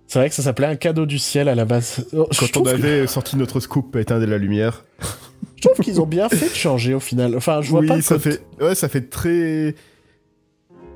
[0.06, 2.04] C'est vrai que ça s'appelait Un cadeau du ciel à la base.
[2.12, 4.84] Je Quand on que- avait sorti notre scoop éteindre la lumière.
[5.56, 7.36] je trouve qu'ils ont bien fait de changer au final.
[7.36, 8.42] Enfin, je vois oui, pas ça fait.
[8.60, 9.74] Ouais, ça fait très.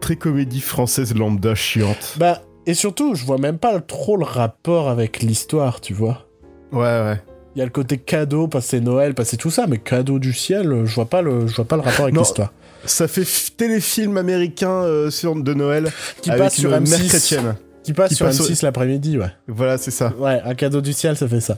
[0.05, 2.17] Très comédie française lambda chiante.
[2.19, 6.27] Bah, et surtout, je vois même pas trop le rapport avec l'histoire, tu vois.
[6.73, 7.23] Ouais, ouais.
[7.57, 10.71] Il y a le côté cadeau, passer Noël, passer tout ça, mais cadeau du ciel,
[10.71, 12.53] euh, je vois pas le, je vois pas le rapport avec l'histoire.
[12.85, 13.25] Ça fait
[13.57, 15.91] téléfilm américain euh, sur de Noël
[16.21, 17.09] Qui avec passe sur une mère M6.
[17.09, 17.55] chrétienne.
[17.83, 19.31] Qui passe Qui sur passe M6 l'après-midi, ouais.
[19.49, 20.13] Voilà, c'est ça.
[20.19, 21.57] Ouais, un cadeau du ciel, ça fait ça.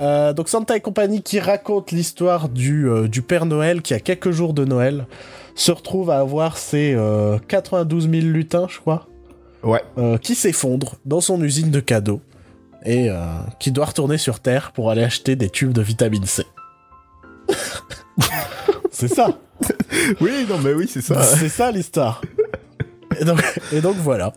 [0.00, 3.98] Euh, donc Santa et compagnie qui raconte l'histoire du, euh, du Père Noël qui a
[3.98, 5.06] quelques jours de Noël
[5.54, 9.06] se retrouve à avoir ses euh, 92 000 lutins, je crois,
[9.62, 9.82] Ouais.
[9.98, 12.20] euh, qui s'effondrent dans son usine de cadeaux
[12.84, 13.16] et euh,
[13.60, 16.44] qui doit retourner sur Terre pour aller acheter des tubes de vitamine C.
[18.90, 19.28] C'est ça,
[20.20, 21.22] Oui, non, mais oui, c'est ça.
[21.22, 22.20] c'est ça l'histoire.
[23.20, 23.42] Et donc,
[23.72, 24.32] et donc voilà.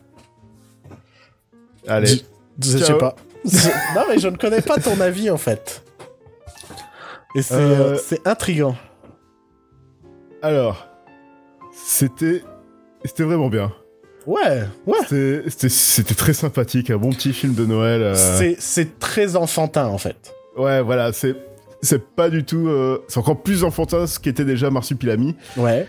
[1.88, 2.07] Allez.
[2.07, 3.15] Je, je sais pas.
[3.45, 5.84] Je- non, mais je ne connais pas ton avis en fait.
[7.36, 8.76] Et c'est Euh, euh, intriguant.
[10.41, 10.88] Alors,
[11.88, 12.43] c'était.
[13.05, 13.71] C'était vraiment bien.
[14.25, 14.97] Ouais, ouais.
[15.47, 18.01] C'était- très sympathique, un bon petit film de Noël.
[18.01, 18.15] euh,
[18.59, 20.33] C'est- très enfantin en fait.
[20.57, 21.35] Ouais, voilà, c'est.
[21.81, 22.67] C'est pas du tout.
[22.67, 25.35] euh, C'est encore plus enfantin ce qu'était déjà Marsupilami.
[25.55, 25.88] Ouais.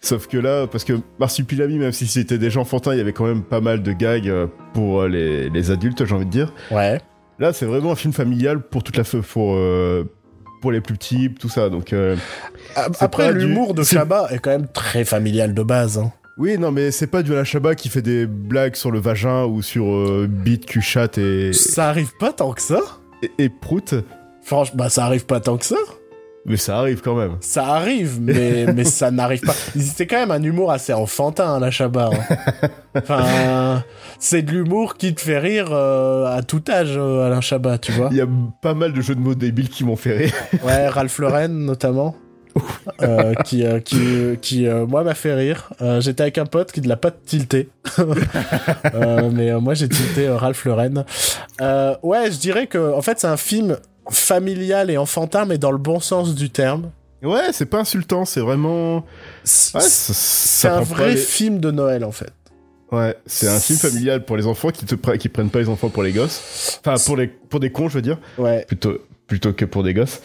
[0.00, 3.26] Sauf que là, parce que Marsupilami, même si c'était déjà enfantin, il y avait quand
[3.26, 6.54] même pas mal de gags euh, pour les, les adultes, j'ai envie de dire.
[6.70, 7.00] Ouais.
[7.40, 10.04] Là, c'est vraiment un film familial pour toute la pour euh,
[10.60, 11.68] pour les plus petits, tout ça.
[11.70, 12.16] Donc euh,
[13.00, 15.98] Après, du- l'humour de Chabat est quand même très familial de base.
[15.98, 16.12] hein.
[16.36, 19.44] oui, non, mais c'est pas du Alain Chabat qui fait des blagues sur le vagin
[19.44, 20.84] ou sur euh, bite, cul,
[21.18, 22.80] et, Ça arrive pas tant que ça.
[23.22, 23.94] et, et prout,
[24.42, 25.76] Franchement, bah ça arrive pas tant que ça.
[26.48, 27.36] Mais ça arrive quand même.
[27.40, 29.52] Ça arrive, mais, mais ça n'arrive pas.
[29.78, 32.10] C'est quand même un humour assez enfantin, hein, la Chabat.
[32.12, 32.68] hein.
[32.96, 33.84] Enfin,
[34.18, 37.92] c'est de l'humour qui te fait rire euh, à tout âge, euh, Alain Chabat, tu
[37.92, 38.08] vois.
[38.10, 38.26] Il y a
[38.62, 40.32] pas mal de jeux de mots débiles qui m'ont fait rire.
[40.64, 42.16] Ouais, Ralph Lauren notamment.
[43.02, 44.00] euh, qui, euh, qui,
[44.42, 45.70] qui moi, m'a fait rire.
[46.00, 47.68] J'étais avec un pote qui ne l'a pas tilté.
[49.32, 51.04] Mais moi, j'ai tilté Ralph Lauren.
[52.02, 53.76] Ouais, je dirais que, en fait, c'est un film
[54.10, 56.90] familial et enfantin, mais dans le bon sens du terme.
[57.22, 59.04] Ouais, c'est pas insultant, c'est vraiment.
[59.44, 59.76] C'est
[60.68, 62.32] Ouais, un vrai les- film de Noël, en fait.
[62.92, 65.68] Ouais, c'est un film familial pour les enfants qui te pre- qui prennent pas les
[65.68, 66.80] enfants pour les gosses.
[66.84, 68.64] Enfin, pour les pour des cons, je veux dire, Ouais.
[68.66, 70.20] plutôt plutôt que pour des gosses.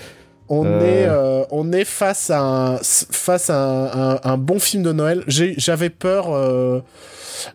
[0.61, 0.79] On Euh.
[0.81, 4.91] est, euh, on est face à un, face à un, un- un bon film de
[4.91, 5.23] Noël.
[5.27, 6.79] J'avais peur, euh,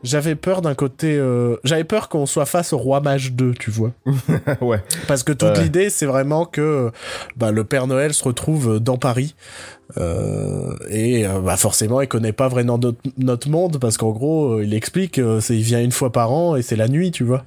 [0.03, 3.71] j'avais peur d'un côté, euh, j'avais peur qu'on soit face au Roi Mage 2, tu
[3.71, 3.93] vois.
[4.61, 4.83] ouais.
[5.07, 5.63] Parce que toute Ouais.
[5.63, 6.91] l'idée, c'est vraiment que
[7.37, 9.35] bah, le Père Noël se retrouve dans Paris.
[9.97, 14.75] Euh, et bah, forcément, il connaît pas vraiment notre, notre monde parce qu'en gros, il
[14.75, 17.45] explique, c'est il vient une fois par an et c'est la nuit, tu vois.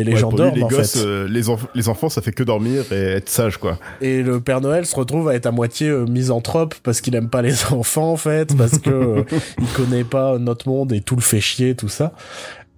[0.00, 1.04] Et les Ouais, gens lui, dorment les en gosses, fait.
[1.06, 3.78] euh, les, enf- les enfants, ça fait que dormir et être sage, quoi.
[4.00, 7.28] Et le Père Noël se retrouve à être à moitié euh, misanthrope parce qu'il aime
[7.28, 9.22] pas les enfants en fait, parce que euh,
[9.60, 12.12] il connaît pas notre monde et tout le fait chier, tout ça.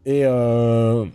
[0.05, 1.07] Et ce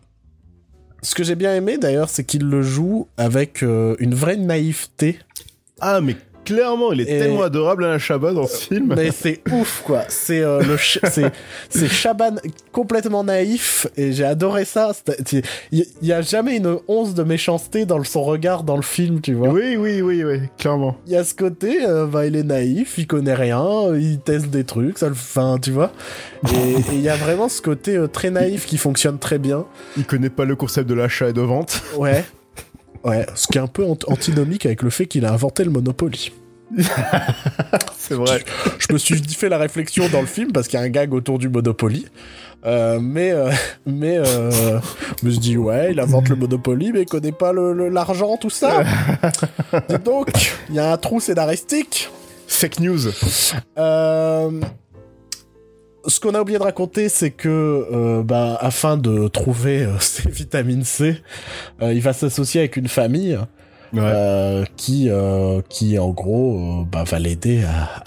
[1.15, 5.19] que j'ai bien aimé d'ailleurs, c'est qu'il le joue avec une vraie naïveté.
[5.79, 6.15] Ah, mais
[6.47, 8.93] clairement, il est Et- tellement adorable Alain Chabat dans ce film.
[8.95, 10.03] Mais c'est ouf quoi.
[10.07, 11.31] C'est euh, le ch- c'est
[11.69, 12.35] c'est Chaban
[12.71, 14.93] complètement naïf et j'ai adoré ça.
[15.71, 19.33] Il y, a jamais une once de méchanceté dans son regard dans le film, tu
[19.33, 19.49] vois.
[19.49, 20.97] Oui, oui, oui, oui, clairement.
[21.05, 24.47] il y a ce côté, euh, bah, il est naïf, il connaît rien, il teste
[24.47, 25.91] des trucs, ça le enfin, tu vois.
[26.53, 29.65] Et et il y a vraiment ce côté euh, très naïf qui fonctionne très bien.
[29.97, 31.81] Il connaît pas le concept de l'achat et de vente.
[31.97, 32.23] Ouais.
[33.07, 35.69] Ouais, ce qui est un peu ant- antinomique avec le fait qu'il a inventé le
[35.71, 36.31] Monopoly.
[37.97, 38.43] C'est vrai.
[38.79, 41.13] Je me suis fait la réflexion dans le film parce qu'il y a un gag
[41.13, 42.05] autour du Monopoly.
[42.65, 43.51] Euh, mais euh,
[43.85, 44.79] mais euh,
[45.21, 48.49] je me suis dit ouais il invente le Monopoly mais il connaît pas l'argent tout
[48.49, 48.83] ça
[49.89, 50.29] Dis donc
[50.67, 52.09] il y a un trou scénaristique
[52.47, 52.99] Fake news.
[56.07, 57.49] Ce qu'on a oublié de raconter, c'est que,
[57.91, 61.21] euh, bah, afin de trouver euh, ces vitamines C,
[61.81, 63.37] euh, il va s'associer avec une famille
[63.93, 64.01] Ouais.
[64.03, 68.03] euh, qui, euh, qui en gros bah, va l'aider à,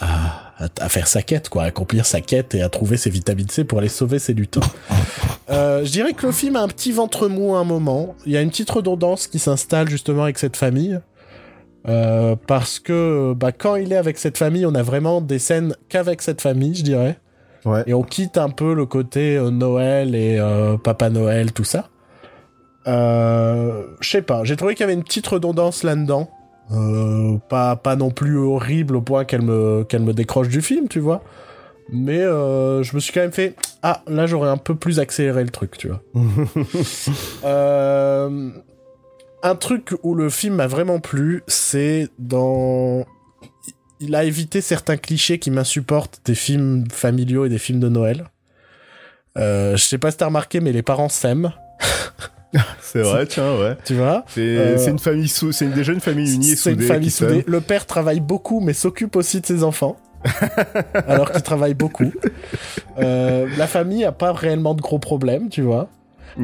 [0.59, 3.49] à, à- faire sa quête, quoi, à accomplir sa quête et à trouver ses vitamines
[3.49, 4.61] C pour aller sauver ses lutins.
[5.49, 8.15] Euh, je dirais que le film a un petit ventre mou à un moment.
[8.25, 11.01] Il y a une petite redondance qui s'installe justement avec cette famille.
[11.89, 15.75] Euh, parce que bah, quand il est avec cette famille, on a vraiment des scènes
[15.89, 17.19] qu'avec cette famille, je dirais.
[17.65, 17.83] Ouais.
[17.87, 21.89] Et on quitte un peu le côté euh, Noël et euh, Papa Noël, tout ça.
[22.87, 26.31] Euh, je sais pas, j'ai trouvé qu'il y avait une petite redondance là-dedans.
[27.49, 31.01] Pas, pas non plus horrible au point qu'elle me, qu'elle me décroche du film, tu
[31.01, 31.21] vois.
[31.93, 35.51] Mais je me suis quand même fait Ah, là j'aurais un peu plus accéléré le
[35.51, 36.01] truc, tu vois.
[39.43, 43.07] Un truc où le film m'a vraiment plu, c'est dans.
[44.01, 48.25] Il a évité certains clichés qui m'insupportent des films familiaux et des films de Noël.
[49.39, 51.53] Euh, je sais pas si t'as remarqué, mais les parents s'aiment,
[52.81, 53.77] C'est vrai, tiens, ouais.
[53.85, 54.25] tu vois.
[54.29, 56.87] C'est Euh, une famille sou- c'est une déjà une famille unie et C'est une soudée
[56.89, 57.45] famille soudée.
[57.47, 59.97] Le père travaille beaucoup, mais s'occupe aussi de ses enfants.
[61.07, 62.11] alors qu'il travaille beaucoup.
[62.99, 65.89] Euh, la famille a pas réellement de gros problèmes, tu vois.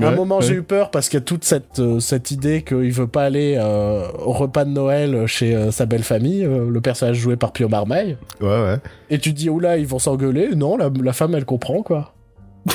[0.01, 0.43] À un moment, ouais.
[0.43, 3.25] j'ai eu peur parce qu'il y a toute cette, euh, cette idée qu'il veut pas
[3.25, 7.37] aller euh, au repas de Noël chez euh, sa belle famille, euh, le personnage joué
[7.37, 8.17] par Pio Marmaille.
[8.41, 8.77] Ouais, ouais.
[9.11, 10.55] Et tu te dis, oula, ils vont s'engueuler.
[10.57, 12.13] Non, la, la femme, elle comprend, quoi.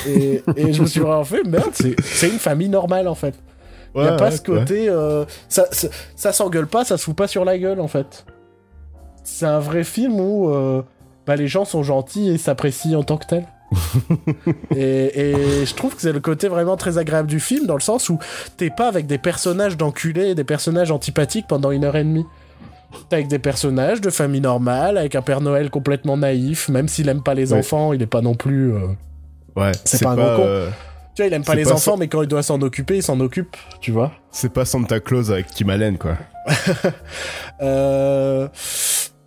[0.08, 3.36] Et, et je me suis vraiment fait, merde, c'est une famille normale, en fait.
[3.94, 4.88] Il Ouais, a pas ce côté.
[5.50, 8.26] ça, ça, ça s'engueule pas, ça se fout pas sur la gueule, en fait.
[9.24, 10.50] C'est un vrai film où
[11.28, 13.46] bah, les gens sont gentils et s'apprécient en tant que tels.
[14.76, 17.82] et, et je trouve que c'est le côté vraiment très agréable du film, dans le
[17.82, 18.20] sens où
[18.58, 22.26] t'es pas avec des personnages d'enculés des personnages antipathiques pendant une heure et demie.
[23.10, 27.08] T'es avec des personnages de famille normale, avec un Père Noël complètement naïf, même s'il
[27.08, 27.60] aime pas les Ouais.
[27.60, 28.74] enfants, il est pas non plus.
[28.74, 28.88] euh,
[29.56, 30.44] Ouais, C'est pas un gros con.
[30.46, 30.70] euh,
[31.16, 33.04] Tu vois, il aime pas les pas enfants, mais quand il doit s'en occuper, il
[33.04, 34.12] s'en occupe, tu vois.
[34.32, 36.18] c'est pas Santa Claus avec Tim Allen, quoi.
[37.62, 38.48] Euh,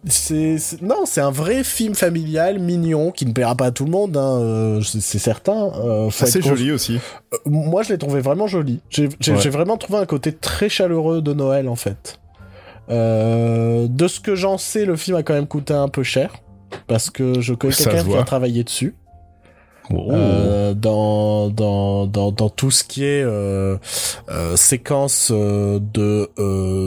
[0.06, 3.84] c'est c'est- non, c'est un vrai film familial mignon qui ne plaira pas à tout
[3.84, 5.70] le monde, hein, euh, c'est c'est certain.
[5.76, 6.98] euh, cons- joli aussi.
[7.32, 8.80] Euh, Moi, je l'ai trouvé vraiment joli.
[8.90, 9.48] J'ai Ouais.
[9.50, 12.18] vraiment trouvé un côté très chaleureux de Noël en fait.
[12.90, 16.34] Euh, de ce que j'en sais, le film a quand même coûté un peu cher
[16.86, 18.94] parce que je connais quelqu'un qui a travaillé dessus.
[19.90, 20.10] Oh.
[20.12, 23.76] Euh, dans, dans, dans, dans tout ce qui est euh,
[24.30, 26.30] euh, séquence de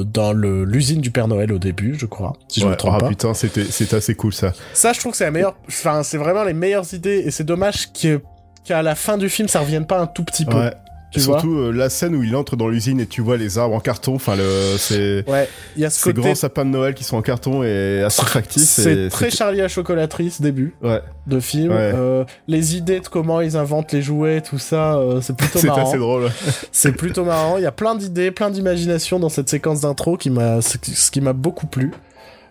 [0.04, 3.00] dans le l'usine du Père Noël au début, je crois, si je me trompe ah,
[3.02, 3.10] pas.
[3.10, 4.54] putain, c'était c'était assez cool ça.
[4.74, 5.56] Ça, je trouve que c'est la meilleure.
[5.68, 8.22] Enfin, c'est vraiment les meilleures idées et c'est dommage que-
[8.64, 10.58] qu'à la fin du film, ça revienne pas un tout petit peu.
[10.58, 10.74] Ouais.
[11.10, 13.58] Tu vois Surtout euh, la scène où il entre dans l'usine et tu vois les
[13.58, 14.16] arbres en carton.
[14.16, 15.48] Enfin, le c'est Ouais,
[15.78, 16.22] il y a ce ces côté.
[16.22, 18.64] grands sapins de Noël qui sont en carton et assez factifs.
[18.64, 21.72] C'est très Charlie à chocolaterie ce début Ouais, de film.
[21.72, 21.78] Ouais.
[21.96, 25.68] Euh, les idées de comment ils inventent les jouets, tout ça, euh, c'est plutôt c'est
[25.68, 25.88] marrant.
[25.88, 26.30] assez drôle.
[26.74, 27.56] C'est plutôt marrant.
[27.58, 30.78] Il y a plein d'idées, plein d'imagination dans cette séquence d'intro qui m'a, ce
[31.10, 31.92] qui m'a beaucoup plu.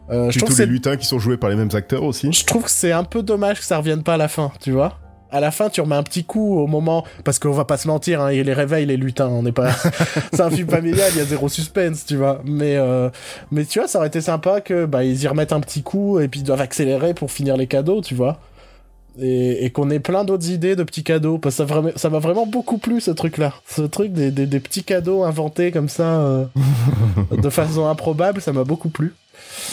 [0.08, 2.32] Euh, je trouve tous les c'est, lutins qui sont joués par les mêmes acteurs aussi.
[2.32, 4.70] je trouve que c'est un peu dommage que ça revienne pas à la fin, tu
[4.70, 4.98] vois.
[5.32, 7.88] À la fin, tu remets un petit coup au moment, parce qu'on va pas se
[7.88, 9.70] mentir, hein, il les réveille les lutins, on n'est pas,
[10.32, 12.40] c'est un film familial, il y a zéro suspense, tu vois.
[12.44, 13.10] Mais, euh,
[13.50, 16.20] mais tu vois, ça aurait été sympa que, bah, ils y remettent un petit coup
[16.20, 18.38] et puis ils doivent accélérer pour finir les cadeaux, tu vois.
[19.18, 22.10] Et, et qu'on ait plein d'autres idées de petits cadeaux, parce que ça vraiment- ça
[22.10, 23.54] m'a vraiment beaucoup plu ce truc-là.
[23.66, 26.44] Ce truc des, des, des petits cadeaux inventés comme ça, euh,
[27.32, 29.14] de façon improbable, ça m'a beaucoup plu.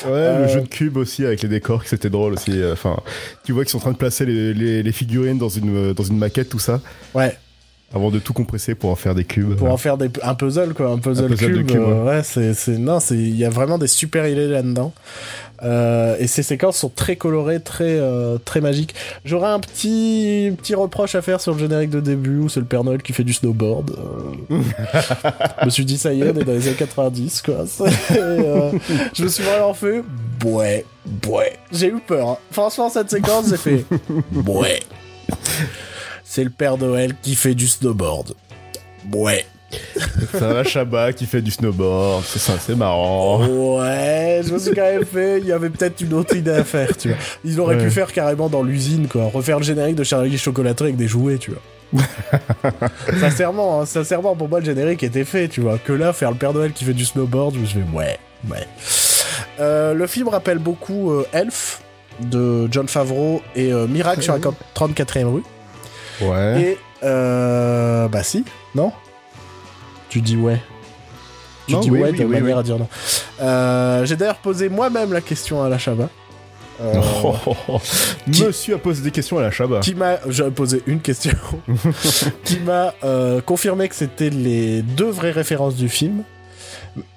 [0.05, 2.53] Ouais, Euh, le jeu de cubes aussi avec les décors, c'était drôle aussi.
[2.71, 2.97] Enfin,
[3.43, 6.03] tu vois qu'ils sont en train de placer les, les, les figurines dans une dans
[6.03, 6.79] une maquette, tout ça,
[7.13, 7.37] Ouais,
[7.93, 9.55] avant de tout compresser pour en faire des cubes.
[9.55, 12.77] pour en faire des, un puzzle quoi un puzzle, cube, cube, euh, ouais, c'est c'est
[12.77, 14.93] non c'est il y a vraiment des super idées là dedans
[15.61, 20.73] euh, et ces séquences sont très colorées très euh, très magiques j'aurais un petit petit
[20.73, 23.23] reproche à faire sur le générique de début où c'est le Père Noël qui fait
[23.23, 23.91] du snowboard
[24.51, 24.61] euh.
[25.61, 27.63] je me suis dit ça y est on est dans les années 90 quoi
[28.09, 28.15] et,
[29.13, 30.03] je me suis vraiment fait
[30.43, 30.85] ouais
[31.27, 32.37] ouais j'ai eu peur hein.
[32.51, 33.85] franchement cette séquence j'ai fait
[34.47, 34.79] ouais
[36.33, 38.33] c'est le Père Noël qui fait du snowboard
[39.13, 39.45] ouais
[40.31, 43.45] C'est un Shabba qui fait du snowboard, c'est ça, c'est marrant.
[43.79, 45.39] Ouais, je me suis quand même fait.
[45.39, 47.17] Il y avait peut-être une autre idée à faire, tu vois.
[47.43, 47.83] Ils auraient Ouais.
[47.83, 49.29] pu faire carrément dans l'usine, quoi.
[49.33, 52.03] Refaire le générique de Charlie Chocolaterie avec des jouets, tu vois.
[53.19, 55.77] sincèrement, hein, sincèrement, pour moi, le générique était fait, tu vois.
[55.77, 58.17] Que là, faire le Père Noël qui fait du snowboard, je me suis fait, ouais,
[58.49, 58.67] ouais.
[59.59, 61.81] Euh, le film rappelle beaucoup euh, Elf
[62.21, 64.39] de John Favreau et euh, Miracle sur la
[64.75, 65.43] 34e rue.
[66.29, 66.61] Ouais.
[66.61, 68.43] Et, euh, bah si,
[68.75, 68.91] non?
[70.09, 70.61] Tu dis ouais.
[71.67, 72.87] Tu Non, dis oui, ouais oui, de oui, manière à dire non.
[73.41, 76.09] Euh, J'ai d'ailleurs posé moi-même la question à la Chabat.
[76.81, 76.93] Euh,
[77.23, 77.79] Oh, oh, oh.
[78.31, 79.79] Qui- Monsieur a posé des questions à la Shabba.
[79.79, 81.31] qui m'a, j'ai posé une question,
[82.43, 86.23] qui m'a euh, confirmé que c'était les deux vraies références du film.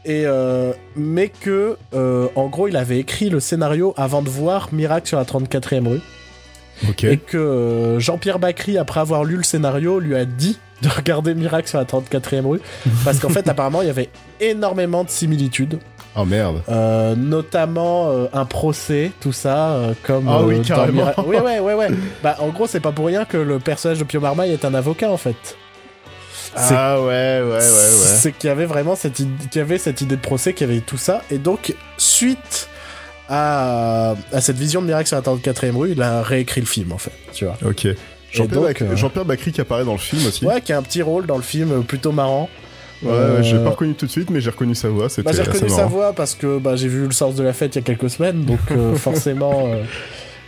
[0.04, 5.06] Et euh, mais que en gros il avait écrit le scénario avant de voir Miracle
[5.08, 6.00] sur la 34e rue
[7.03, 11.35] Et que euh, Jean-Pierre Bacry après avoir lu le scénario lui a dit de regarder
[11.35, 12.61] Miracle sur la 34e rue
[13.05, 15.78] parce qu'en fait apparemment il y avait énormément de similitudes
[16.19, 16.62] Oh merde.
[16.69, 21.07] euh, notamment euh, un procès tout ça euh, comme Ah oui, carrément.
[21.07, 21.89] Mira- oui ouais ouais ouais
[22.23, 24.74] bah en gros c'est pas pour rien que le personnage de Pio Marmaille est un
[24.74, 25.57] avocat en fait
[26.57, 27.61] Ah ouais, ouais, ouais, ouais.
[27.61, 30.70] c'est qu'il y avait vraiment cette idée, y avait cette idée de procès, qu'il y
[30.70, 31.23] avait tout ça.
[31.31, 32.69] Et donc, suite
[33.28, 36.93] à, à cette vision de Miracle sur la 34e rue, il a réécrit le film,
[36.93, 37.12] en fait.
[37.32, 37.57] Tu vois.
[37.65, 37.86] Ok.
[38.32, 40.44] Jean-Pierre euh, Jean-Pierre Bacry qui apparaît dans le film aussi.
[40.44, 42.48] Ouais, qui a un petit rôle dans le film, euh, plutôt marrant.
[43.03, 45.09] Ouais, Euh, ouais, j'ai pas reconnu tout de suite, mais j'ai reconnu sa voix.
[45.24, 47.74] Bah, j'ai reconnu sa voix parce que bah, j'ai vu le sens de la fête
[47.74, 49.82] il y a quelques semaines, donc euh, forcément, euh,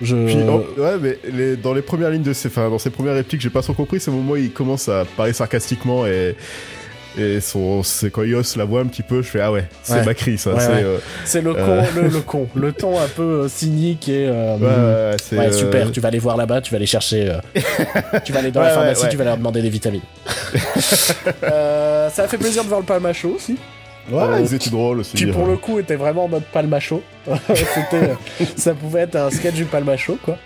[0.02, 0.16] je.
[0.26, 3.14] Puis, oh, ouais, mais les- dans les premières lignes de ses, enfin, dans ses premières
[3.14, 4.00] répliques, j'ai pas trop compris.
[4.00, 6.36] C'est au moment où il commence à parler sarcastiquement et
[7.16, 9.22] et son, c'est quand il hausse la voix un petit peu.
[9.22, 10.04] Je fais ah ouais, c'est Ouais.
[10.04, 10.50] Bacry ça.
[10.52, 10.82] Ouais, c'est ouais.
[10.84, 11.82] euh, C'est le con, Euh.
[11.96, 14.28] le, le con, le ton un peu euh, cynique et.
[14.28, 16.86] euh, ouais, ouais, c'est, Ouais, euh, super, tu vas aller voir là-bas, tu vas aller
[16.86, 17.30] chercher.
[17.30, 17.60] euh,
[18.24, 19.08] tu vas aller dans Ouais, la pharmacie, ouais.
[19.08, 20.02] tu vas leur demander des vitamines.
[21.44, 23.56] Euh, ça a fait plaisir de voir le palmacho aussi.
[24.10, 25.16] Ouais, Euh, ils étaient drôles aussi.
[25.16, 27.02] Qui pour le coup était vraiment en mode palmacho.
[28.56, 30.36] Ça pouvait être un sketch du palmacho quoi.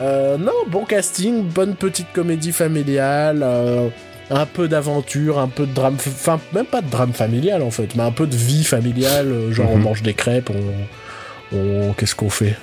[0.00, 3.88] Euh, non, bon casting, bonne petite comédie familiale, euh,
[4.30, 7.94] un peu d'aventure, un peu de drame, enfin même pas de drame familial en fait,
[7.94, 9.82] mais un peu de vie familiale, euh, genre on Mhm.
[9.84, 12.56] mange des crêpes, on, on- qu'est-ce qu'on fait?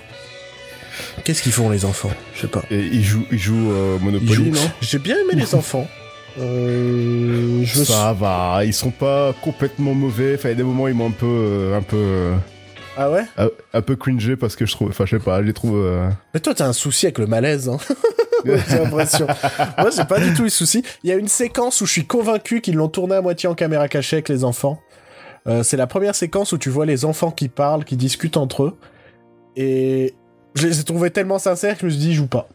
[1.24, 2.12] Qu'est-ce qu'ils font les enfants?
[2.36, 2.64] Je sais pas.
[2.70, 4.72] Et il joue, il joue euh, Monopoly, Ils jouent- non?
[4.82, 5.88] J'ai bien aimé les enfants.
[6.40, 10.36] Euh, je suis- Ça va, ils sont pas complètement mauvais.
[10.36, 12.36] Enfin, il y a des moments ils m'ont un peu, euh, un peu, euh,
[12.98, 13.24] Ah ouais?
[13.38, 15.78] un, un peu cringé parce que je trouve, enfin, je sais pas, je les trouve.
[15.78, 17.78] euh, Mais toi, t'as un souci avec le malaise, hein
[18.70, 19.28] J'ai l'impression.
[19.78, 20.84] Moi, j'ai pas du tout eu souci.
[21.04, 23.56] Il y a une séquence où je suis convaincu qu'ils l'ont tourné à moitié en
[23.56, 24.80] caméra cachée avec les enfants.
[25.48, 28.64] Euh, c'est la première séquence où tu vois les enfants qui parlent, qui discutent entre
[28.64, 28.78] eux.
[29.56, 30.14] Et
[30.56, 32.48] je les ai trouvés tellement sincères que je me suis dit, ils jouent pas.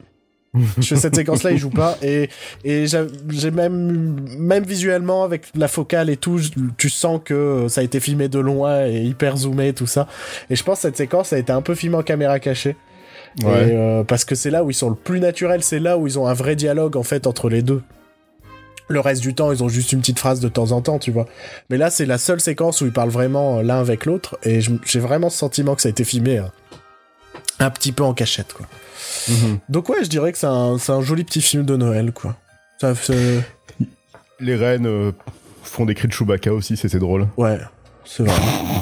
[0.79, 1.99] je fais cette séquence-là, ils jouent pas.
[2.03, 2.31] Et,
[2.65, 6.41] et j'ai même, même visuellement, avec la focale et tout,
[6.77, 10.09] tu sens que ça a été filmé de loin et hyper zoomé, tout ça.
[10.49, 12.77] Et je pense que cette séquence a été un peu filmée en caméra cachée.
[13.43, 13.69] Ouais.
[13.69, 16.07] Et, euh, parce que c'est là où ils sont le plus naturels, c'est là où
[16.07, 17.83] ils ont un vrai dialogue en fait entre les deux.
[18.89, 21.11] Le reste du temps, ils ont juste une petite phrase de temps en temps, tu
[21.11, 21.27] vois.
[21.69, 24.61] Mais là, c'est la seule séquence où ils parlent vraiment euh, l'un avec l'autre, et
[24.61, 26.51] j'ai vraiment ce sentiment que ça a été filmé hein,
[27.59, 28.67] un petit peu en cachette, quoi.
[29.29, 29.59] mhm.
[29.69, 32.37] Donc ouais, je dirais que c'est un, joli petit film de Noël, quoi.
[32.81, 32.95] Ça,
[34.41, 35.13] Les reines euh,
[35.63, 37.29] font des cris de Chewbacca aussi, c'était drôle.
[37.37, 37.59] ouais,
[38.09, 38.35] c'est vrai,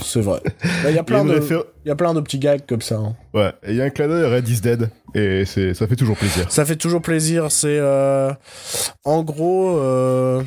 [0.04, 0.40] c'est vrai.
[0.44, 2.38] Bah, Il y a Il y a plein de, réfé- y a plein de petits
[2.38, 2.94] gags comme ça.
[2.96, 3.16] hein.
[3.34, 5.96] Ouais, et il y a un clin d'œil à Red is Dead, et ça fait
[5.96, 6.46] toujours plaisir.
[6.50, 7.50] Ça fait toujours plaisir.
[7.50, 8.30] C'est euh,
[9.04, 10.42] en gros, euh,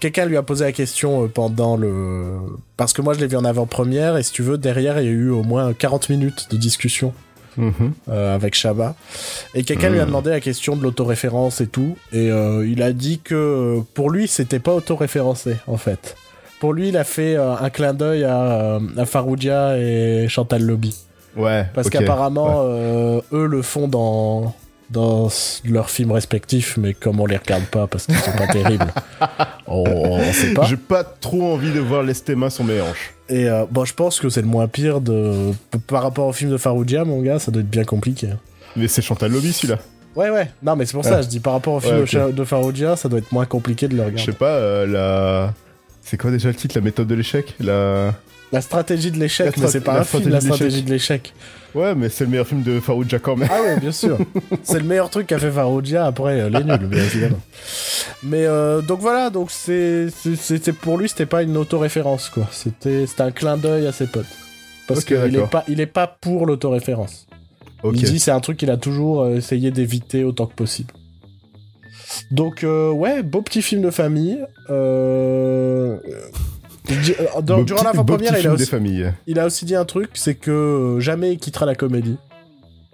[0.00, 2.36] quelqu'un lui a posé la question euh, pendant le
[2.76, 5.08] parce que moi je l'ai vu en avant-première et si tu veux derrière il y
[5.08, 7.12] a eu au moins 40 minutes de discussion
[7.58, 7.92] Mhm.
[8.10, 8.94] euh, avec Shabba
[9.54, 10.08] et quelqu'un lui a Mm.
[10.08, 14.28] demandé la question de l'autoréférence et tout et euh, il a dit que pour lui
[14.28, 16.16] c'était pas autoréférencé en fait.
[16.60, 20.62] Pour lui, il a fait euh, un clin d'œil à, euh, à Faroudia et Chantal
[20.62, 20.94] Lobby.
[21.36, 21.66] Ouais.
[21.74, 24.54] Parce qu'apparemment, euh, eux le font dans,
[24.94, 28.86] leurs films respectifs, mais comme on les regarde pas parce qu'ils sont pas terribles,
[29.66, 30.64] on, on sait pas.
[30.64, 33.12] J'ai pas trop envie de voir l'estéma sur mes hanches.
[33.28, 35.50] Et euh, bon, je pense que c'est le moins pire de
[35.88, 38.28] par rapport au film de Faroudia, mon gars, ça doit être bien compliqué.
[38.76, 39.78] Mais c'est Chantal Lobby celui-là.
[40.14, 40.50] Ouais, ouais.
[40.62, 43.08] Non, mais c'est pour ça, je dis par rapport au film Ouais, de Faroudia, ça
[43.08, 44.32] doit être moins compliqué de le Je regarder.
[44.32, 45.54] sais pas, euh, la.
[46.06, 48.14] C'est quoi déjà le titre La méthode de l'échec La.
[48.52, 51.34] La stratégie de l'échec, mais c'est pas la un film, la stratégie de l'échec.
[51.74, 53.48] Ouais, mais c'est le meilleur film de Farouja quand même.
[53.52, 54.16] Ah ouais, bien sûr.
[54.62, 57.40] c'est le meilleur truc qu'a fait Faroudia après euh, les nuls, bien évidemment.
[58.22, 62.46] Mais euh, donc voilà, donc c'est c'était pour lui, c'était pas une autoréférence quoi.
[62.52, 64.26] C'était c'était un clin d'œil à ses potes.
[64.86, 67.26] Parce qu'il est pas il est pas pour l'autoréférence.
[67.84, 70.94] Il dit c'est un truc qu'il a toujours euh, essayé d'éviter autant que possible.
[72.30, 74.38] Donc euh, ouais, beau petit film de famille.
[74.70, 75.96] Euh...
[76.90, 78.70] euh, dans- durant petit- la beau première, petit il a, aussi,
[79.26, 82.16] il a aussi dit un truc, c'est que jamais il quittera la comédie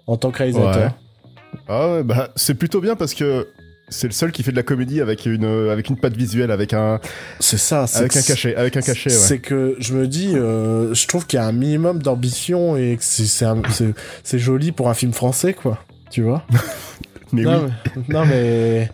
[0.07, 0.75] en tant que réalisateur.
[0.75, 1.59] Ouais.
[1.67, 3.47] Ah ouais, bah c'est plutôt bien parce que
[3.89, 6.73] c'est le seul qui fait de la comédie avec une avec une patte visuelle, avec
[6.73, 6.99] un
[7.39, 9.11] C'est ça, avec un cachet, avec un cachet.
[9.11, 9.15] Ouais.
[9.15, 12.97] C'est que je me dis, euh, je trouve qu'il y a un minimum d'ambition et
[12.97, 15.77] que c'est- joli pour un film français, quoi.
[16.09, 16.43] Tu vois?
[17.31, 17.71] Mais non, oui.
[18.07, 18.91] mais, non, mais.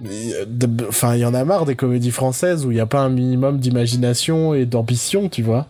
[0.00, 3.00] De- Enfin, il y en a marre des comédies françaises où il n'y a pas
[3.00, 5.66] un minimum d'imagination et d'ambition, tu vois.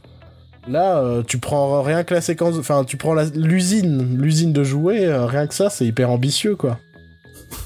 [0.69, 2.57] Là, euh, tu prends rien que la séquence.
[2.59, 6.79] Enfin, tu prends l'usine, l'usine de jouets, euh, rien que ça, c'est hyper ambitieux, quoi.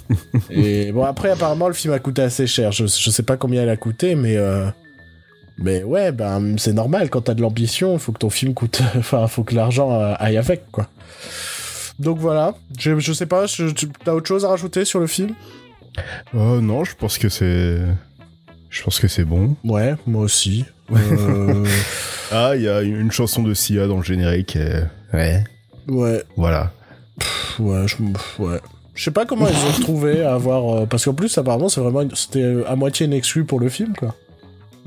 [0.51, 2.71] et bon, après, apparemment, le film a coûté assez cher.
[2.71, 4.37] Je, je sais pas combien il a coûté, mais.
[4.37, 4.67] euh,
[5.59, 9.27] Mais ouais, ben c'est normal quand t'as de l'ambition, faut que ton film coûte, enfin,
[9.27, 10.87] faut que l'argent euh, aille avec, quoi.
[11.99, 13.45] Donc voilà, je, je sais pas,
[14.05, 15.31] t'as autre chose à rajouter sur le film?
[16.35, 17.79] Oh non, je pense que c'est.
[18.71, 19.57] Je pense que c'est bon.
[19.65, 20.65] Ouais, moi aussi.
[20.93, 21.67] Euh,
[22.35, 24.57] Ah, il y a une chanson de Sia dans le générique.
[24.57, 25.45] et- Ouais.
[25.89, 26.73] ouais, Voilà.
[27.21, 27.97] pff, ouais, je,
[28.43, 28.59] ouais.
[28.95, 31.83] Je sais pas comment ils ont trouvé à avoir, euh, parce qu'en plus apparemment c'est
[31.83, 34.15] vraiment, c'était euh, à moitié une exclue pour le film, quoi.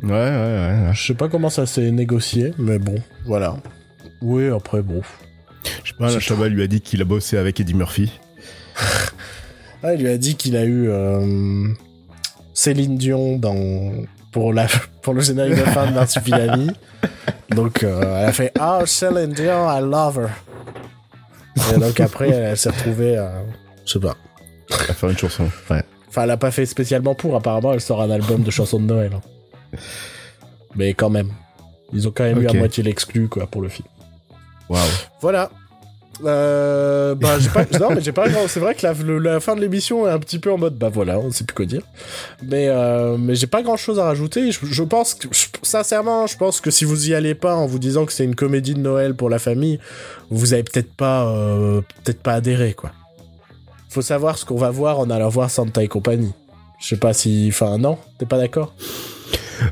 [0.02, 0.86] Ouais, ouais, ouais.
[0.88, 0.90] ouais.
[0.94, 2.96] Je sais pas comment ça s'est négocié, mais bon,
[3.26, 3.58] voilà.
[4.24, 5.02] Oui, après bon.
[5.84, 8.12] Je sais pas, la Chabat lui a dit qu'il a bossé avec Eddie Murphy.
[9.88, 11.68] Ah, il lui a dit qu'il a eu euh,
[12.56, 13.92] Céline Dion dans
[14.32, 14.66] pour la
[15.04, 16.72] pour le générique de fin de Marsupilami.
[17.52, 20.30] Donc euh, elle a fait Ah Céline Dion, I love her.
[21.76, 23.30] Et donc après elle, elle s'est retrouvée, euh,
[23.86, 24.16] je sais pas.
[24.90, 25.44] À faire une chanson.
[25.70, 25.84] Ouais.
[26.10, 27.36] Enfin elle a pas fait spécialement pour.
[27.36, 29.12] Apparemment elle sort un album de chansons de Noël.
[29.14, 29.78] hein.
[30.76, 31.30] Mais quand même,
[31.94, 33.88] ils ont quand même eu à moitié l'exclu quoi pour le film.
[34.68, 34.82] Waouh.
[35.22, 35.52] Voilà.
[36.24, 40.12] Euh, bah, pas, non, mais j'ai pas c'est vrai que la, fin de l'émission est
[40.12, 41.82] un petit peu en mode, bah voilà, on sait plus quoi dire.
[42.44, 44.52] Mais, euh, mais j'ai pas grand chose à rajouter.
[44.52, 45.28] Je, pense que,
[45.62, 48.36] sincèrement, je pense que si vous y allez pas en vous disant que c'est une
[48.36, 49.80] comédie de Noël pour la famille,
[50.30, 52.92] vous avez peut-être pas, euh, peut-être pas adhéré, quoi.
[53.90, 56.34] Faut savoir ce qu'on va voir en allant voir Santa et compagnie.
[56.80, 58.74] Je sais pas si, enfin, non, t'es pas d'accord?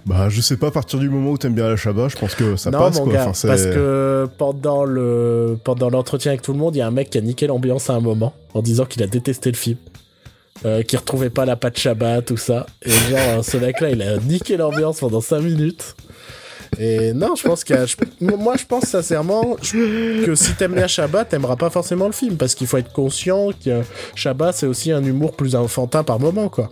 [0.06, 2.36] Bah, je sais pas, à partir du moment où t'aimes bien la Chabat, je pense
[2.36, 3.14] que ça non, passe, mon quoi.
[3.14, 6.88] gars, Enfin, parce que pendant le pendant l'entretien avec tout le monde, il y a
[6.88, 9.58] un mec qui a niqué l'ambiance à un moment en disant qu'il a détesté le
[9.58, 9.78] film,
[10.66, 12.66] euh, qu'il retrouvait pas la patte Shabbat, tout ça.
[12.84, 15.96] Et genre, euh, ce mec-là, il a niqué l'ambiance pendant 5 minutes.
[16.80, 17.86] Et non, je pense qu'il a,
[18.22, 22.56] moi, je pense sincèrement que si t'aimes bien Shabbat, t'aimeras pas forcément le film parce
[22.56, 23.82] qu'il faut être conscient que
[24.16, 26.72] Shabbat, c'est aussi un humour plus enfantin par moment, quoi.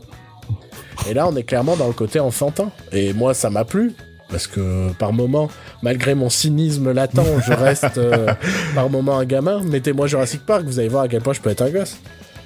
[1.09, 2.71] Et là, on est clairement dans le côté enfantin.
[2.91, 3.93] Et moi, ça m'a plu.
[4.29, 5.49] Parce que par moment,
[5.81, 8.33] malgré mon cynisme latent, je reste euh,
[8.75, 9.61] par moment un gamin.
[9.61, 11.97] Mettez-moi Jurassic Park, vous allez voir à quel point je peux être un gosse.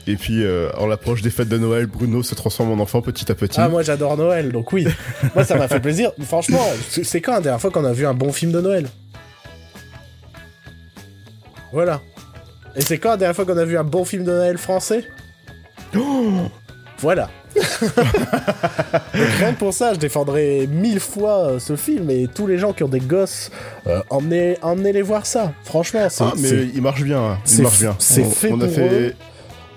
[0.08, 3.32] Et puis, euh, en l'approche des fêtes de Noël, Bruno se transforme en enfant petit
[3.32, 3.60] à petit.
[3.60, 4.88] Ah, moi j'adore Noël, donc oui.
[5.36, 6.12] moi ça m'a fait plaisir.
[6.22, 8.88] Franchement, c'est quand la dernière fois qu'on a vu un bon film de Noël?
[11.72, 12.02] Voilà.
[12.76, 15.06] Et c'est quand la dernière fois qu'on a vu un bon film de Noël français?
[17.00, 17.30] Voilà.
[19.14, 22.58] Donc rien que pour ça, je défendrai mille fois euh, ce film et tous les
[22.58, 23.52] gens qui ont des gosses,
[23.88, 25.54] euh, emmenez, emmenez-les voir ça.
[25.64, 26.24] Franchement, c'est.
[26.24, 27.20] Ah, mais il marche bien.
[27.22, 27.38] hein.
[27.46, 27.96] c'est Il marche bien.
[28.00, 28.90] c'est fait on a pour fait...
[28.90, 29.16] eux.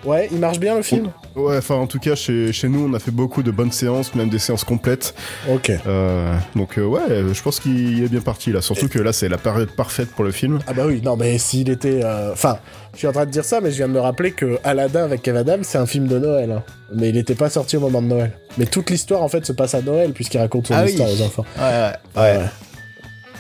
[0.05, 2.95] Ouais, il marche bien le film Ouais, enfin, en tout cas, chez, chez nous, on
[2.95, 5.15] a fait beaucoup de bonnes séances, même des séances complètes.
[5.49, 5.71] Ok.
[5.87, 7.01] Euh, donc, euh, ouais,
[7.33, 8.61] je pense qu'il est bien parti là.
[8.61, 10.59] Surtout que là, c'est la période parfaite pour le film.
[10.67, 12.01] Ah bah oui, non mais s'il était...
[12.03, 12.59] euh, Enfin,
[12.95, 15.05] je suis en train de dire ça, mais je viens de me rappeler que Aladdin
[15.05, 16.51] avec Kev Adams, c'est un film de Noël.
[16.51, 16.63] hein.
[16.95, 18.33] Mais il n'était pas sorti au moment de Noël.
[18.57, 20.91] Mais toute l'histoire, en fait, se passe à Noël, puisqu'il raconte son Ah oui.
[20.91, 21.45] histoire aux enfants.
[21.59, 22.41] Ouais, Ouais.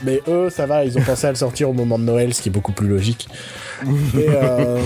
[0.04, 2.40] Mais eux, ça va, ils ont pensé à le sortir au moment de Noël, ce
[2.40, 3.26] qui est beaucoup plus logique.
[4.16, 4.78] Et, euh,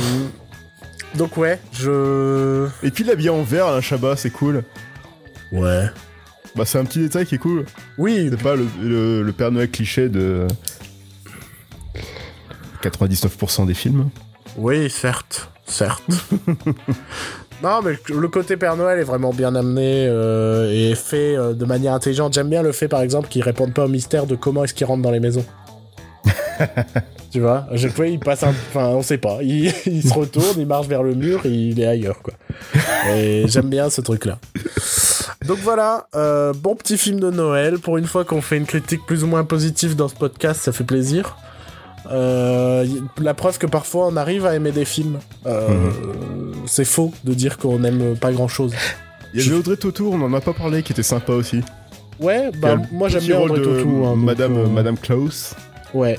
[1.14, 2.66] Donc ouais, je...
[2.82, 4.64] Et puis l'habiller en vert, un Shabbat, c'est cool.
[5.52, 5.84] Ouais.
[6.56, 7.64] Bah, c'est un petit détail qui est cool.
[7.98, 10.46] Oui, C'est pas le, le- le Père Noël cliché de
[12.82, 14.08] 99% des films.
[14.56, 16.02] Oui, certes, certes.
[17.62, 21.64] non, mais le côté Père Noël est vraiment bien amené euh, et fait euh, de
[21.64, 22.34] manière intelligente.
[22.34, 24.86] J'aime bien le fait, par exemple, qu'ils répondent pas au mystère de comment est-ce qu'ils
[24.86, 25.44] rentrent dans les maisons.
[27.32, 28.50] tu vois, à chaque fois, il passe un...
[28.50, 29.38] Enfin, on sait pas.
[29.42, 32.34] Il, il se retourne, il marche vers le mur et il est ailleurs, quoi.
[33.14, 34.38] Et j'aime bien ce truc-là.
[35.46, 37.78] Donc voilà, euh, bon petit film de Noël.
[37.78, 40.72] Pour une fois qu'on fait une critique plus ou moins positive dans ce podcast, ça
[40.72, 41.36] fait plaisir.
[42.10, 42.84] Euh,
[43.20, 45.18] la preuve que parfois on arrive à aimer des films.
[45.46, 45.68] Euh,
[46.66, 48.72] C'est faux de dire qu'on n'aime pas grand chose.
[49.34, 51.60] Il y avait Audrey Tautou, on en a pas parlé, qui était sympa aussi.
[52.20, 54.04] Ouais, bah moi j'aime bien Audrey de Tautou.
[54.06, 55.54] hein, Madame, Madame Klaus.
[55.94, 56.18] Ouais.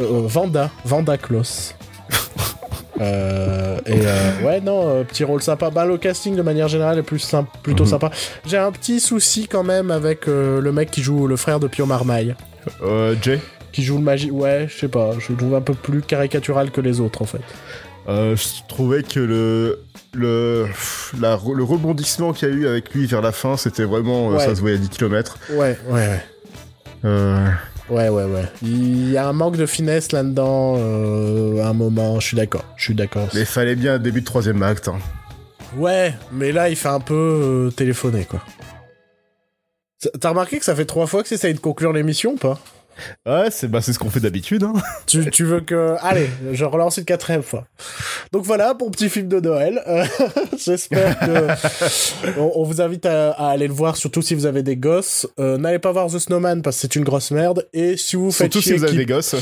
[0.00, 1.74] Euh, euh, Vanda, Vanda Klaus.
[3.00, 5.70] Euh, et euh, ouais, non, petit rôle sympa.
[5.70, 7.90] Bah, le casting de manière générale est plus symp- plutôt Mhm.
[7.90, 8.10] sympa.
[8.46, 11.66] J'ai un petit souci quand même avec euh, le mec qui joue le frère de
[11.66, 12.34] Pio Marmaille.
[12.82, 13.40] Euh, Jay.
[13.72, 14.30] Qui joue le magie.
[14.30, 15.12] Ouais, je sais pas.
[15.18, 17.40] Je le trouve un peu plus caricatural que les autres en fait.
[18.08, 19.80] Euh, je trouvais que le
[20.12, 20.66] le
[21.20, 24.44] la- le rebondissement qu'il y a eu avec lui vers la fin, c'était vraiment Ouais.
[24.44, 25.38] ça se voyait à 10 km.
[25.50, 26.20] Ouais, ouais, ouais.
[27.06, 27.48] Euh,
[27.90, 28.44] Ouais, ouais, ouais.
[28.62, 32.20] Il y a un manque de finesse là-dedans euh, à un moment.
[32.20, 32.64] Je suis d'accord.
[32.76, 33.28] Je suis d'accord.
[33.34, 34.88] mais fallait bien un début de troisième acte.
[34.88, 34.98] hein.
[35.76, 38.40] Ouais, mais là, il fait un peu euh, téléphoner, quoi.
[39.98, 42.58] Ça- T'as remarqué que ça fait trois fois que c'est de conclure l'émission ou pas?
[43.26, 44.62] Ouais, c'est bah, c'est ce qu'on fait d'habitude.
[44.64, 44.74] Hein.
[45.06, 45.96] tu, tu veux que...
[46.00, 47.66] Allez, je relance une quatrième fois.
[48.32, 49.82] Donc voilà, pour petit film de Noël.
[49.86, 50.04] Euh,
[50.58, 51.48] J'espère que...
[52.38, 55.26] On, on vous invite à, à aller le voir, surtout si vous avez des gosses.
[55.38, 57.66] Euh, N'allez pas voir The Snowman, parce que c'est une grosse merde.
[57.72, 59.34] Et si vous faites Surtout si chier vous avez des gosses.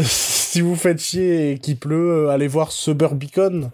[0.00, 3.70] si vous faites chier et qu'il pleut, euh, allez voir Suburbicon.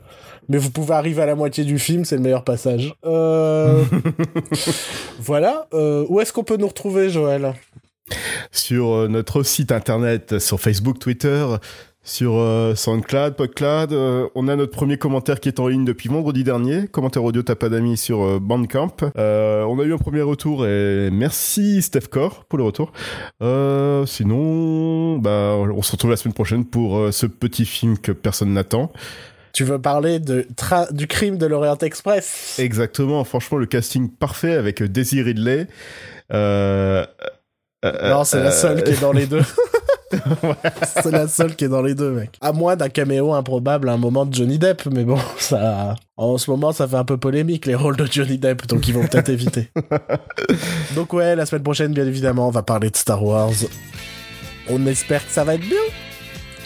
[0.48, 2.92] Mais vous pouvez arriver à la moitié du film, c'est le meilleur passage.
[3.04, 3.84] Euh...
[5.20, 5.68] voilà.
[5.74, 7.54] Euh, où est-ce qu'on peut nous retrouver, Joël?
[8.52, 11.46] Sur euh, notre site internet, sur Facebook, Twitter,
[12.02, 13.92] sur euh, SoundCloud, PodCloud.
[13.92, 16.88] Euh, on a notre premier commentaire qui est en ligne depuis vendredi dernier.
[16.88, 18.96] Commentaire audio T'as pas d'amis sur euh, Bandcamp.
[19.16, 22.92] On a eu un premier retour et merci Steph Core pour le retour.
[24.06, 28.92] Sinon, bah, on se retrouve la semaine prochaine pour ce petit film que personne n'attend.
[29.52, 32.56] Tu veux parler de tra- du crime de l'Orient Express?
[32.60, 35.66] Exactement, franchement, le casting parfait avec Daisy Ridley.
[36.32, 37.04] Euh,
[37.84, 39.42] euh, Non, c'est la euh, seule qui est dans les deux.
[41.02, 42.36] c'est la seule qui est dans les deux, mec.
[42.40, 46.36] À moins d'un caméo improbable à un moment de Johnny Depp, mais bon, ça, en
[46.38, 49.06] ce moment, ça fait un peu polémique les rôles de Johnny Depp, donc ils vont
[49.06, 49.70] peut-être éviter.
[50.94, 53.50] Donc ouais, la semaine prochaine, bien évidemment, on va parler de Star Wars.
[54.68, 55.78] On espère que ça va être bien.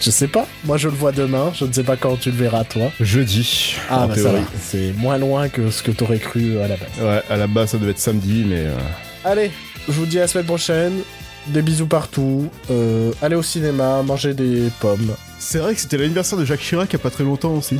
[0.01, 0.45] Je sais pas.
[0.65, 1.51] Moi, je le vois demain.
[1.55, 2.91] Je ne sais pas quand tu le verras, toi.
[2.99, 4.39] Jeudi, Ah, bah ça va.
[4.59, 6.89] C'est moins loin que ce que t'aurais cru à la base.
[7.01, 8.65] Ouais, à la base, ça devait être samedi, mais...
[8.65, 8.75] euh,
[9.23, 9.51] Allez,
[9.87, 10.93] je vous dis à la semaine prochaine.
[11.47, 12.49] Des bisous partout.
[12.71, 15.13] Euh, allez au cinéma, mangez des pommes.
[15.37, 17.79] C'est vrai que c'était l'anniversaire de Jacques Chirac il y a pas très longtemps aussi.